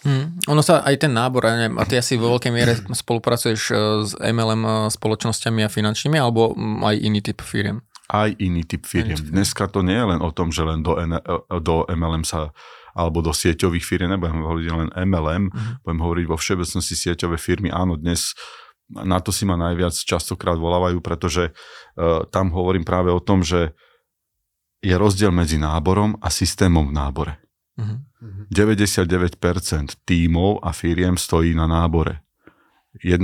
Hmm. 0.01 0.33
Ono 0.49 0.65
sa 0.65 0.81
aj 0.81 1.05
ten 1.05 1.13
nábor, 1.13 1.45
ja 1.45 1.53
neviem, 1.53 1.77
a 1.77 1.85
ty 1.85 1.93
asi 1.93 2.17
vo 2.17 2.33
veľkej 2.33 2.51
miere 2.53 2.73
spolupracuješ 2.89 3.61
e, 3.69 3.73
s 4.09 4.11
MLM 4.17 4.89
spoločnosťami 4.89 5.61
a 5.61 5.69
finančnými, 5.69 6.17
alebo 6.17 6.57
mm, 6.57 6.81
aj 6.81 6.95
iný 7.05 7.19
typ 7.21 7.39
firiem? 7.45 7.85
Aj 8.09 8.33
iný 8.41 8.65
typ 8.65 8.83
firiem. 8.89 9.15
Dneska 9.15 9.69
to 9.69 9.85
nie 9.85 9.95
je 9.95 10.05
len 10.17 10.19
o 10.19 10.33
tom, 10.33 10.49
že 10.49 10.65
len 10.65 10.81
do, 10.81 10.97
N- 10.97 11.21
do 11.61 11.85
MLM 11.85 12.25
sa 12.25 12.49
alebo 12.91 13.23
do 13.23 13.31
sieťových 13.31 13.85
firiem, 13.87 14.11
nebudem 14.11 14.43
hovoriť 14.43 14.67
len 14.67 14.91
MLM, 14.91 15.43
uh-huh. 15.47 15.73
budem 15.87 16.01
hovoriť 16.03 16.25
vo 16.27 16.35
všeobecnosti 16.35 16.95
sieťové 16.99 17.39
firmy. 17.39 17.71
Áno, 17.71 17.95
dnes 17.95 18.35
na 18.91 19.23
to 19.23 19.31
si 19.31 19.47
ma 19.47 19.55
najviac 19.55 19.95
častokrát 19.95 20.59
volávajú, 20.59 20.99
pretože 20.99 21.55
uh, 21.55 22.27
tam 22.27 22.51
hovorím 22.51 22.83
práve 22.83 23.07
o 23.07 23.23
tom, 23.23 23.39
že 23.39 23.71
je 24.83 24.91
rozdiel 24.97 25.31
medzi 25.31 25.55
náborom 25.55 26.19
a 26.19 26.27
systémom 26.27 26.91
v 26.91 26.95
nábore. 26.99 27.33
Uh-huh. 27.81 28.45
99% 28.53 30.05
tímov 30.05 30.61
a 30.61 30.69
firiem 30.69 31.17
stojí 31.17 31.57
na 31.57 31.65
nábore. 31.65 32.21
1% 33.01 33.17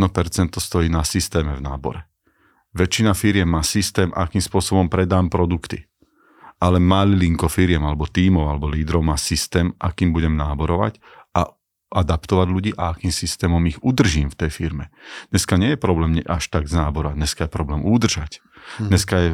stojí 0.58 0.90
na 0.90 1.06
systéme 1.06 1.54
v 1.54 1.62
nábore. 1.62 2.10
Väčšina 2.74 3.14
firiem 3.14 3.48
má 3.48 3.62
systém, 3.62 4.10
akým 4.18 4.42
spôsobom 4.42 4.90
predám 4.90 5.30
produkty 5.30 5.86
ale 6.58 6.82
linko 7.06 7.46
firiem 7.46 7.86
alebo 7.86 8.10
tímov 8.10 8.50
alebo 8.50 8.66
lídrov 8.70 9.06
má 9.06 9.18
systém, 9.18 9.74
akým 9.78 10.10
budem 10.10 10.34
náborovať 10.34 10.98
a 11.38 11.54
adaptovať 11.94 12.48
ľudí 12.50 12.72
a 12.76 12.98
akým 12.98 13.14
systémom 13.14 13.62
ich 13.70 13.78
udržím 13.86 14.34
v 14.34 14.40
tej 14.46 14.52
firme. 14.52 14.90
Dneska 15.30 15.56
nie 15.62 15.78
je 15.78 15.80
problém 15.80 16.20
až 16.26 16.50
tak 16.50 16.66
z 16.66 16.82
nábora, 16.82 17.14
dneska 17.14 17.46
je 17.46 17.52
problém 17.54 17.86
udržať. 17.86 18.42
Hmm. 18.78 18.92
Dneska 18.92 19.16
je 19.18 19.30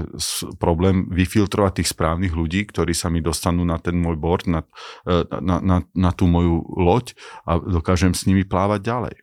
problém 0.62 1.10
vyfiltrovať 1.10 1.82
tých 1.82 1.90
správnych 1.92 2.38
ľudí, 2.38 2.70
ktorí 2.70 2.94
sa 2.94 3.10
mi 3.10 3.20
dostanú 3.26 3.66
na 3.66 3.82
ten 3.82 3.98
môj 3.98 4.16
board, 4.22 4.46
na, 4.46 4.62
e, 5.10 5.26
na, 5.42 5.58
na, 5.58 5.78
na 5.92 6.12
tú 6.14 6.30
moju 6.30 6.62
loď 6.78 7.18
a 7.50 7.58
dokážem 7.58 8.14
s 8.14 8.30
nimi 8.30 8.46
plávať 8.46 8.80
ďalej. 8.86 9.16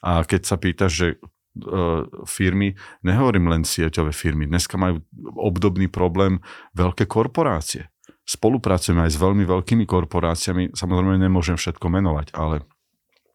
A 0.00 0.24
keď 0.24 0.40
sa 0.46 0.56
pýtaš, 0.56 0.92
že 0.94 1.08
E, 1.50 2.06
firmy, 2.30 2.78
nehovorím 3.02 3.50
len 3.50 3.66
sieťové 3.66 4.14
firmy, 4.14 4.46
dneska 4.46 4.78
majú 4.78 5.02
obdobný 5.34 5.90
problém 5.90 6.38
veľké 6.78 7.10
korporácie. 7.10 7.90
Spolupracujeme 8.22 9.02
aj 9.02 9.10
s 9.10 9.18
veľmi 9.18 9.42
veľkými 9.42 9.82
korporáciami, 9.82 10.78
samozrejme 10.78 11.18
nemôžem 11.18 11.58
všetko 11.58 11.90
menovať, 11.90 12.38
ale 12.38 12.62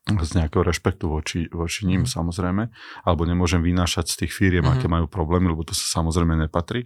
z 0.05 0.31
nejakého 0.37 0.61
rešpektu 0.61 1.09
voči, 1.09 1.49
voči 1.49 1.89
ním 1.89 2.05
mm. 2.05 2.11
samozrejme, 2.13 2.63
alebo 3.09 3.25
nemôžem 3.25 3.65
vynášať 3.65 4.05
z 4.13 4.15
tých 4.25 4.33
firiem, 4.37 4.61
mm. 4.61 4.71
aké 4.77 4.85
majú 4.85 5.09
problémy, 5.09 5.49
lebo 5.49 5.65
to 5.65 5.73
sa 5.73 6.01
samozrejme 6.01 6.37
nepatrí, 6.45 6.85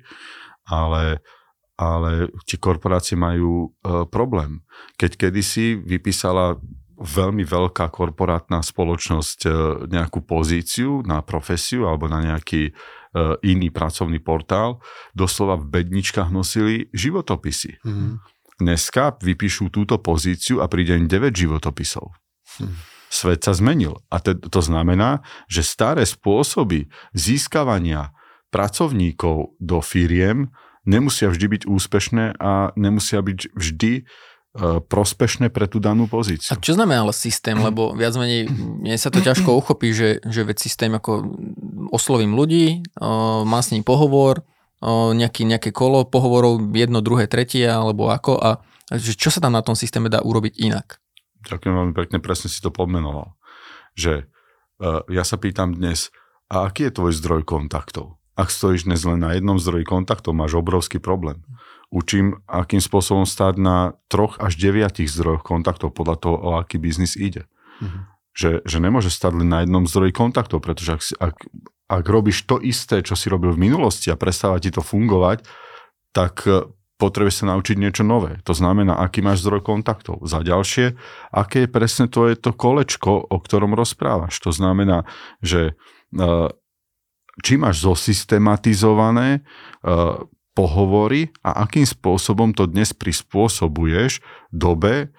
ale, 0.63 1.20
ale 1.76 2.32
tie 2.47 2.55
korporácie 2.55 3.20
majú 3.20 3.76
uh, 3.84 4.07
problém. 4.07 4.63
Keď 4.95 5.20
kedysi 5.20 5.76
vypísala 5.76 6.63
veľmi 6.99 7.47
veľká 7.47 7.88
korporátna 7.95 8.59
spoločnosť 8.59 9.39
e, 9.47 9.49
nejakú 9.88 10.20
pozíciu 10.20 10.99
na 11.07 11.24
profesiu 11.24 11.88
alebo 11.88 12.11
na 12.11 12.20
nejaký 12.20 12.70
e, 12.70 12.72
iný 13.47 13.72
pracovný 13.72 14.20
portál, 14.20 14.84
doslova 15.15 15.55
v 15.55 15.80
bedničkách 15.80 16.28
nosili 16.28 16.91
životopisy. 16.91 17.80
Mm. 17.88 18.20
Dneska 18.59 19.15
vypíšu 19.24 19.72
túto 19.72 19.95
pozíciu 20.03 20.59
a 20.59 20.67
príde 20.67 20.99
im 20.99 21.07
9 21.07 21.32
životopisov. 21.32 22.11
Mm. 22.59 22.76
Svet 23.10 23.41
sa 23.41 23.57
zmenil. 23.57 23.99
A 24.14 24.22
te, 24.22 24.38
to 24.38 24.62
znamená, 24.62 25.26
že 25.49 25.66
staré 25.66 26.05
spôsoby 26.05 26.88
získavania 27.12 28.14
pracovníkov 28.53 29.57
do 29.57 29.78
firiem 29.82 30.53
nemusia 30.86 31.30
vždy 31.30 31.45
byť 31.60 31.64
úspešné 31.66 32.38
a 32.38 32.74
nemusia 32.78 33.22
byť 33.22 33.39
vždy 33.53 33.93
E, 34.49 34.82
prospešné 34.82 35.53
pre 35.53 35.70
tú 35.70 35.78
danú 35.78 36.10
pozíciu. 36.10 36.49
A 36.49 36.57
čo 36.57 36.74
znamená 36.74 37.05
ale 37.05 37.14
systém? 37.14 37.53
Lebo 37.53 37.93
viac 37.93 38.18
menej, 38.18 38.49
mne 38.49 38.97
sa 38.97 39.14
to 39.14 39.22
ťažko 39.22 39.53
uchopí, 39.53 39.93
že, 39.93 40.26
že 40.26 40.41
veď 40.41 40.57
systém 40.57 40.89
ako 40.89 41.38
oslovím 41.93 42.34
ľudí, 42.34 42.82
o, 42.97 43.45
mám 43.45 43.62
s 43.62 43.78
ním 43.78 43.86
pohovor, 43.86 44.41
o, 44.82 45.14
nejaký, 45.14 45.45
nejaké 45.45 45.70
kolo 45.70 46.01
pohovorov, 46.10 46.66
jedno, 46.74 47.05
druhé, 47.05 47.30
tretie, 47.30 47.70
alebo 47.70 48.10
ako 48.10 48.41
a 48.41 48.49
že 48.89 49.14
čo 49.14 49.30
sa 49.30 49.38
tam 49.38 49.53
na 49.53 49.62
tom 49.62 49.78
systéme 49.78 50.10
dá 50.10 50.26
urobiť 50.26 50.57
inak? 50.57 50.97
Ďakujem 51.48 51.74
veľmi 51.76 51.94
pekne, 51.96 52.18
presne 52.20 52.52
si 52.52 52.60
to 52.60 52.74
pomenoval. 52.74 53.38
Že 53.96 54.28
uh, 54.84 55.06
ja 55.08 55.24
sa 55.24 55.40
pýtam 55.40 55.78
dnes, 55.78 56.12
a 56.50 56.68
aký 56.68 56.90
je 56.90 56.98
tvoj 57.00 57.14
zdroj 57.16 57.42
kontaktov? 57.46 58.18
Ak 58.36 58.50
stojíš 58.50 58.88
dnes 58.88 59.04
len 59.04 59.20
na 59.22 59.36
jednom 59.36 59.60
zdroji 59.60 59.84
kontaktov, 59.84 60.36
máš 60.36 60.56
obrovský 60.56 60.98
problém 60.98 61.44
učím, 61.90 62.42
akým 62.46 62.80
spôsobom 62.80 63.26
stáť 63.26 63.58
na 63.58 63.98
troch 64.08 64.38
až 64.38 64.56
deviatich 64.56 65.10
zdrojoch 65.10 65.42
kontaktov 65.42 65.94
podľa 65.98 66.16
toho, 66.22 66.36
o 66.38 66.50
aký 66.62 66.78
biznis 66.78 67.18
ide. 67.18 67.50
Mm-hmm. 67.82 68.02
Že, 68.38 68.50
že 68.64 68.78
nemôže 68.78 69.10
stať 69.10 69.42
len 69.42 69.50
na 69.50 69.66
jednom 69.66 69.84
zdroji 69.90 70.14
kontaktov, 70.14 70.62
pretože 70.62 70.96
ak, 70.96 71.02
ak, 71.18 71.36
ak 71.90 72.06
robíš 72.06 72.46
to 72.46 72.62
isté, 72.62 73.02
čo 73.02 73.18
si 73.18 73.28
robil 73.28 73.58
v 73.58 73.66
minulosti 73.70 74.14
a 74.14 74.20
prestáva 74.20 74.62
ti 74.62 74.70
to 74.70 74.86
fungovať, 74.86 75.44
tak 76.14 76.46
e, 76.46 76.70
potrebuješ 77.00 77.41
sa 77.41 77.56
naučiť 77.56 77.80
niečo 77.80 78.04
nové. 78.04 78.43
To 78.43 78.52
znamená, 78.52 79.00
aký 79.00 79.24
máš 79.24 79.47
zdroj 79.47 79.64
kontaktov. 79.64 80.20
Za 80.28 80.43
ďalšie, 80.43 81.00
aké 81.32 81.66
je 81.66 81.70
presne 81.72 82.12
to 82.12 82.28
je 82.28 82.36
to 82.36 82.52
kolečko, 82.52 83.24
o 83.24 83.38
ktorom 83.39 83.72
rozprávaš. 83.72 84.36
To 84.43 84.52
znamená, 84.52 85.08
že 85.39 85.80
e, 86.12 86.22
či 87.39 87.56
máš 87.56 87.88
zosystematizované 87.88 89.39
e, 89.39 89.41
pohovory 90.52 91.32
a 91.39 91.64
akým 91.64 91.88
spôsobom 91.88 92.52
to 92.52 92.68
dnes 92.68 92.91
prispôsobuješ 92.91 94.20
dobe, 94.52 95.16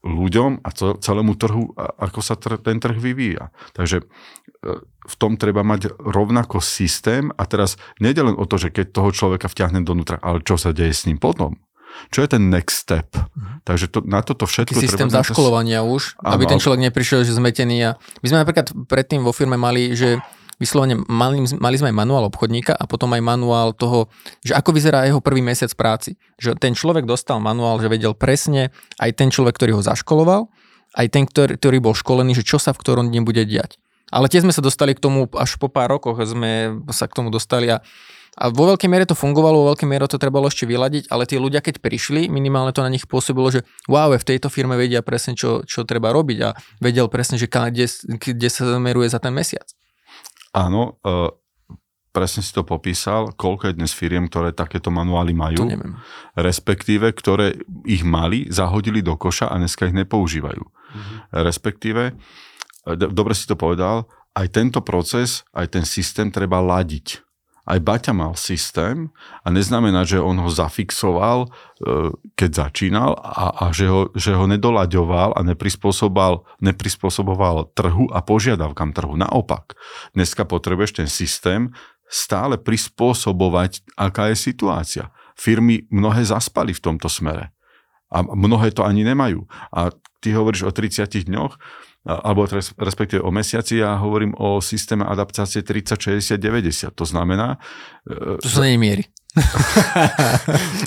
ľuďom 0.00 0.64
a 0.64 0.68
celému 0.96 1.36
trhu, 1.36 1.76
ako 1.76 2.20
sa 2.24 2.34
ten 2.40 2.80
trh 2.80 2.96
vyvíja. 2.96 3.52
Takže 3.76 4.00
e, 4.00 4.04
v 4.84 5.14
tom 5.20 5.36
treba 5.36 5.60
mať 5.60 5.92
rovnako 6.00 6.64
systém 6.64 7.28
a 7.36 7.44
teraz 7.44 7.76
nejde 8.00 8.24
len 8.24 8.36
o 8.36 8.48
to, 8.48 8.56
že 8.56 8.72
keď 8.72 8.96
toho 8.96 9.10
človeka 9.12 9.52
vťahnem 9.52 9.84
donútra, 9.84 10.16
ale 10.24 10.40
čo 10.40 10.56
sa 10.56 10.72
deje 10.72 10.96
s 10.96 11.04
ním 11.04 11.20
potom. 11.20 11.60
Čo 12.08 12.24
je 12.24 12.28
ten 12.32 12.48
next 12.48 12.86
step? 12.86 13.12
Mm. 13.12 13.60
Takže 13.66 13.86
to, 13.92 13.98
na 14.06 14.24
toto 14.24 14.48
všetko 14.48 14.78
Taký 14.78 14.86
systém 14.88 15.10
treba... 15.10 15.20
zaškolovania 15.20 15.84
už, 15.84 16.16
ano, 16.22 16.32
aby 16.38 16.48
ten 16.48 16.62
človek 16.62 16.80
neprišiel, 16.90 17.26
že 17.26 17.36
zmetený. 17.36 17.76
A 17.84 17.90
my 18.24 18.26
sme 18.26 18.40
napríklad 18.40 18.72
predtým 18.88 19.20
vo 19.20 19.34
firme 19.34 19.60
mali, 19.60 19.92
že 19.92 20.22
vyslovene 20.60 21.00
mali, 21.08 21.40
mali 21.56 21.76
sme 21.80 21.88
aj 21.88 21.96
manuál 21.96 22.28
obchodníka 22.28 22.76
a 22.76 22.84
potom 22.84 23.08
aj 23.16 23.24
manuál 23.24 23.72
toho, 23.72 24.12
že 24.44 24.52
ako 24.52 24.76
vyzerá 24.76 25.08
jeho 25.08 25.24
prvý 25.24 25.40
mesiac 25.40 25.72
práci. 25.72 26.20
Že 26.36 26.60
ten 26.60 26.76
človek 26.76 27.08
dostal 27.08 27.40
manuál, 27.40 27.80
že 27.80 27.88
vedel 27.88 28.12
presne 28.12 28.68
aj 29.00 29.16
ten 29.16 29.32
človek, 29.32 29.56
ktorý 29.56 29.80
ho 29.80 29.82
zaškoloval, 29.82 30.52
aj 31.00 31.06
ten, 31.08 31.24
ktorý, 31.24 31.56
ktorý 31.56 31.78
bol 31.80 31.96
školený, 31.96 32.36
že 32.36 32.44
čo 32.44 32.60
sa 32.60 32.76
v 32.76 32.80
ktorom 32.84 33.08
dne 33.08 33.24
bude 33.24 33.40
diať. 33.48 33.80
Ale 34.12 34.28
tie 34.28 34.42
sme 34.42 34.52
sa 34.52 34.60
dostali 34.60 34.92
k 34.92 35.00
tomu, 35.00 35.30
až 35.38 35.56
po 35.56 35.72
pár 35.72 35.88
rokoch 35.96 36.18
sme 36.26 36.82
sa 36.90 37.06
k 37.06 37.14
tomu 37.14 37.30
dostali 37.30 37.70
a, 37.70 37.78
a 38.34 38.50
vo 38.50 38.66
veľkej 38.66 38.90
miere 38.90 39.06
to 39.06 39.14
fungovalo, 39.14 39.62
vo 39.62 39.68
veľkej 39.70 39.86
miere 39.86 40.10
to 40.10 40.18
trebalo 40.18 40.50
ešte 40.50 40.66
vyladiť, 40.66 41.06
ale 41.14 41.30
tí 41.30 41.38
ľudia, 41.38 41.62
keď 41.62 41.78
prišli, 41.78 42.26
minimálne 42.26 42.74
to 42.74 42.82
na 42.82 42.90
nich 42.90 43.06
pôsobilo, 43.06 43.54
že 43.54 43.62
wow, 43.86 44.10
v 44.10 44.26
tejto 44.26 44.50
firme 44.50 44.74
vedia 44.74 44.98
presne, 45.06 45.38
čo, 45.38 45.62
čo 45.62 45.86
treba 45.86 46.10
robiť 46.10 46.38
a 46.42 46.58
vedel 46.82 47.06
presne, 47.06 47.38
že 47.38 47.46
kde, 47.46 47.86
kde 48.18 48.48
sa 48.50 48.66
zameruje 48.66 49.06
za 49.06 49.22
ten 49.22 49.30
mesiac. 49.30 49.70
Áno, 50.50 50.98
uh, 51.06 51.30
presne 52.10 52.42
si 52.42 52.50
to 52.50 52.66
popísal, 52.66 53.30
koľko 53.38 53.70
je 53.70 53.78
dnes 53.78 53.94
firiem, 53.94 54.26
ktoré 54.26 54.50
takéto 54.50 54.90
manuály 54.90 55.30
majú, 55.30 55.62
to 55.62 55.70
neviem. 55.70 55.94
respektíve, 56.34 57.14
ktoré 57.14 57.62
ich 57.86 58.02
mali, 58.02 58.50
zahodili 58.50 58.98
do 59.00 59.14
koša 59.14 59.46
a 59.46 59.58
dneska 59.62 59.86
ich 59.86 59.94
nepoužívajú. 59.94 60.62
Mm-hmm. 60.62 61.16
Respektíve, 61.46 62.02
e, 62.10 62.92
dobre 62.98 63.32
si 63.38 63.46
to 63.46 63.54
povedal, 63.54 64.10
aj 64.34 64.46
tento 64.50 64.82
proces, 64.82 65.46
aj 65.54 65.78
ten 65.78 65.84
systém 65.86 66.34
treba 66.34 66.58
ladiť 66.58 67.22
aj 67.70 67.78
Baťa 67.78 68.10
mal 68.10 68.34
systém 68.34 69.14
a 69.46 69.54
neznamená, 69.54 70.02
že 70.02 70.18
on 70.18 70.34
ho 70.42 70.50
zafixoval, 70.50 71.46
e, 71.46 71.48
keď 72.34 72.66
začínal 72.66 73.14
a, 73.14 73.54
a 73.54 73.64
že, 73.70 73.86
ho, 73.86 74.10
že 74.18 74.34
ho 74.34 74.50
nedolaďoval 74.50 75.38
a 75.38 75.40
neprispôsoboval, 75.46 76.50
trhu 77.78 78.10
a 78.10 78.18
požiadavkám 78.26 78.90
trhu. 78.90 79.14
Naopak, 79.14 79.78
dneska 80.18 80.42
potrebuješ 80.42 80.98
ten 80.98 81.06
systém 81.06 81.70
stále 82.10 82.58
prispôsobovať, 82.58 83.86
aká 83.94 84.34
je 84.34 84.50
situácia. 84.50 85.14
Firmy 85.38 85.86
mnohé 85.94 86.26
zaspali 86.26 86.74
v 86.74 86.82
tomto 86.82 87.06
smere 87.06 87.54
a 88.10 88.26
mnohé 88.26 88.74
to 88.74 88.82
ani 88.82 89.06
nemajú. 89.06 89.46
A 89.70 89.94
ty 90.18 90.34
hovoríš 90.34 90.66
o 90.66 90.74
30 90.74 91.30
dňoch, 91.30 91.54
alebo 92.00 92.48
respektíve 92.80 93.20
o 93.20 93.28
mesiaci, 93.28 93.84
ja 93.84 94.00
hovorím 94.00 94.32
o 94.40 94.64
systéme 94.64 95.04
adaptácie 95.04 95.60
30, 95.60 96.16
60, 96.16 96.40
90. 96.40 96.96
To 96.96 97.04
znamená... 97.04 97.60
To 98.40 98.48
sú 98.48 98.64
nie 98.64 98.80
miery. 98.80 99.04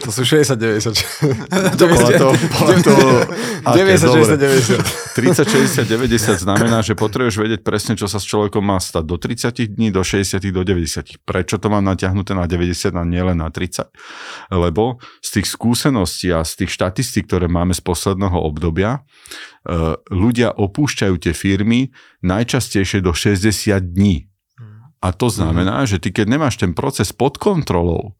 To 0.04 0.12
sú 0.12 0.28
60, 0.28 0.60
90. 0.60 1.80
Podľa 1.80 2.12
toho, 2.20 2.34
podľa 2.52 2.78
toho, 2.84 3.08
aké, 3.64 3.96
90, 3.96 4.04
dobre. 4.04 4.36
30, 5.16 5.48
60, 5.48 5.88
60, 5.88 5.88
90 5.88 6.44
znamená, 6.44 6.84
že 6.84 6.92
potrebuješ 6.92 7.40
vedieť 7.40 7.62
presne, 7.64 7.96
čo 7.96 8.12
sa 8.12 8.20
s 8.20 8.28
človekom 8.28 8.60
má 8.60 8.84
stať 8.84 9.08
do 9.08 9.16
30 9.16 9.80
dní, 9.80 9.96
do 9.96 10.04
60, 10.04 10.44
do 10.52 10.60
90. 10.60 11.24
Prečo 11.24 11.56
to 11.56 11.72
mám 11.72 11.88
natiahnuté 11.88 12.36
na 12.36 12.44
90 12.44 12.92
a 12.92 13.04
nielen 13.08 13.40
na 13.40 13.48
30? 13.48 13.88
Lebo 14.52 15.00
z 15.24 15.40
tých 15.40 15.48
skúseností 15.48 16.28
a 16.36 16.44
z 16.44 16.68
tých 16.68 16.76
štatistík, 16.76 17.32
ktoré 17.32 17.48
máme 17.48 17.72
z 17.72 17.80
posledného 17.80 18.44
obdobia, 18.44 19.08
eh, 19.64 19.96
ľudia 20.12 20.52
opúšťajú 20.52 21.16
tie 21.16 21.32
firmy 21.32 21.96
najčastejšie 22.20 23.00
do 23.00 23.16
60 23.16 23.96
dní. 23.96 24.28
A 25.04 25.12
to 25.12 25.28
znamená, 25.28 25.84
že 25.84 26.00
ty 26.00 26.16
keď 26.16 26.32
nemáš 26.32 26.56
ten 26.56 26.72
proces 26.72 27.12
pod 27.12 27.36
kontrolou, 27.36 28.16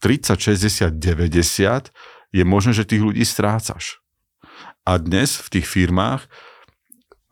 30, 0.00 0.36
60, 0.36 0.98
90, 0.98 1.90
je 2.34 2.44
možné, 2.44 2.72
že 2.74 2.88
tých 2.88 3.02
ľudí 3.02 3.22
strácaš. 3.22 4.02
A 4.84 5.00
dnes 5.00 5.38
v 5.40 5.48
tých 5.58 5.66
firmách, 5.70 6.26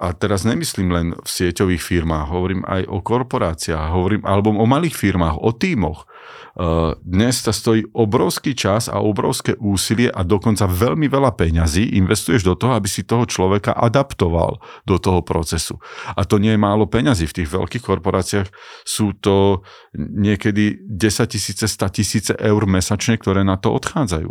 a 0.02 0.10
teraz 0.18 0.42
nemyslím 0.42 0.90
len 0.90 1.06
v 1.14 1.28
sieťových 1.28 1.78
firmách, 1.78 2.26
hovorím 2.26 2.62
aj 2.66 2.90
o 2.90 2.98
korporáciách, 2.98 3.94
hovorím 3.94 4.22
alebo 4.26 4.50
o 4.50 4.66
malých 4.66 4.98
firmách, 4.98 5.38
o 5.38 5.54
tímoch. 5.54 6.10
Uh, 6.52 6.92
Dnes 7.00 7.40
sa 7.40 7.50
stojí 7.50 7.88
obrovský 7.96 8.52
čas 8.52 8.88
a 8.92 9.00
obrovské 9.00 9.56
úsilie 9.56 10.12
a 10.12 10.20
dokonca 10.20 10.68
veľmi 10.68 11.08
veľa 11.08 11.32
peňazí 11.32 11.96
investuješ 11.96 12.44
do 12.44 12.54
toho, 12.56 12.76
aby 12.76 12.88
si 12.88 13.08
toho 13.08 13.24
človeka 13.24 13.72
adaptoval 13.72 14.60
do 14.84 14.96
toho 15.00 15.24
procesu. 15.24 15.80
A 16.12 16.28
to 16.28 16.36
nie 16.36 16.52
je 16.52 16.60
málo 16.60 16.84
peňazí. 16.84 17.24
V 17.24 17.42
tých 17.42 17.48
veľkých 17.48 17.84
korporáciách 17.84 18.48
sú 18.84 19.16
to 19.16 19.64
niekedy 19.96 20.76
10 20.84 21.32
tisíce, 21.32 21.64
100 21.64 21.96
tisíce 21.96 22.32
eur 22.36 22.62
mesačne, 22.68 23.16
ktoré 23.16 23.44
na 23.44 23.56
to 23.56 23.72
odchádzajú. 23.72 24.30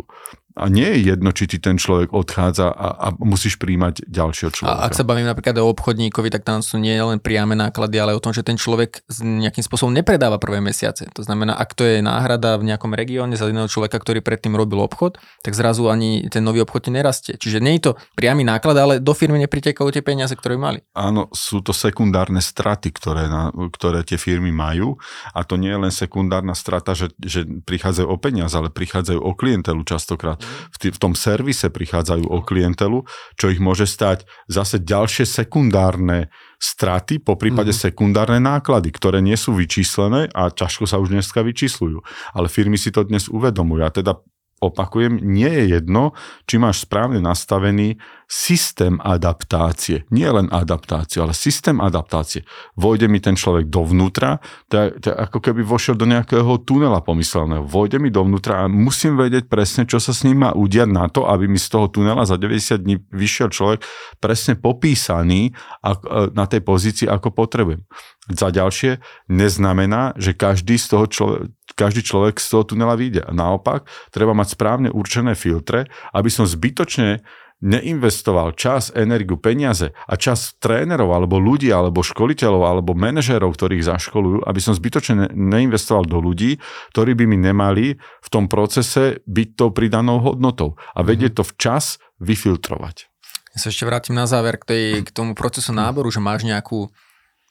A 0.52 0.68
nie 0.68 0.84
je 0.84 1.16
jedno, 1.16 1.32
či 1.32 1.48
ti 1.48 1.56
ten 1.56 1.80
človek 1.80 2.12
odchádza 2.12 2.68
a, 2.68 2.88
a 2.92 3.08
musíš 3.16 3.56
príjmať 3.56 4.04
ďalšieho 4.04 4.52
človeka. 4.52 4.84
A 4.84 4.84
ak 4.84 4.92
sa 4.92 5.00
bavím 5.08 5.24
napríklad 5.24 5.56
o 5.56 5.72
obchodníkovi, 5.72 6.28
tak 6.28 6.44
tam 6.44 6.60
sú 6.60 6.76
nie 6.76 6.92
len 6.92 7.16
priame 7.24 7.56
náklady, 7.56 7.96
ale 7.96 8.12
o 8.12 8.20
tom, 8.20 8.36
že 8.36 8.44
ten 8.44 8.60
človek 8.60 9.00
nejakým 9.16 9.64
spôsobom 9.64 9.96
nepredáva 9.96 10.36
prvé 10.36 10.60
mesiace. 10.60 11.08
To 11.16 11.24
znamená, 11.24 11.56
ak 11.56 11.72
to 11.72 11.81
je 11.82 11.98
náhrada 12.00 12.56
v 12.56 12.70
nejakom 12.70 12.94
regióne 12.94 13.34
za 13.36 13.50
jedného 13.50 13.68
človeka, 13.68 13.98
ktorý 13.98 14.22
predtým 14.24 14.54
robil 14.54 14.80
obchod, 14.82 15.18
tak 15.44 15.52
zrazu 15.52 15.90
ani 15.90 16.26
ten 16.30 16.40
nový 16.46 16.62
obchod 16.62 16.88
ti 16.88 16.90
nerastie. 16.90 17.34
Čiže 17.36 17.58
nie 17.58 17.78
je 17.78 17.90
to 17.90 17.92
priamy 18.14 18.46
náklad, 18.46 18.76
ale 18.78 18.94
do 19.02 19.12
firmy 19.12 19.42
nepritekajú 19.44 19.88
tie 19.92 20.02
peniaze, 20.04 20.32
ktoré 20.32 20.56
mali. 20.56 20.80
Áno, 20.94 21.28
sú 21.34 21.60
to 21.60 21.74
sekundárne 21.74 22.40
straty, 22.40 22.94
ktoré, 22.94 23.26
na, 23.26 23.50
ktoré 23.50 24.06
tie 24.06 24.16
firmy 24.16 24.54
majú 24.54 24.96
a 25.34 25.42
to 25.42 25.58
nie 25.58 25.70
je 25.74 25.82
len 25.82 25.92
sekundárna 25.92 26.54
strata, 26.54 26.94
že, 26.94 27.10
že 27.18 27.44
prichádzajú 27.44 28.06
o 28.08 28.16
peniaze, 28.16 28.54
ale 28.54 28.70
prichádzajú 28.70 29.20
o 29.20 29.32
klientelu 29.34 29.82
častokrát. 29.82 30.38
V, 30.72 30.76
tý, 30.78 30.88
v 30.94 30.98
tom 30.98 31.12
servise 31.18 31.68
prichádzajú 31.68 32.24
o 32.28 32.38
klientelu, 32.42 33.04
čo 33.34 33.46
ich 33.50 33.58
môže 33.58 33.88
stať 33.88 34.24
zase 34.46 34.78
ďalšie 34.82 35.24
sekundárne 35.24 36.30
straty, 36.62 37.18
po 37.18 37.34
prípade 37.34 37.74
mm-hmm. 37.74 37.90
sekundárne 37.90 38.38
náklady, 38.38 38.94
ktoré 38.94 39.18
nie 39.18 39.34
sú 39.34 39.58
vyčíslené 39.58 40.30
a 40.30 40.46
ťažko 40.46 40.86
sa 40.86 41.02
už 41.02 41.10
dneska 41.10 41.42
vyčíslujú. 41.42 42.06
Ale 42.30 42.46
firmy 42.46 42.78
si 42.78 42.94
to 42.94 43.02
dnes 43.02 43.26
uvedomujú 43.26 43.82
a 43.82 43.90
teda 43.90 44.14
opakujem, 44.62 45.18
nie 45.18 45.50
je 45.50 45.74
jedno, 45.74 46.14
či 46.46 46.62
máš 46.62 46.86
správne 46.86 47.18
nastavený 47.18 47.98
systém 48.32 48.96
adaptácie. 49.04 50.08
Nie 50.08 50.32
len 50.32 50.48
adaptáciu, 50.48 51.28
ale 51.28 51.36
systém 51.36 51.76
adaptácie. 51.84 52.48
Vojde 52.80 53.04
mi 53.04 53.20
ten 53.20 53.36
človek 53.36 53.68
dovnútra, 53.68 54.40
to 54.72 54.88
je 54.88 55.12
ako 55.12 55.36
keby 55.44 55.60
vošiel 55.60 56.00
do 56.00 56.08
nejakého 56.08 56.64
tunela 56.64 57.04
pomyselného. 57.04 57.68
Vojde 57.68 58.00
mi 58.00 58.08
dovnútra 58.08 58.64
a 58.64 58.72
musím 58.72 59.20
vedieť 59.20 59.52
presne, 59.52 59.84
čo 59.84 60.00
sa 60.00 60.16
s 60.16 60.24
ním 60.24 60.48
má 60.48 60.56
udiať 60.56 60.88
na 60.88 61.12
to, 61.12 61.28
aby 61.28 61.44
mi 61.44 61.60
z 61.60 61.68
toho 61.68 61.92
tunela 61.92 62.24
za 62.24 62.40
90 62.40 62.80
dní 62.80 62.96
vyšiel 63.12 63.52
človek 63.52 63.84
presne 64.16 64.56
popísaný 64.56 65.52
a- 65.84 66.00
na 66.32 66.48
tej 66.48 66.64
pozícii, 66.64 67.12
ako 67.12 67.36
potrebujem. 67.36 67.84
Za 68.32 68.48
ďalšie, 68.48 69.02
neznamená, 69.28 70.16
že 70.16 70.32
každý 70.32 70.80
z 70.80 70.86
toho 70.88 71.04
človek, 71.04 71.52
každý 71.76 72.00
človek 72.00 72.40
z 72.40 72.48
toho 72.48 72.64
tunela 72.64 72.96
vyjde. 72.96 73.28
Naopak, 73.28 73.84
treba 74.08 74.32
mať 74.32 74.56
správne 74.56 74.88
určené 74.88 75.36
filtre, 75.36 75.84
aby 76.16 76.30
som 76.32 76.48
zbytočne 76.48 77.20
neinvestoval 77.62 78.58
čas, 78.58 78.90
energiu, 78.92 79.38
peniaze 79.38 79.94
a 79.94 80.14
čas 80.18 80.58
trénerov, 80.58 81.14
alebo 81.14 81.38
ľudí, 81.38 81.70
alebo 81.70 82.02
školiteľov, 82.02 82.62
alebo 82.66 82.92
manažérov, 82.98 83.54
ktorých 83.54 83.86
zaškolujú, 83.86 84.42
aby 84.42 84.60
som 84.60 84.74
zbytočne 84.74 85.14
ne- 85.14 85.30
neinvestoval 85.32 86.04
do 86.04 86.18
ľudí, 86.18 86.58
ktorí 86.90 87.14
by 87.14 87.24
mi 87.30 87.38
nemali 87.38 87.96
v 87.96 88.28
tom 88.28 88.50
procese 88.50 89.22
byť 89.24 89.48
tou 89.54 89.70
pridanou 89.70 90.18
hodnotou 90.18 90.74
a 90.92 91.00
vedieť 91.06 91.40
to 91.40 91.44
včas 91.46 92.02
vyfiltrovať. 92.18 93.06
Ja 93.54 93.58
sa 93.62 93.70
ešte 93.70 93.86
vrátim 93.86 94.18
na 94.18 94.26
záver 94.26 94.58
k, 94.58 94.64
tej, 94.66 94.84
k 95.06 95.10
tomu 95.14 95.38
procesu 95.38 95.70
náboru, 95.70 96.10
že 96.10 96.18
máš 96.18 96.42
nejakú 96.42 96.90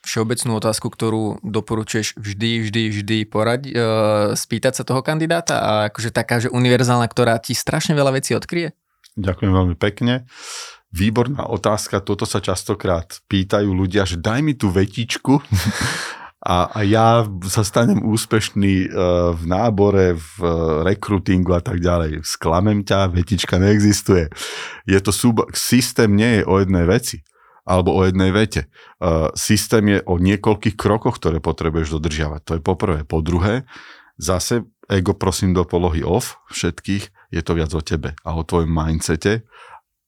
všeobecnú 0.01 0.57
otázku, 0.57 0.89
ktorú 0.89 1.45
doporučuješ 1.45 2.17
vždy, 2.17 2.65
vždy, 2.65 2.83
vždy 2.89 3.17
porať, 3.29 3.61
e, 3.69 3.71
spýtať 4.33 4.81
sa 4.81 4.83
toho 4.83 5.05
kandidáta 5.05 5.61
a 5.61 5.71
akože 5.93 6.09
taká, 6.09 6.41
že 6.41 6.49
univerzálna, 6.49 7.05
ktorá 7.05 7.37
ti 7.37 7.53
strašne 7.53 7.93
veľa 7.93 8.17
vecí 8.17 8.33
odkryje? 8.33 8.73
Ďakujem 9.19 9.51
veľmi 9.51 9.75
pekne. 9.75 10.23
Výborná 10.91 11.47
otázka, 11.47 12.03
toto 12.03 12.27
sa 12.27 12.43
častokrát 12.43 13.23
pýtajú 13.31 13.71
ľudia, 13.71 14.03
že 14.03 14.19
daj 14.19 14.39
mi 14.43 14.55
tú 14.55 14.67
vetičku 14.71 15.39
a, 16.43 16.67
a 16.67 16.79
ja 16.83 17.23
sa 17.47 17.63
stanem 17.63 18.03
úspešný 18.03 18.91
uh, 18.91 19.31
v 19.31 19.43
nábore, 19.47 20.19
v 20.19 20.31
uh, 20.43 20.83
rekrutingu 20.83 21.55
a 21.55 21.63
tak 21.63 21.79
ďalej. 21.79 22.27
Sklamem 22.27 22.83
ťa, 22.83 23.11
vetička 23.11 23.55
neexistuje. 23.55 24.27
Je 24.83 24.99
to 24.99 25.15
súbo- 25.15 25.47
systém 25.55 26.11
nie 26.11 26.39
je 26.39 26.43
o 26.43 26.59
jednej 26.59 26.83
veci 26.83 27.23
alebo 27.61 27.93
o 27.95 28.01
jednej 28.03 28.35
vete. 28.35 28.67
Uh, 28.99 29.31
systém 29.37 29.85
je 29.95 29.99
o 30.03 30.19
niekoľkých 30.19 30.75
krokoch, 30.75 31.21
ktoré 31.21 31.39
potrebuješ 31.39 31.93
dodržiavať. 31.93 32.41
To 32.43 32.51
je 32.57 32.61
poprvé. 32.61 33.07
Po 33.07 33.23
druhé, 33.23 33.63
zase 34.19 34.65
ego 34.91 35.15
prosím 35.15 35.55
do 35.55 35.63
polohy 35.63 36.03
off 36.03 36.41
všetkých, 36.51 37.20
je 37.31 37.41
to 37.41 37.55
viac 37.55 37.71
o 37.71 37.81
tebe 37.81 38.13
a 38.21 38.29
o 38.35 38.43
tvojom 38.43 38.69
mindsete, 38.69 39.47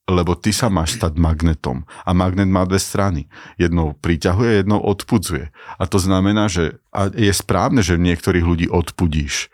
lebo 0.04 0.36
ty 0.36 0.52
sa 0.52 0.68
máš 0.68 1.00
stať 1.00 1.16
magnetom. 1.16 1.88
A 2.04 2.12
magnet 2.12 2.52
má 2.52 2.68
dve 2.68 2.76
strany. 2.76 3.32
Jednou 3.56 3.96
priťahuje, 3.96 4.60
jednou 4.60 4.84
odpudzuje. 4.84 5.56
A 5.80 5.84
to 5.88 5.96
znamená, 5.96 6.52
že 6.52 6.84
a 6.92 7.08
je 7.08 7.32
správne, 7.32 7.80
že 7.80 7.96
niektorých 7.96 8.44
ľudí 8.44 8.68
odpudíš. 8.68 9.48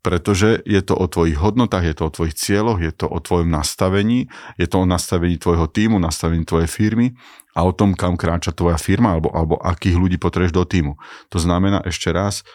Pretože 0.00 0.64
je 0.64 0.80
to 0.80 0.96
o 0.96 1.04
tvojich 1.04 1.36
hodnotách, 1.36 1.84
je 1.84 1.94
to 2.00 2.08
o 2.08 2.14
tvojich 2.16 2.32
cieľoch, 2.32 2.80
je 2.80 2.88
to 2.88 3.04
o 3.04 3.20
tvojom 3.20 3.52
nastavení, 3.52 4.32
je 4.56 4.64
to 4.64 4.80
o 4.80 4.88
nastavení 4.88 5.36
tvojho 5.36 5.68
týmu, 5.68 6.00
nastavení 6.00 6.48
tvojej 6.48 6.72
firmy 6.72 7.12
a 7.52 7.68
o 7.68 7.72
tom, 7.76 7.92
kam 7.92 8.16
kráča 8.16 8.56
tvoja 8.56 8.80
firma 8.80 9.12
alebo, 9.12 9.28
alebo 9.36 9.60
akých 9.60 10.00
ľudí 10.00 10.16
potrebuješ 10.16 10.56
do 10.56 10.64
týmu. 10.64 10.96
To 11.28 11.36
znamená 11.36 11.84
ešte 11.84 12.08
raz, 12.08 12.48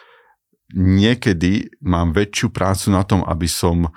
niekedy 0.74 1.70
mám 1.86 2.10
väčšiu 2.10 2.50
prácu 2.50 2.90
na 2.90 3.06
tom, 3.06 3.22
aby 3.22 3.46
som 3.46 3.86
e, 3.86 3.90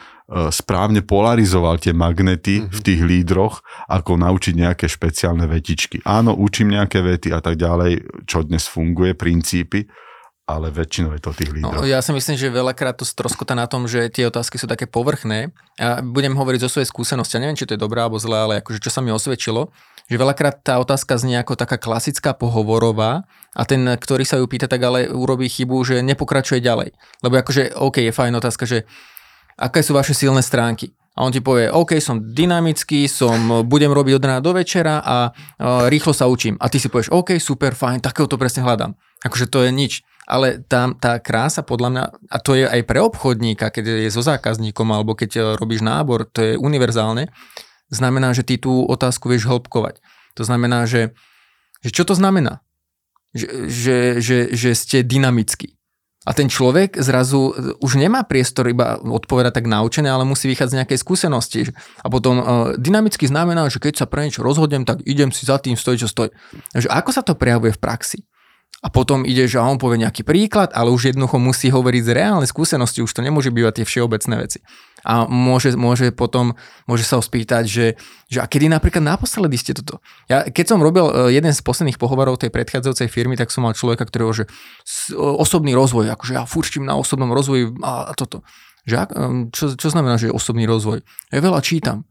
správne 0.54 1.02
polarizoval 1.02 1.82
tie 1.82 1.98
magnety 1.98 2.62
mm-hmm. 2.62 2.74
v 2.74 2.80
tých 2.86 3.02
lídroch, 3.02 3.66
ako 3.90 4.22
naučiť 4.22 4.54
nejaké 4.54 4.86
špeciálne 4.86 5.50
vetičky. 5.50 6.06
Áno, 6.06 6.38
učím 6.38 6.78
nejaké 6.78 7.02
vety 7.02 7.34
a 7.34 7.42
tak 7.42 7.58
ďalej, 7.58 8.06
čo 8.30 8.46
dnes 8.46 8.70
funguje, 8.70 9.18
princípy, 9.18 9.90
ale 10.50 10.74
väčšinou 10.74 11.14
je 11.18 11.22
to 11.22 11.34
tých 11.34 11.54
lídrov. 11.54 11.82
No, 11.82 11.90
ja 11.90 12.02
si 12.02 12.10
myslím, 12.10 12.38
že 12.38 12.50
veľakrát 12.50 12.98
to 12.98 13.06
stroskota 13.06 13.54
na 13.54 13.70
tom, 13.70 13.86
že 13.86 14.10
tie 14.10 14.26
otázky 14.26 14.58
sú 14.58 14.66
také 14.66 14.90
povrchné. 14.90 15.54
A 15.78 16.02
budem 16.02 16.34
hovoriť 16.34 16.66
zo 16.66 16.70
svojej 16.74 16.90
skúsenosti. 16.90 17.38
Ja 17.38 17.46
neviem, 17.46 17.58
či 17.58 17.70
to 17.70 17.78
je 17.78 17.82
dobré 17.82 18.02
alebo 18.02 18.18
zlé, 18.18 18.38
ale 18.42 18.54
akože 18.62 18.82
čo 18.82 18.90
sa 18.90 19.06
mi 19.06 19.14
osvedčilo, 19.14 19.70
že 20.10 20.18
veľakrát 20.18 20.66
tá 20.66 20.82
otázka 20.82 21.22
znie 21.22 21.38
ako 21.38 21.54
taká 21.54 21.78
klasická 21.78 22.34
pohovorová 22.34 23.30
a 23.54 23.62
ten, 23.64 23.86
ktorý 23.86 24.26
sa 24.26 24.42
ju 24.42 24.50
pýta, 24.50 24.66
tak 24.66 24.82
ale 24.82 25.06
urobí 25.06 25.46
chybu, 25.46 25.78
že 25.86 26.02
nepokračuje 26.02 26.66
ďalej. 26.66 26.98
Lebo 27.22 27.34
akože, 27.38 27.78
OK, 27.78 28.02
je 28.02 28.14
fajn 28.14 28.34
otázka, 28.42 28.66
že 28.66 28.90
aké 29.54 29.86
sú 29.86 29.94
vaše 29.94 30.18
silné 30.18 30.42
stránky? 30.42 30.90
A 31.20 31.28
on 31.28 31.36
ti 31.36 31.44
povie, 31.44 31.68
OK, 31.68 32.00
som 32.00 32.32
dynamický, 32.32 33.06
som, 33.12 33.68
budem 33.68 33.92
robiť 33.92 34.14
od 34.18 34.24
rána 34.24 34.42
do 34.42 34.56
večera 34.56 35.04
a 35.04 35.30
uh, 35.30 35.92
rýchlo 35.92 36.16
sa 36.16 36.32
učím. 36.32 36.56
A 36.64 36.72
ty 36.72 36.80
si 36.80 36.88
povieš, 36.88 37.12
OK, 37.12 37.36
super, 37.44 37.76
fajn, 37.76 38.00
takého 38.00 38.26
to 38.26 38.40
presne 38.40 38.64
hľadám. 38.64 38.96
Akože 39.28 39.52
to 39.52 39.68
je 39.68 39.70
nič. 39.76 39.94
Ale 40.30 40.64
tá, 40.64 40.88
tá 40.96 41.20
krása 41.20 41.60
podľa 41.66 41.90
mňa, 41.92 42.04
a 42.30 42.38
to 42.40 42.56
je 42.56 42.64
aj 42.64 42.82
pre 42.88 43.04
obchodníka, 43.04 43.68
keď 43.68 44.08
je 44.08 44.10
so 44.14 44.22
zákazníkom 44.22 44.86
alebo 44.94 45.18
keď 45.18 45.32
e, 45.36 45.42
robíš 45.58 45.82
nábor, 45.82 46.30
to 46.30 46.40
je 46.46 46.54
univerzálne, 46.54 47.34
znamená, 47.90 48.34
že 48.34 48.46
ty 48.46 48.62
tú 48.62 48.86
otázku 48.86 49.30
vieš 49.30 49.50
hĺbkovať. 49.50 50.02
To 50.38 50.44
znamená, 50.46 50.86
že, 50.86 51.14
že 51.82 51.90
čo 51.92 52.06
to 52.06 52.14
znamená? 52.16 52.62
Že, 53.34 53.48
že, 53.70 53.98
že, 54.22 54.38
že 54.54 54.70
ste 54.74 54.98
dynamickí. 55.06 55.78
A 56.28 56.36
ten 56.36 56.52
človek 56.52 57.00
zrazu 57.00 57.56
už 57.82 57.98
nemá 57.98 58.22
priestor 58.28 58.70
iba 58.70 59.02
odpovedať 59.02 59.64
tak 59.64 59.66
naučené, 59.66 60.12
ale 60.12 60.28
musí 60.28 60.46
vychádzať 60.52 60.74
z 60.74 60.80
nejakej 60.84 61.00
skúsenosti. 61.00 61.60
A 62.04 62.08
potom 62.12 62.36
uh, 62.38 62.46
dynamicky 62.78 63.26
znamená, 63.26 63.66
že 63.72 63.82
keď 63.82 64.04
sa 64.04 64.06
pre 64.06 64.28
niečo 64.28 64.46
rozhodnem, 64.46 64.84
tak 64.84 65.02
idem 65.08 65.34
si 65.34 65.48
za 65.48 65.58
tým 65.58 65.80
stojí, 65.80 65.98
čo 65.98 66.12
stojí. 66.12 66.30
Takže 66.76 66.92
ako 66.92 67.10
sa 67.16 67.22
to 67.26 67.34
prejavuje 67.40 67.74
v 67.74 67.82
praxi? 67.82 68.20
a 68.80 68.88
potom 68.88 69.28
ideš 69.28 69.60
a 69.60 69.68
on 69.68 69.76
povie 69.76 70.00
nejaký 70.00 70.24
príklad, 70.24 70.72
ale 70.72 70.88
už 70.88 71.12
jednoducho 71.12 71.36
musí 71.36 71.68
hovoriť 71.68 72.02
z 72.04 72.16
reálnej 72.16 72.48
skúsenosti, 72.48 73.04
už 73.04 73.12
to 73.12 73.20
nemôže 73.20 73.52
bývať 73.52 73.84
tie 73.84 73.86
všeobecné 73.86 74.36
veci. 74.40 74.60
A 75.08 75.30
môže, 75.30 75.74
môže 75.80 76.12
potom, 76.12 76.56
môže 76.86 77.08
sa 77.08 77.18
ho 77.20 77.24
spýtať, 77.24 77.64
že, 77.66 77.88
že 78.28 78.40
a 78.44 78.48
kedy 78.48 78.68
napríklad 78.68 79.04
naposledy 79.04 79.56
ste 79.56 79.72
toto? 79.78 80.04
Ja, 80.28 80.44
keď 80.48 80.66
som 80.76 80.84
robil 80.84 81.08
e, 81.08 81.36
jeden 81.36 81.52
z 81.52 81.62
posledných 81.64 82.02
pohovorov 82.02 82.40
tej 82.40 82.52
predchádzajúcej 82.52 83.08
firmy, 83.08 83.40
tak 83.40 83.54
som 83.54 83.64
mal 83.64 83.78
človeka, 83.78 84.04
ktorého, 84.08 84.32
že 84.36 84.44
osobný 85.16 85.72
rozvoj, 85.74 86.12
akože 86.14 86.34
ja 86.36 86.44
furčím 86.44 86.84
na 86.84 87.00
osobnom 87.00 87.32
rozvoji 87.32 87.72
a, 87.84 88.12
a 88.12 88.14
toto. 88.16 88.44
Že, 88.88 88.96
čo, 89.54 89.78
čo 89.78 89.88
znamená, 89.92 90.18
že 90.18 90.34
osobný 90.34 90.66
rozvoj? 90.66 91.04
Ja 91.30 91.40
veľa 91.44 91.62
čítam. 91.62 92.10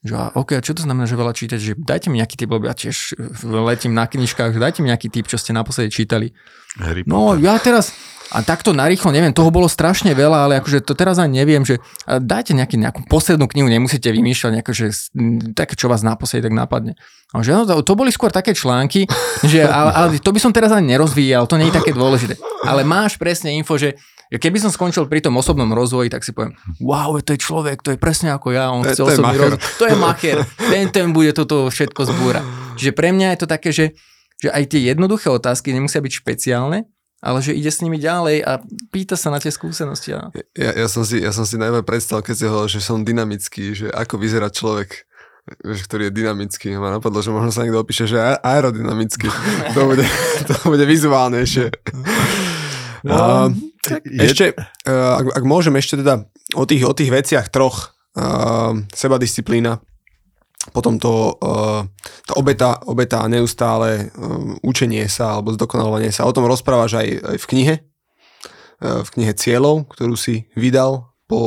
Že 0.00 0.32
OK, 0.32 0.56
a 0.56 0.64
čo 0.64 0.72
to 0.72 0.80
znamená, 0.80 1.04
že 1.04 1.12
veľa 1.12 1.36
čítať? 1.36 1.58
Že 1.60 1.72
dajte 1.84 2.08
mi 2.08 2.24
nejaký 2.24 2.40
typ, 2.40 2.48
lebo 2.48 2.64
ja 2.64 2.72
tiež 2.72 3.20
letím 3.44 3.92
na 3.92 4.08
knižkách, 4.08 4.56
že 4.56 4.60
dajte 4.60 4.80
mi 4.80 4.88
nejaký 4.88 5.12
typ, 5.12 5.28
čo 5.28 5.36
ste 5.36 5.52
naposledy 5.52 5.92
čítali. 5.92 6.32
Harry 6.80 7.04
no 7.04 7.36
ja 7.36 7.60
teraz, 7.60 7.92
a 8.32 8.40
takto 8.40 8.72
narýchlo, 8.72 9.12
neviem, 9.12 9.34
toho 9.34 9.52
bolo 9.52 9.68
strašne 9.68 10.14
veľa, 10.16 10.48
ale 10.48 10.52
akože 10.62 10.86
to 10.86 10.96
teraz 10.96 11.20
ani 11.20 11.42
neviem, 11.42 11.66
že 11.66 11.82
dajte 12.06 12.56
nejaký, 12.56 12.78
nejakú 12.78 13.04
poslednú 13.10 13.44
knihu, 13.50 13.68
nemusíte 13.68 14.08
vymýšľať 14.08 14.52
nejaké, 14.56 14.72
že 14.72 14.86
také, 15.52 15.74
čo 15.76 15.90
vás 15.90 16.00
naposledy 16.00 16.48
tak 16.48 16.54
napadne. 16.54 16.96
A 17.36 17.44
že, 17.44 17.52
no, 17.52 17.66
to 17.66 17.92
boli 17.92 18.08
skôr 18.08 18.32
také 18.32 18.56
články, 18.56 19.04
že, 19.44 19.66
ale, 19.66 19.90
ale 19.92 20.06
to 20.16 20.30
by 20.32 20.40
som 20.40 20.54
teraz 20.54 20.72
ani 20.72 20.96
nerozvíjal, 20.96 21.44
to 21.44 21.58
nie 21.58 21.68
je 21.68 21.76
také 21.76 21.92
dôležité. 21.92 22.40
Ale 22.64 22.86
máš 22.86 23.18
presne 23.18 23.52
info, 23.52 23.76
že 23.76 23.98
Keby 24.30 24.62
som 24.62 24.70
skončil 24.70 25.10
pri 25.10 25.18
tom 25.18 25.34
osobnom 25.34 25.66
rozvoji, 25.74 26.06
tak 26.06 26.22
si 26.22 26.30
poviem, 26.30 26.54
wow, 26.78 27.18
to 27.18 27.34
je 27.34 27.40
človek, 27.42 27.82
to 27.82 27.90
je 27.90 27.98
presne 27.98 28.30
ako 28.30 28.54
ja, 28.54 28.70
on 28.70 28.86
chce 28.86 29.02
osobný 29.02 29.34
rozvoj. 29.34 29.58
To 29.82 29.84
je 29.90 29.96
macher, 29.98 30.38
ten, 30.70 30.86
ten 30.94 31.10
bude 31.10 31.34
toto 31.34 31.66
všetko 31.66 32.00
zbúra. 32.06 32.46
Čiže 32.78 32.94
pre 32.94 33.10
mňa 33.10 33.34
je 33.34 33.38
to 33.42 33.46
také, 33.50 33.74
že, 33.74 33.98
že 34.38 34.54
aj 34.54 34.70
tie 34.70 34.94
jednoduché 34.94 35.34
otázky 35.34 35.74
nemusia 35.74 35.98
byť 35.98 36.12
špeciálne, 36.14 36.86
ale 37.18 37.38
že 37.42 37.58
ide 37.58 37.74
s 37.74 37.82
nimi 37.82 37.98
ďalej 37.98 38.46
a 38.46 38.62
pýta 38.94 39.18
sa 39.18 39.34
na 39.34 39.42
tie 39.42 39.50
skúsenosti. 39.50 40.14
Ja, 40.14 40.30
ja, 40.54 40.86
som, 40.86 41.02
si, 41.02 41.18
ja 41.18 41.34
som 41.34 41.42
si 41.42 41.58
najmä 41.58 41.82
predstavil, 41.82 42.22
keď 42.22 42.34
si 42.38 42.46
hovoril, 42.46 42.70
že 42.70 42.80
som 42.86 43.02
dynamický, 43.02 43.74
že 43.74 43.86
ako 43.90 44.14
vyzerá 44.14 44.46
človek, 44.46 45.10
ktorý 45.58 46.08
je 46.08 46.12
dynamický. 46.14 46.70
Ma 46.78 46.94
napadlo, 46.94 47.18
že 47.18 47.34
možno 47.34 47.50
sa 47.50 47.66
niekto 47.66 47.82
opíše, 47.82 48.06
že 48.06 48.16
aerodynamický. 48.40 49.26
to, 49.74 49.80
bude, 49.90 50.06
to 50.46 50.54
bude 50.70 50.84
vizuálnejšie. 50.86 51.66
No, 53.06 53.14
uh, 53.14 53.48
tak 53.80 54.04
je... 54.04 54.20
Ešte, 54.20 54.46
uh, 54.52 55.14
ak, 55.20 55.26
ak 55.40 55.44
môžem 55.48 55.74
ešte 55.80 56.00
teda 56.00 56.28
o 56.56 56.64
tých, 56.68 56.84
o 56.84 56.92
tých 56.92 57.08
veciach 57.08 57.48
troch, 57.48 57.96
uh, 58.18 58.76
sebadisciplína, 58.92 59.80
potom 60.76 61.00
to, 61.00 61.40
uh, 61.40 61.88
tá 62.28 62.32
obeta, 62.36 62.76
obeta 62.84 63.24
neustále 63.24 64.12
uh, 64.12 64.60
učenie 64.60 65.08
sa 65.08 65.40
alebo 65.40 65.56
zdokonalovanie 65.56 66.12
sa. 66.12 66.28
O 66.28 66.34
tom 66.36 66.44
rozprávaš 66.44 67.00
aj, 67.00 67.08
aj 67.24 67.36
v 67.40 67.46
knihe, 67.48 67.74
uh, 68.84 69.00
v 69.00 69.08
knihe 69.16 69.32
Cieľov, 69.32 69.88
ktorú 69.88 70.20
si 70.20 70.44
vydal 70.52 71.08
po, 71.24 71.40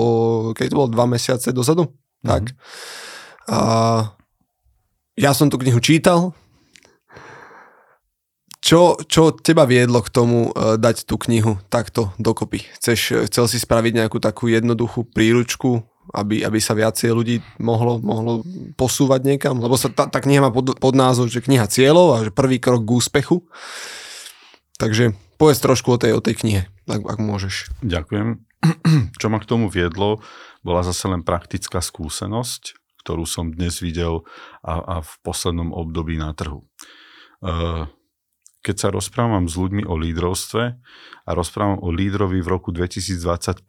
keď 0.57 0.65
to 0.73 0.77
bolo 0.81 0.89
dva 0.89 1.05
mesiace 1.05 1.53
dozadu. 1.53 1.85
Mm-hmm. 1.85 2.29
Tak. 2.33 2.43
Uh, 3.45 4.09
ja 5.13 5.37
som 5.37 5.53
tú 5.53 5.61
knihu 5.61 5.77
čítal, 5.77 6.33
čo, 8.64 8.95
čo 9.11 9.36
teba 9.36 9.68
viedlo 9.68 9.99
k 9.99 10.07
tomu 10.07 10.47
uh, 10.55 10.80
dať 10.80 11.03
tú 11.03 11.20
knihu 11.28 11.59
takto 11.68 12.16
dokopy? 12.16 12.64
Chceš, 12.80 12.99
e, 13.11 13.16
chcel 13.28 13.51
si 13.51 13.59
spraviť 13.59 13.99
nejakú 13.99 14.24
takú 14.24 14.47
jednoduchú 14.47 15.03
príručku, 15.11 15.84
aby, 16.16 16.47
aby 16.47 16.59
sa 16.64 16.72
viacej 16.72 17.11
ľudí 17.11 17.36
mohlo, 17.59 17.99
mohlo 17.99 18.39
posúvať 18.80 19.28
niekam? 19.28 19.59
Lebo 19.59 19.76
sa 19.76 19.91
tá, 19.91 20.07
tá 20.07 20.24
kniha 20.24 20.47
má 20.47 20.51
pod, 20.55 20.80
pod 20.80 20.95
názov, 20.95 21.28
že 21.28 21.43
kniha 21.43 21.68
cieľov 21.68 22.07
a 22.16 22.24
že 22.24 22.32
prvý 22.32 22.64
krok 22.64 22.88
k 22.88 22.95
úspechu. 22.95 23.43
Takže 24.80 25.11
povedz 25.36 25.59
trošku 25.59 25.95
o 25.95 25.99
tej, 25.99 26.16
o 26.16 26.24
tej 26.24 26.39
knihe, 26.39 26.61
ak, 26.88 27.03
ak 27.03 27.20
môžeš. 27.20 27.84
Ďakujem. 27.84 28.47
Čo 29.20 29.28
ma 29.28 29.43
k 29.43 29.49
tomu 29.49 29.68
viedlo, 29.68 30.24
bola 30.64 30.88
zase 30.88 31.11
len 31.11 31.20
praktická 31.20 31.84
skúsenosť, 31.84 32.80
ktorú 33.03 33.28
som 33.28 33.51
dnes 33.51 33.84
videl 33.84 34.24
a, 34.64 34.80
a 34.80 34.95
v 35.03 35.11
poslednom 35.20 35.76
období 35.76 36.16
na 36.16 36.32
trhu. 36.32 36.64
Uh, 37.43 37.91
keď 38.64 38.76
sa 38.80 38.88
rozprávam 38.89 39.51
s 39.51 39.59
ľuďmi 39.59 39.84
o 39.84 39.99
lídrovstve 39.99 40.64
a 41.28 41.32
rozprávam 41.36 41.84
o 41.84 41.91
lídrovi 41.91 42.39
v 42.39 42.47
roku 42.47 42.72
2025, 42.72 43.68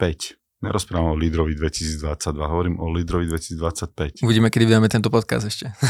nerozprávam 0.62 1.12
o 1.12 1.16
lídrovi 1.18 1.58
2022, 1.58 2.46
hovorím 2.46 2.78
o 2.78 2.86
lídrovi 2.88 3.26
2025. 3.28 4.24
Uvidíme, 4.24 4.48
kedy 4.48 4.64
vydáme 4.64 4.88
tento 4.88 5.10
podcast 5.10 5.50
ešte. 5.50 5.74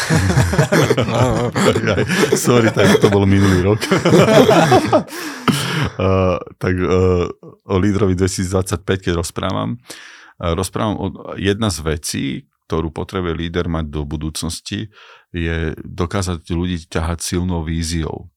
Sorry, 2.48 2.72
tak 2.72 2.98
to 2.98 3.12
bol 3.12 3.28
minulý 3.28 3.62
rok. 3.62 3.78
uh, 6.00 6.40
tak 6.58 6.74
uh, 6.74 7.28
o 7.68 7.76
lídrovi 7.78 8.16
2025, 8.16 8.82
keď 8.82 9.12
rozprávam, 9.20 9.76
uh, 9.76 10.52
rozprávam 10.56 10.96
o 10.98 11.06
jedna 11.36 11.70
z 11.70 11.78
vecí, 11.84 12.24
ktorú 12.66 12.90
potrebuje 12.90 13.36
líder 13.36 13.68
mať 13.68 13.92
do 13.92 14.02
budúcnosti, 14.08 14.88
je 15.34 15.76
dokázať 15.84 16.40
ľudí 16.48 16.88
ťahať 16.88 17.20
silnou 17.20 17.60
víziou. 17.60 18.32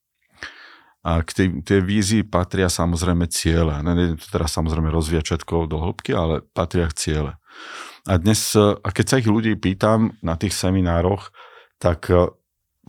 A 1.07 1.23
k 1.23 1.29
tej, 1.31 1.47
tej 1.63 1.79
vízii 1.87 2.27
patria 2.27 2.67
samozrejme 2.67 3.31
ciele. 3.31 3.79
Ne, 3.79 4.19
to 4.19 4.27
teraz 4.27 4.51
samozrejme 4.51 4.91
rozvíjať 4.91 5.23
všetko 5.23 5.71
do 5.71 5.79
hĺbky, 5.79 6.11
ale 6.11 6.43
patria 6.51 6.91
ciele. 6.91 7.39
A 8.03 8.19
dnes, 8.19 8.55
a 8.59 8.87
keď 8.91 9.05
sa 9.07 9.19
ich 9.23 9.27
ľudí 9.31 9.55
pýtam 9.55 10.19
na 10.19 10.35
tých 10.35 10.51
seminároch, 10.51 11.31
tak 11.79 12.11
e, 12.11 12.27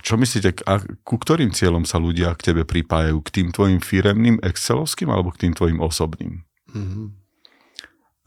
čo 0.03 0.19
myslíte, 0.19 0.67
a 0.67 0.83
ku 1.07 1.15
ktorým 1.15 1.55
cieľom 1.55 1.87
sa 1.87 2.03
ľudia 2.03 2.35
k 2.35 2.51
tebe 2.51 2.63
pripájajú? 2.67 3.23
K 3.23 3.31
tým 3.31 3.49
tvojim 3.55 3.79
firemným, 3.79 4.43
excelovským 4.43 5.11
alebo 5.15 5.31
k 5.31 5.47
tým 5.47 5.53
tvojim 5.55 5.79
osobným? 5.79 6.43
Mm-hmm. 6.75 7.07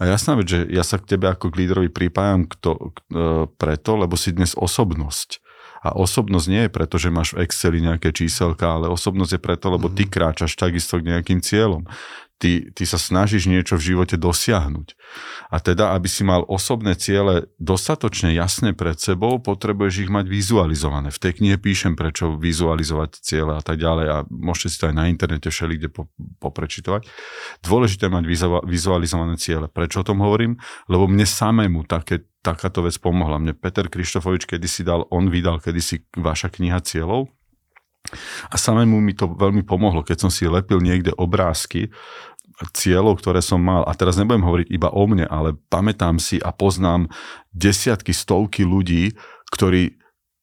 A 0.02 0.08
jasná 0.08 0.40
vec, 0.40 0.48
že 0.50 0.66
ja 0.72 0.88
sa 0.88 1.04
k 1.04 1.14
tebe 1.14 1.28
ako 1.28 1.52
k 1.52 1.68
lídrovi 1.68 1.92
pripájam 1.92 2.48
k 2.48 2.54
to, 2.64 2.96
k, 2.96 2.98
e, 3.12 3.26
preto, 3.60 4.00
lebo 4.00 4.16
si 4.16 4.32
dnes 4.32 4.56
osobnosť. 4.56 5.41
A 5.82 5.98
osobnosť 5.98 6.48
nie 6.48 6.62
je 6.66 6.72
preto, 6.74 6.96
že 7.02 7.10
máš 7.10 7.34
v 7.34 7.46
Exceli 7.46 7.82
nejaké 7.82 8.14
číselka, 8.14 8.78
ale 8.78 8.86
osobnosť 8.94 9.38
je 9.38 9.42
preto, 9.42 9.66
lebo 9.74 9.90
ty 9.90 10.06
mhm. 10.06 10.12
kráčaš 10.14 10.54
takisto 10.54 11.02
k 11.02 11.10
nejakým 11.10 11.42
cieľom 11.42 11.86
ty, 12.42 12.74
ty 12.74 12.84
sa 12.90 12.98
snažíš 12.98 13.46
niečo 13.46 13.78
v 13.78 13.94
živote 13.94 14.18
dosiahnuť. 14.18 14.98
A 15.54 15.62
teda, 15.62 15.94
aby 15.94 16.10
si 16.10 16.26
mal 16.26 16.42
osobné 16.50 16.98
ciele 16.98 17.46
dostatočne 17.62 18.34
jasné 18.34 18.74
pred 18.74 18.98
sebou, 18.98 19.38
potrebuješ 19.38 20.10
ich 20.10 20.12
mať 20.12 20.26
vizualizované. 20.26 21.14
V 21.14 21.22
tej 21.22 21.38
knihe 21.38 21.62
píšem, 21.62 21.94
prečo 21.94 22.34
vizualizovať 22.34 23.22
ciele 23.22 23.54
a 23.54 23.62
tak 23.62 23.78
ďalej 23.78 24.08
a 24.10 24.18
môžete 24.34 24.68
si 24.74 24.78
to 24.82 24.90
aj 24.90 24.96
na 24.98 25.06
internete 25.06 25.54
všelikde 25.54 25.94
po, 25.94 26.10
poprečitovať. 26.42 27.06
Dôležité 27.62 28.10
mať 28.10 28.26
vizualizované 28.66 29.38
ciele. 29.38 29.70
Prečo 29.70 30.02
o 30.02 30.08
tom 30.08 30.26
hovorím? 30.26 30.58
Lebo 30.90 31.06
mne 31.06 31.30
samému 31.30 31.86
také, 31.86 32.26
takáto 32.42 32.82
vec 32.82 32.98
pomohla. 32.98 33.38
Mne 33.38 33.54
Peter 33.54 33.86
Krištofovič 33.86 34.50
kedysi 34.50 34.82
dal, 34.82 35.06
on 35.14 35.30
vydal 35.30 35.62
kedysi 35.62 36.10
vaša 36.18 36.50
kniha 36.50 36.82
cieľov 36.82 37.30
a 38.50 38.56
samému 38.58 38.98
mi 38.98 39.14
to 39.14 39.30
veľmi 39.30 39.62
pomohlo, 39.62 40.02
keď 40.02 40.28
som 40.28 40.32
si 40.34 40.50
lepil 40.50 40.82
niekde 40.82 41.14
obrázky 41.16 41.94
cieľov, 42.70 43.18
ktoré 43.18 43.42
som 43.42 43.58
mal, 43.58 43.82
a 43.90 43.94
teraz 43.98 44.22
nebudem 44.22 44.46
hovoriť 44.46 44.68
iba 44.70 44.94
o 44.94 45.04
mne, 45.10 45.26
ale 45.26 45.58
pamätám 45.74 46.22
si 46.22 46.38
a 46.38 46.54
poznám 46.54 47.10
desiatky, 47.50 48.14
stovky 48.14 48.62
ľudí, 48.62 49.18
ktorí 49.50 50.02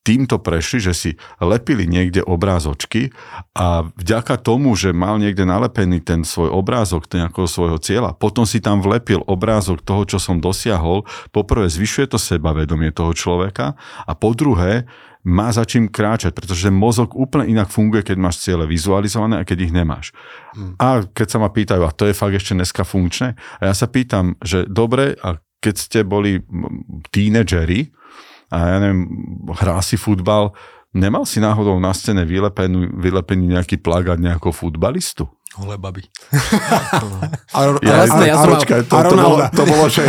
týmto 0.09 0.41
prešli, 0.41 0.81
že 0.81 0.95
si 0.97 1.11
lepili 1.37 1.85
niekde 1.85 2.25
obrázočky 2.25 3.13
a 3.53 3.85
vďaka 3.93 4.41
tomu, 4.41 4.73
že 4.73 4.97
mal 4.97 5.21
niekde 5.21 5.45
nalepený 5.45 6.01
ten 6.01 6.25
svoj 6.25 6.49
obrázok 6.49 7.05
nejakého 7.13 7.45
svojho 7.45 7.77
cieľa, 7.77 8.17
potom 8.17 8.49
si 8.49 8.65
tam 8.65 8.81
vlepil 8.81 9.21
obrázok 9.29 9.85
toho, 9.85 10.09
čo 10.09 10.17
som 10.17 10.41
dosiahol, 10.41 11.05
poprvé 11.29 11.69
zvyšuje 11.69 12.09
to 12.09 12.17
sebavedomie 12.17 12.89
toho 12.89 13.13
človeka 13.13 13.77
a 14.09 14.13
po 14.17 14.33
druhé 14.33 14.89
má 15.27 15.51
za 15.51 15.67
čím 15.67 15.91
kráčať, 15.91 16.35
pretože 16.35 16.71
mozog 16.71 17.15
úplne 17.19 17.51
inak 17.51 17.69
funguje, 17.69 18.07
keď 18.07 18.17
máš 18.19 18.43
ciele 18.43 18.65
vizualizované 18.69 19.43
a 19.43 19.47
keď 19.47 19.59
ich 19.69 19.73
nemáš. 19.75 20.15
Hmm. 20.55 20.79
A 20.79 21.03
keď 21.05 21.27
sa 21.27 21.39
ma 21.43 21.51
pýtajú, 21.51 21.83
a 21.83 21.95
to 21.95 22.07
je 22.07 22.15
fakt 22.15 22.35
ešte 22.39 22.55
dneska 22.55 22.87
funkčné, 22.87 23.35
a 23.59 23.63
ja 23.67 23.75
sa 23.75 23.91
pýtam, 23.91 24.39
že 24.41 24.65
dobre, 24.65 25.19
a 25.19 25.43
keď 25.59 25.75
ste 25.75 25.99
boli 26.07 26.43
tínedžeri, 27.11 27.91
a 28.49 28.57
ja 28.57 28.77
neviem, 28.81 29.05
hrá 29.53 29.83
si 29.85 30.01
futbal, 30.01 30.57
nemal 30.97 31.29
si 31.29 31.43
náhodou 31.43 31.77
na 31.77 31.93
scéne 31.93 32.25
vylepený, 32.25 32.97
vylepený 32.97 33.59
nejaký 33.59 33.77
plagát 33.83 34.17
nejakého 34.17 34.55
futbalistu? 34.55 35.29
Holé 35.59 35.75
baby. 35.75 36.07
a, 37.57 37.59
ja, 37.83 38.07
jasné, 38.07 38.31
ja 38.31 38.39
som 38.39 38.55
počkaj, 38.55 38.87
to, 38.87 38.95
to, 38.95 39.17
bolo, 39.19 39.37
to 39.51 39.63
bolo, 39.67 39.85
že 39.91 40.03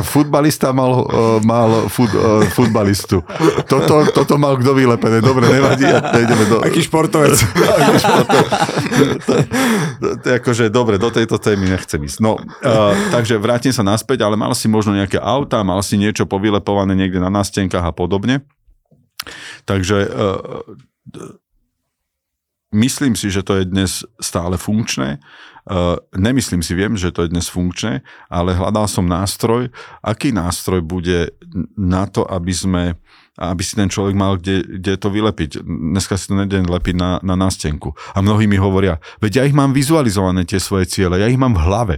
futbalista 0.00 0.72
mal, 0.72 1.04
uh, 1.04 1.38
mal 1.44 1.92
fut, 1.92 2.08
uh, 2.16 2.40
futbalistu. 2.48 3.20
Toto, 3.68 4.08
toto 4.08 4.34
mal 4.40 4.56
kto 4.56 4.72
vylepené. 4.72 5.20
Dobre, 5.20 5.44
nevadí. 5.52 5.84
Nejdeme 5.84 6.44
do... 6.48 6.56
Aký 6.64 6.80
športovec. 6.80 7.36
Aký 7.84 7.94
športovec. 8.00 8.50
to, 9.28 9.34
to, 10.00 10.08
to, 10.24 10.28
akože, 10.40 10.72
dobre, 10.72 10.96
do 10.96 11.12
tejto 11.12 11.36
témy 11.36 11.68
nechcem 11.68 12.00
ísť. 12.00 12.24
No, 12.24 12.40
uh, 12.40 12.96
takže 13.12 13.36
vrátim 13.36 13.76
sa 13.76 13.84
naspäť, 13.84 14.24
ale 14.24 14.40
mal 14.40 14.56
si 14.56 14.72
možno 14.72 14.96
nejaké 14.96 15.20
auta, 15.20 15.60
mal 15.60 15.84
si 15.84 16.00
niečo 16.00 16.24
povylepované 16.24 16.96
niekde 16.96 17.20
na 17.20 17.28
nástenkách 17.28 17.84
a 17.84 17.92
podobne. 17.92 18.40
Takže 19.68 20.08
uh, 20.08 20.64
myslím 22.72 23.14
si, 23.14 23.28
že 23.30 23.44
to 23.44 23.60
je 23.60 23.64
dnes 23.68 24.02
stále 24.18 24.56
funkčné. 24.56 25.20
Uh, 25.62 25.94
nemyslím 26.18 26.58
si, 26.58 26.74
viem, 26.74 26.98
že 26.98 27.14
to 27.14 27.22
je 27.22 27.30
dnes 27.30 27.46
funkčné, 27.46 28.02
ale 28.26 28.58
hľadal 28.58 28.90
som 28.90 29.06
nástroj, 29.06 29.70
aký 30.02 30.34
nástroj 30.34 30.82
bude 30.82 31.30
na 31.78 32.10
to, 32.10 32.26
aby 32.26 32.50
sme 32.50 32.82
aby 33.32 33.64
si 33.64 33.80
ten 33.80 33.88
človek 33.88 34.12
mal 34.12 34.36
kde, 34.36 34.60
kde 34.60 35.00
to 35.00 35.08
vylepiť. 35.08 35.64
Dneska 35.64 36.20
si 36.20 36.28
to 36.28 36.36
nedem 36.36 36.68
lepiť 36.68 36.92
na, 36.92 37.16
na 37.24 37.32
nástenku. 37.32 37.96
A 38.12 38.20
mnohí 38.20 38.44
mi 38.44 38.60
hovoria, 38.60 39.00
veď 39.24 39.32
ja 39.40 39.42
ich 39.48 39.56
mám 39.56 39.72
vizualizované 39.72 40.44
tie 40.44 40.60
svoje 40.60 40.84
ciele, 40.84 41.16
ja 41.16 41.32
ich 41.32 41.40
mám 41.40 41.56
v 41.56 41.64
hlave 41.64 41.96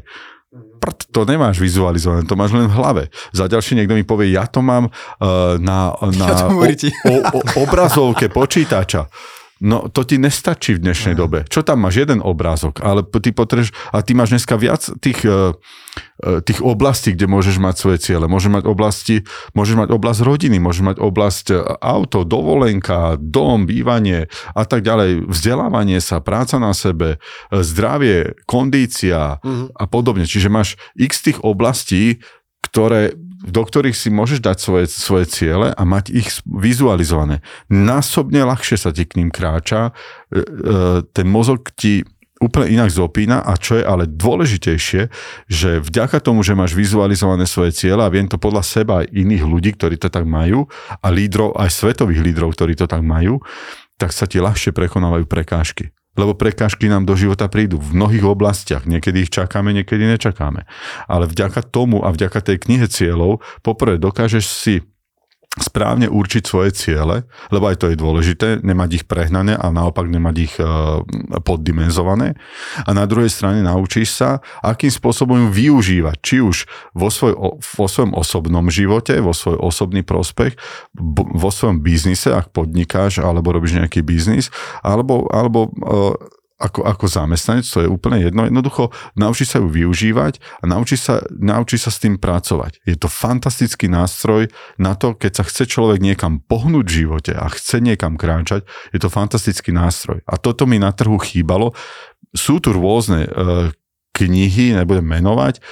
prd, 0.54 1.10
to 1.10 1.20
nemáš 1.26 1.58
vizualizované, 1.58 2.22
to 2.28 2.38
máš 2.38 2.54
len 2.54 2.70
v 2.70 2.76
hlave. 2.76 3.02
Za 3.34 3.50
ďalšie 3.50 3.80
niekto 3.80 3.96
mi 3.96 4.06
povie, 4.06 4.30
ja 4.30 4.46
to 4.46 4.62
mám 4.62 4.86
uh, 4.86 5.58
na, 5.58 5.96
na 6.14 6.28
o, 6.46 6.60
o, 6.62 7.14
o, 7.34 7.40
obrazovke 7.64 8.30
počítača. 8.30 9.08
No 9.64 9.88
to 9.88 10.04
ti 10.04 10.20
nestačí 10.20 10.76
v 10.76 10.84
dnešnej 10.84 11.16
dobe. 11.16 11.48
Čo 11.48 11.64
tam 11.64 11.80
máš? 11.80 12.04
Jeden 12.04 12.20
obrázok, 12.20 12.84
ale 12.84 13.00
ty 13.00 13.32
potrebuješ, 13.32 13.72
a 13.96 14.04
ty 14.04 14.12
máš 14.12 14.36
dneska 14.36 14.60
viac 14.60 14.84
tých, 15.00 15.24
e, 15.24 15.56
e, 16.20 16.44
tých 16.44 16.60
oblastí, 16.60 17.16
kde 17.16 17.24
môžeš 17.24 17.56
mať 17.64 17.74
svoje 17.80 17.98
ciele. 18.04 18.28
Môžeš 18.28 18.60
mať 18.60 18.64
oblasti, 18.68 19.24
môžeš 19.56 19.80
mať 19.80 19.88
oblasť 19.88 20.20
rodiny, 20.20 20.60
môžeš 20.60 20.84
mať 20.84 20.96
oblasť 21.00 21.46
e, 21.48 21.56
auto, 21.80 22.28
dovolenka, 22.28 23.16
dom, 23.16 23.64
bývanie 23.64 24.28
a 24.52 24.68
tak 24.68 24.84
ďalej. 24.84 25.32
Vzdelávanie 25.32 26.04
sa, 26.04 26.20
práca 26.20 26.60
na 26.60 26.76
sebe, 26.76 27.16
zdravie, 27.48 28.36
kondícia 28.44 29.40
uh-huh. 29.40 29.72
a 29.72 29.88
podobne. 29.88 30.28
Čiže 30.28 30.52
máš 30.52 30.76
x 30.92 31.24
tých 31.24 31.40
oblastí, 31.40 32.20
ktoré 32.60 33.16
do 33.44 33.62
ktorých 33.62 33.92
si 33.92 34.08
môžeš 34.08 34.40
dať 34.40 34.56
svoje, 34.56 34.86
svoje 34.88 35.28
ciele 35.28 35.68
a 35.70 35.82
mať 35.84 36.16
ich 36.16 36.28
vizualizované. 36.48 37.44
Násobne 37.68 38.40
ľahšie 38.40 38.80
sa 38.80 38.90
ti 38.90 39.04
k 39.04 39.20
ním 39.20 39.28
kráča, 39.28 39.92
e, 40.32 40.40
e, 40.40 40.42
ten 41.12 41.28
mozog 41.28 41.68
ti 41.76 42.08
úplne 42.40 42.68
inak 42.72 42.90
zopína 42.92 43.40
a 43.40 43.56
čo 43.56 43.80
je 43.80 43.84
ale 43.84 44.08
dôležitejšie, 44.10 45.02
že 45.48 45.70
vďaka 45.80 46.18
tomu, 46.20 46.44
že 46.44 46.56
máš 46.56 46.76
vizualizované 46.76 47.48
svoje 47.48 47.72
ciele 47.72 48.04
a 48.04 48.12
viem 48.12 48.26
to 48.28 48.36
podľa 48.36 48.64
seba 48.64 49.04
aj 49.04 49.12
iných 49.12 49.44
ľudí, 49.44 49.70
ktorí 49.76 49.96
to 49.96 50.12
tak 50.12 50.28
majú 50.28 50.68
a 51.00 51.06
lídrov, 51.08 51.56
aj 51.56 51.72
svetových 51.72 52.20
lídrov, 52.20 52.52
ktorí 52.52 52.76
to 52.76 52.84
tak 52.90 53.00
majú, 53.00 53.40
tak 53.96 54.10
sa 54.10 54.28
ti 54.28 54.42
ľahšie 54.42 54.74
prekonávajú 54.74 55.24
prekážky 55.24 55.94
lebo 56.14 56.32
prekážky 56.34 56.86
nám 56.86 57.04
do 57.04 57.18
života 57.18 57.50
prídu 57.50 57.82
v 57.82 57.94
mnohých 57.94 58.24
oblastiach. 58.24 58.86
Niekedy 58.86 59.26
ich 59.26 59.32
čakáme, 59.34 59.74
niekedy 59.74 60.06
nečakáme. 60.06 60.66
Ale 61.10 61.26
vďaka 61.26 61.66
tomu 61.66 62.06
a 62.06 62.14
vďaka 62.14 62.38
tej 62.40 62.56
knihe 62.62 62.86
cieľov, 62.86 63.42
poprvé 63.66 63.98
dokážeš 63.98 64.44
si 64.46 64.74
správne 65.54 66.10
určiť 66.10 66.42
svoje 66.42 66.74
ciele, 66.74 67.22
lebo 67.54 67.70
aj 67.70 67.78
to 67.78 67.86
je 67.86 68.00
dôležité, 68.00 68.48
nemať 68.66 68.90
ich 69.02 69.04
prehnané 69.06 69.54
a 69.54 69.70
naopak 69.70 70.10
nemať 70.10 70.36
ich 70.42 70.54
e, 70.58 70.66
poddimenzované. 71.46 72.34
A 72.82 72.90
na 72.90 73.06
druhej 73.06 73.30
strane 73.30 73.62
naučíš 73.62 74.18
sa, 74.18 74.42
akým 74.66 74.90
spôsobom 74.90 75.54
využívať, 75.54 76.16
či 76.18 76.42
už 76.42 76.66
vo, 76.90 77.06
svoj, 77.06 77.62
vo 77.62 77.86
svojom 77.86 78.18
osobnom 78.18 78.66
živote, 78.66 79.14
vo 79.22 79.30
svoj 79.30 79.62
osobný 79.62 80.02
prospech, 80.02 80.58
vo 81.14 81.50
svojom 81.54 81.86
biznise, 81.86 82.34
ak 82.34 82.50
podnikáš 82.50 83.22
alebo 83.22 83.54
robíš 83.54 83.78
nejaký 83.78 84.02
biznis, 84.02 84.50
alebo, 84.82 85.30
alebo 85.30 85.70
e, 85.70 86.42
ako, 86.64 86.80
ako 86.88 87.04
zamestnanec, 87.04 87.68
to 87.68 87.84
je 87.84 87.88
úplne 87.88 88.24
jedno. 88.24 88.48
Jednoducho 88.48 88.88
naučí 89.20 89.44
sa 89.44 89.60
ju 89.60 89.68
využívať 89.68 90.40
a 90.60 90.64
naučí 90.64 90.96
sa, 90.96 91.20
naučí 91.28 91.76
sa 91.76 91.92
s 91.92 92.00
tým 92.00 92.16
pracovať. 92.16 92.80
Je 92.88 92.96
to 92.96 93.12
fantastický 93.12 93.92
nástroj 93.92 94.48
na 94.80 94.96
to, 94.96 95.12
keď 95.12 95.40
sa 95.40 95.44
chce 95.44 95.68
človek 95.68 96.00
niekam 96.00 96.40
pohnúť 96.40 96.84
v 96.88 96.96
živote 97.04 97.32
a 97.36 97.52
chce 97.52 97.84
niekam 97.84 98.16
kráčať, 98.16 98.64
je 98.96 98.98
to 99.00 99.12
fantastický 99.12 99.76
nástroj. 99.76 100.24
A 100.24 100.40
toto 100.40 100.64
mi 100.64 100.80
na 100.80 100.96
trhu 100.96 101.20
chýbalo. 101.20 101.76
Sú 102.32 102.58
tu 102.64 102.72
rôzne 102.72 103.28
e, 103.28 103.30
knihy, 104.16 104.72
nebudem 104.78 105.04
menovať, 105.04 105.58
e, 105.58 105.62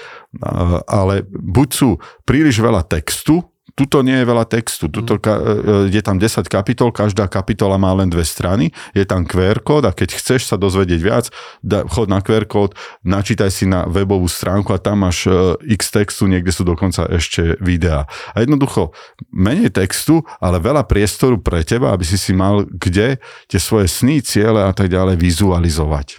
ale 0.84 1.24
buď 1.30 1.68
sú 1.72 1.96
príliš 2.28 2.60
veľa 2.60 2.84
textu, 2.84 3.51
Tuto 3.72 4.02
nie 4.02 4.18
je 4.20 4.26
veľa 4.26 4.44
textu, 4.50 4.90
tuto 4.90 5.22
ka, 5.22 5.38
e, 5.38 5.42
je 5.88 6.02
tam 6.02 6.18
10 6.18 6.50
kapitol, 6.50 6.90
každá 6.90 7.30
kapitola 7.30 7.78
má 7.78 7.94
len 7.94 8.10
dve 8.10 8.26
strany, 8.26 8.74
je 8.92 9.06
tam 9.06 9.22
QR 9.22 9.62
kód 9.62 9.86
a 9.86 9.94
keď 9.94 10.18
chceš 10.18 10.50
sa 10.50 10.58
dozvedieť 10.58 11.00
viac, 11.00 11.30
da, 11.62 11.86
chod 11.86 12.10
na 12.10 12.18
QR 12.20 12.44
kód, 12.44 12.74
načítaj 13.06 13.54
si 13.54 13.64
na 13.70 13.86
webovú 13.86 14.26
stránku 14.26 14.74
a 14.74 14.82
tam 14.82 15.06
máš 15.06 15.30
uh, 15.30 15.54
x 15.62 15.94
textu, 15.94 16.26
niekde 16.26 16.50
sú 16.50 16.66
dokonca 16.66 17.06
ešte 17.06 17.54
videá. 17.62 18.10
A 18.34 18.42
jednoducho, 18.42 18.92
menej 19.30 19.70
textu, 19.70 20.26
ale 20.42 20.58
veľa 20.58 20.82
priestoru 20.84 21.38
pre 21.38 21.62
teba, 21.62 21.94
aby 21.94 22.02
si 22.02 22.18
si 22.18 22.34
mal 22.34 22.66
kde 22.66 23.22
tie 23.46 23.60
svoje 23.62 23.86
sny, 23.88 24.20
ciele 24.20 24.58
a 24.58 24.74
tak 24.74 24.90
ďalej 24.90 25.16
vizualizovať. 25.16 26.18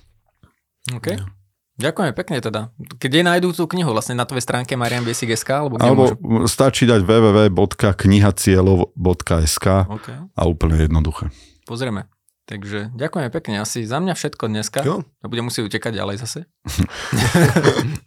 OK. 0.95 1.42
Ďakujem 1.83 2.15
pekne 2.15 2.39
teda. 2.39 2.71
Kde 2.79 3.27
nájdú 3.27 3.51
tú 3.51 3.67
knihu? 3.67 3.91
Vlastne 3.91 4.15
na 4.15 4.23
tvojej 4.23 4.47
stránke 4.47 4.79
marianbiesik.sk? 4.79 5.51
Alebo, 5.51 5.75
kde 5.75 5.91
alebo 5.91 6.15
môžu... 6.15 6.47
stačí 6.47 6.87
dať 6.87 7.03
www.knihacieľov.sk 7.03 9.67
okay. 9.91 10.23
a 10.31 10.41
úplne 10.47 10.79
jednoduché. 10.79 11.27
Pozrieme. 11.67 12.07
Takže 12.43 12.91
ďakujem 12.91 13.31
pekne. 13.31 13.63
Asi 13.63 13.87
za 13.87 14.03
mňa 14.03 14.19
všetko 14.19 14.51
dneska. 14.51 14.83
Jo. 14.83 15.07
A 15.23 15.31
budem 15.31 15.47
musieť 15.47 15.71
utekať 15.71 15.95
ďalej 15.95 16.27
zase. 16.27 16.43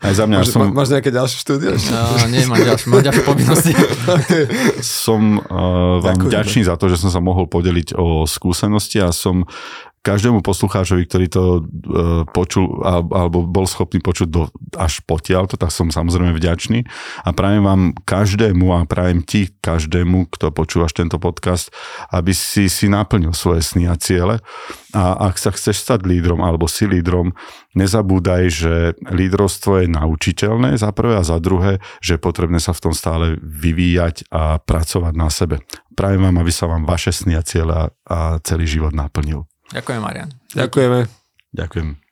Aj 0.05 0.12
za 0.12 0.29
mňa. 0.29 0.45
Máš, 0.45 0.53
som... 0.53 0.68
máš 0.77 0.93
nejaké 0.93 1.09
ďalšie 1.09 1.39
štúdie? 1.41 1.72
No, 1.89 2.29
nie, 2.29 2.45
mám 2.45 2.61
ďalšie, 2.61 2.87
mám 2.93 3.01
ďalšie 3.01 3.24
povinnosti. 3.24 3.72
okay. 4.20 4.45
Som 4.85 5.41
uh, 5.41 6.05
vám 6.05 6.20
Ďakujem. 6.20 6.29
vďačný 6.29 6.61
za 6.68 6.77
to, 6.77 6.93
že 6.93 7.01
som 7.01 7.09
sa 7.09 7.24
mohol 7.24 7.49
podeliť 7.49 7.97
o 7.97 8.29
skúsenosti 8.29 9.01
a 9.01 9.09
som 9.09 9.49
každému 10.07 10.46
poslucháčovi, 10.46 11.02
ktorý 11.11 11.26
to 11.26 11.44
uh, 11.59 12.22
počul 12.30 12.78
alebo 12.86 13.42
bol 13.42 13.66
schopný 13.66 13.98
počuť 13.98 14.28
do, 14.30 14.46
až 14.78 15.02
potiaľ, 15.02 15.50
to 15.50 15.59
tak 15.59 15.74
som 15.74 15.90
samozrejme 15.90 16.30
vďačný 16.38 16.86
a 17.26 17.34
prajem 17.34 17.66
vám 17.66 17.82
každému 18.07 18.70
a 18.70 18.86
prajem 18.86 19.26
ti 19.26 19.50
každému, 19.50 20.30
kto 20.30 20.54
počúvaš 20.54 20.94
tento 20.94 21.18
podcast, 21.18 21.74
aby 22.14 22.30
si 22.30 22.70
si 22.70 22.86
naplnil 22.86 23.34
svoje 23.34 23.66
sny 23.66 23.90
a 23.90 23.98
ciele 23.98 24.38
a 24.94 25.26
ak 25.26 25.42
sa 25.42 25.50
chceš 25.50 25.82
stať 25.82 26.07
lídrom 26.07 26.38
alebo 26.38 26.70
si 26.70 26.86
lídrom, 26.86 27.34
nezabúdaj, 27.74 28.42
že 28.46 28.74
lídrovstvo 29.11 29.82
je 29.82 29.88
naučiteľné 29.90 30.78
za 30.78 30.94
prvé 30.94 31.18
a 31.18 31.26
za 31.26 31.42
druhé, 31.42 31.82
že 31.98 32.14
je 32.14 32.22
potrebné 32.22 32.62
sa 32.62 32.70
v 32.70 32.82
tom 32.86 32.94
stále 32.94 33.34
vyvíjať 33.42 34.30
a 34.30 34.62
pracovať 34.62 35.14
na 35.18 35.28
sebe. 35.28 35.61
Prajem 35.96 36.22
vám, 36.22 36.36
aby 36.38 36.52
sa 36.52 36.70
vám 36.70 36.84
vaše 36.84 37.11
sny 37.11 37.34
a 37.34 37.42
ciele 37.42 37.90
a 38.07 38.18
celý 38.44 38.68
život 38.68 38.92
naplnil. 38.92 39.48
Ďakujem, 39.74 40.00
Marian. 40.02 40.30
Ďakujeme. 40.54 41.10
Ďakujem. 41.56 42.05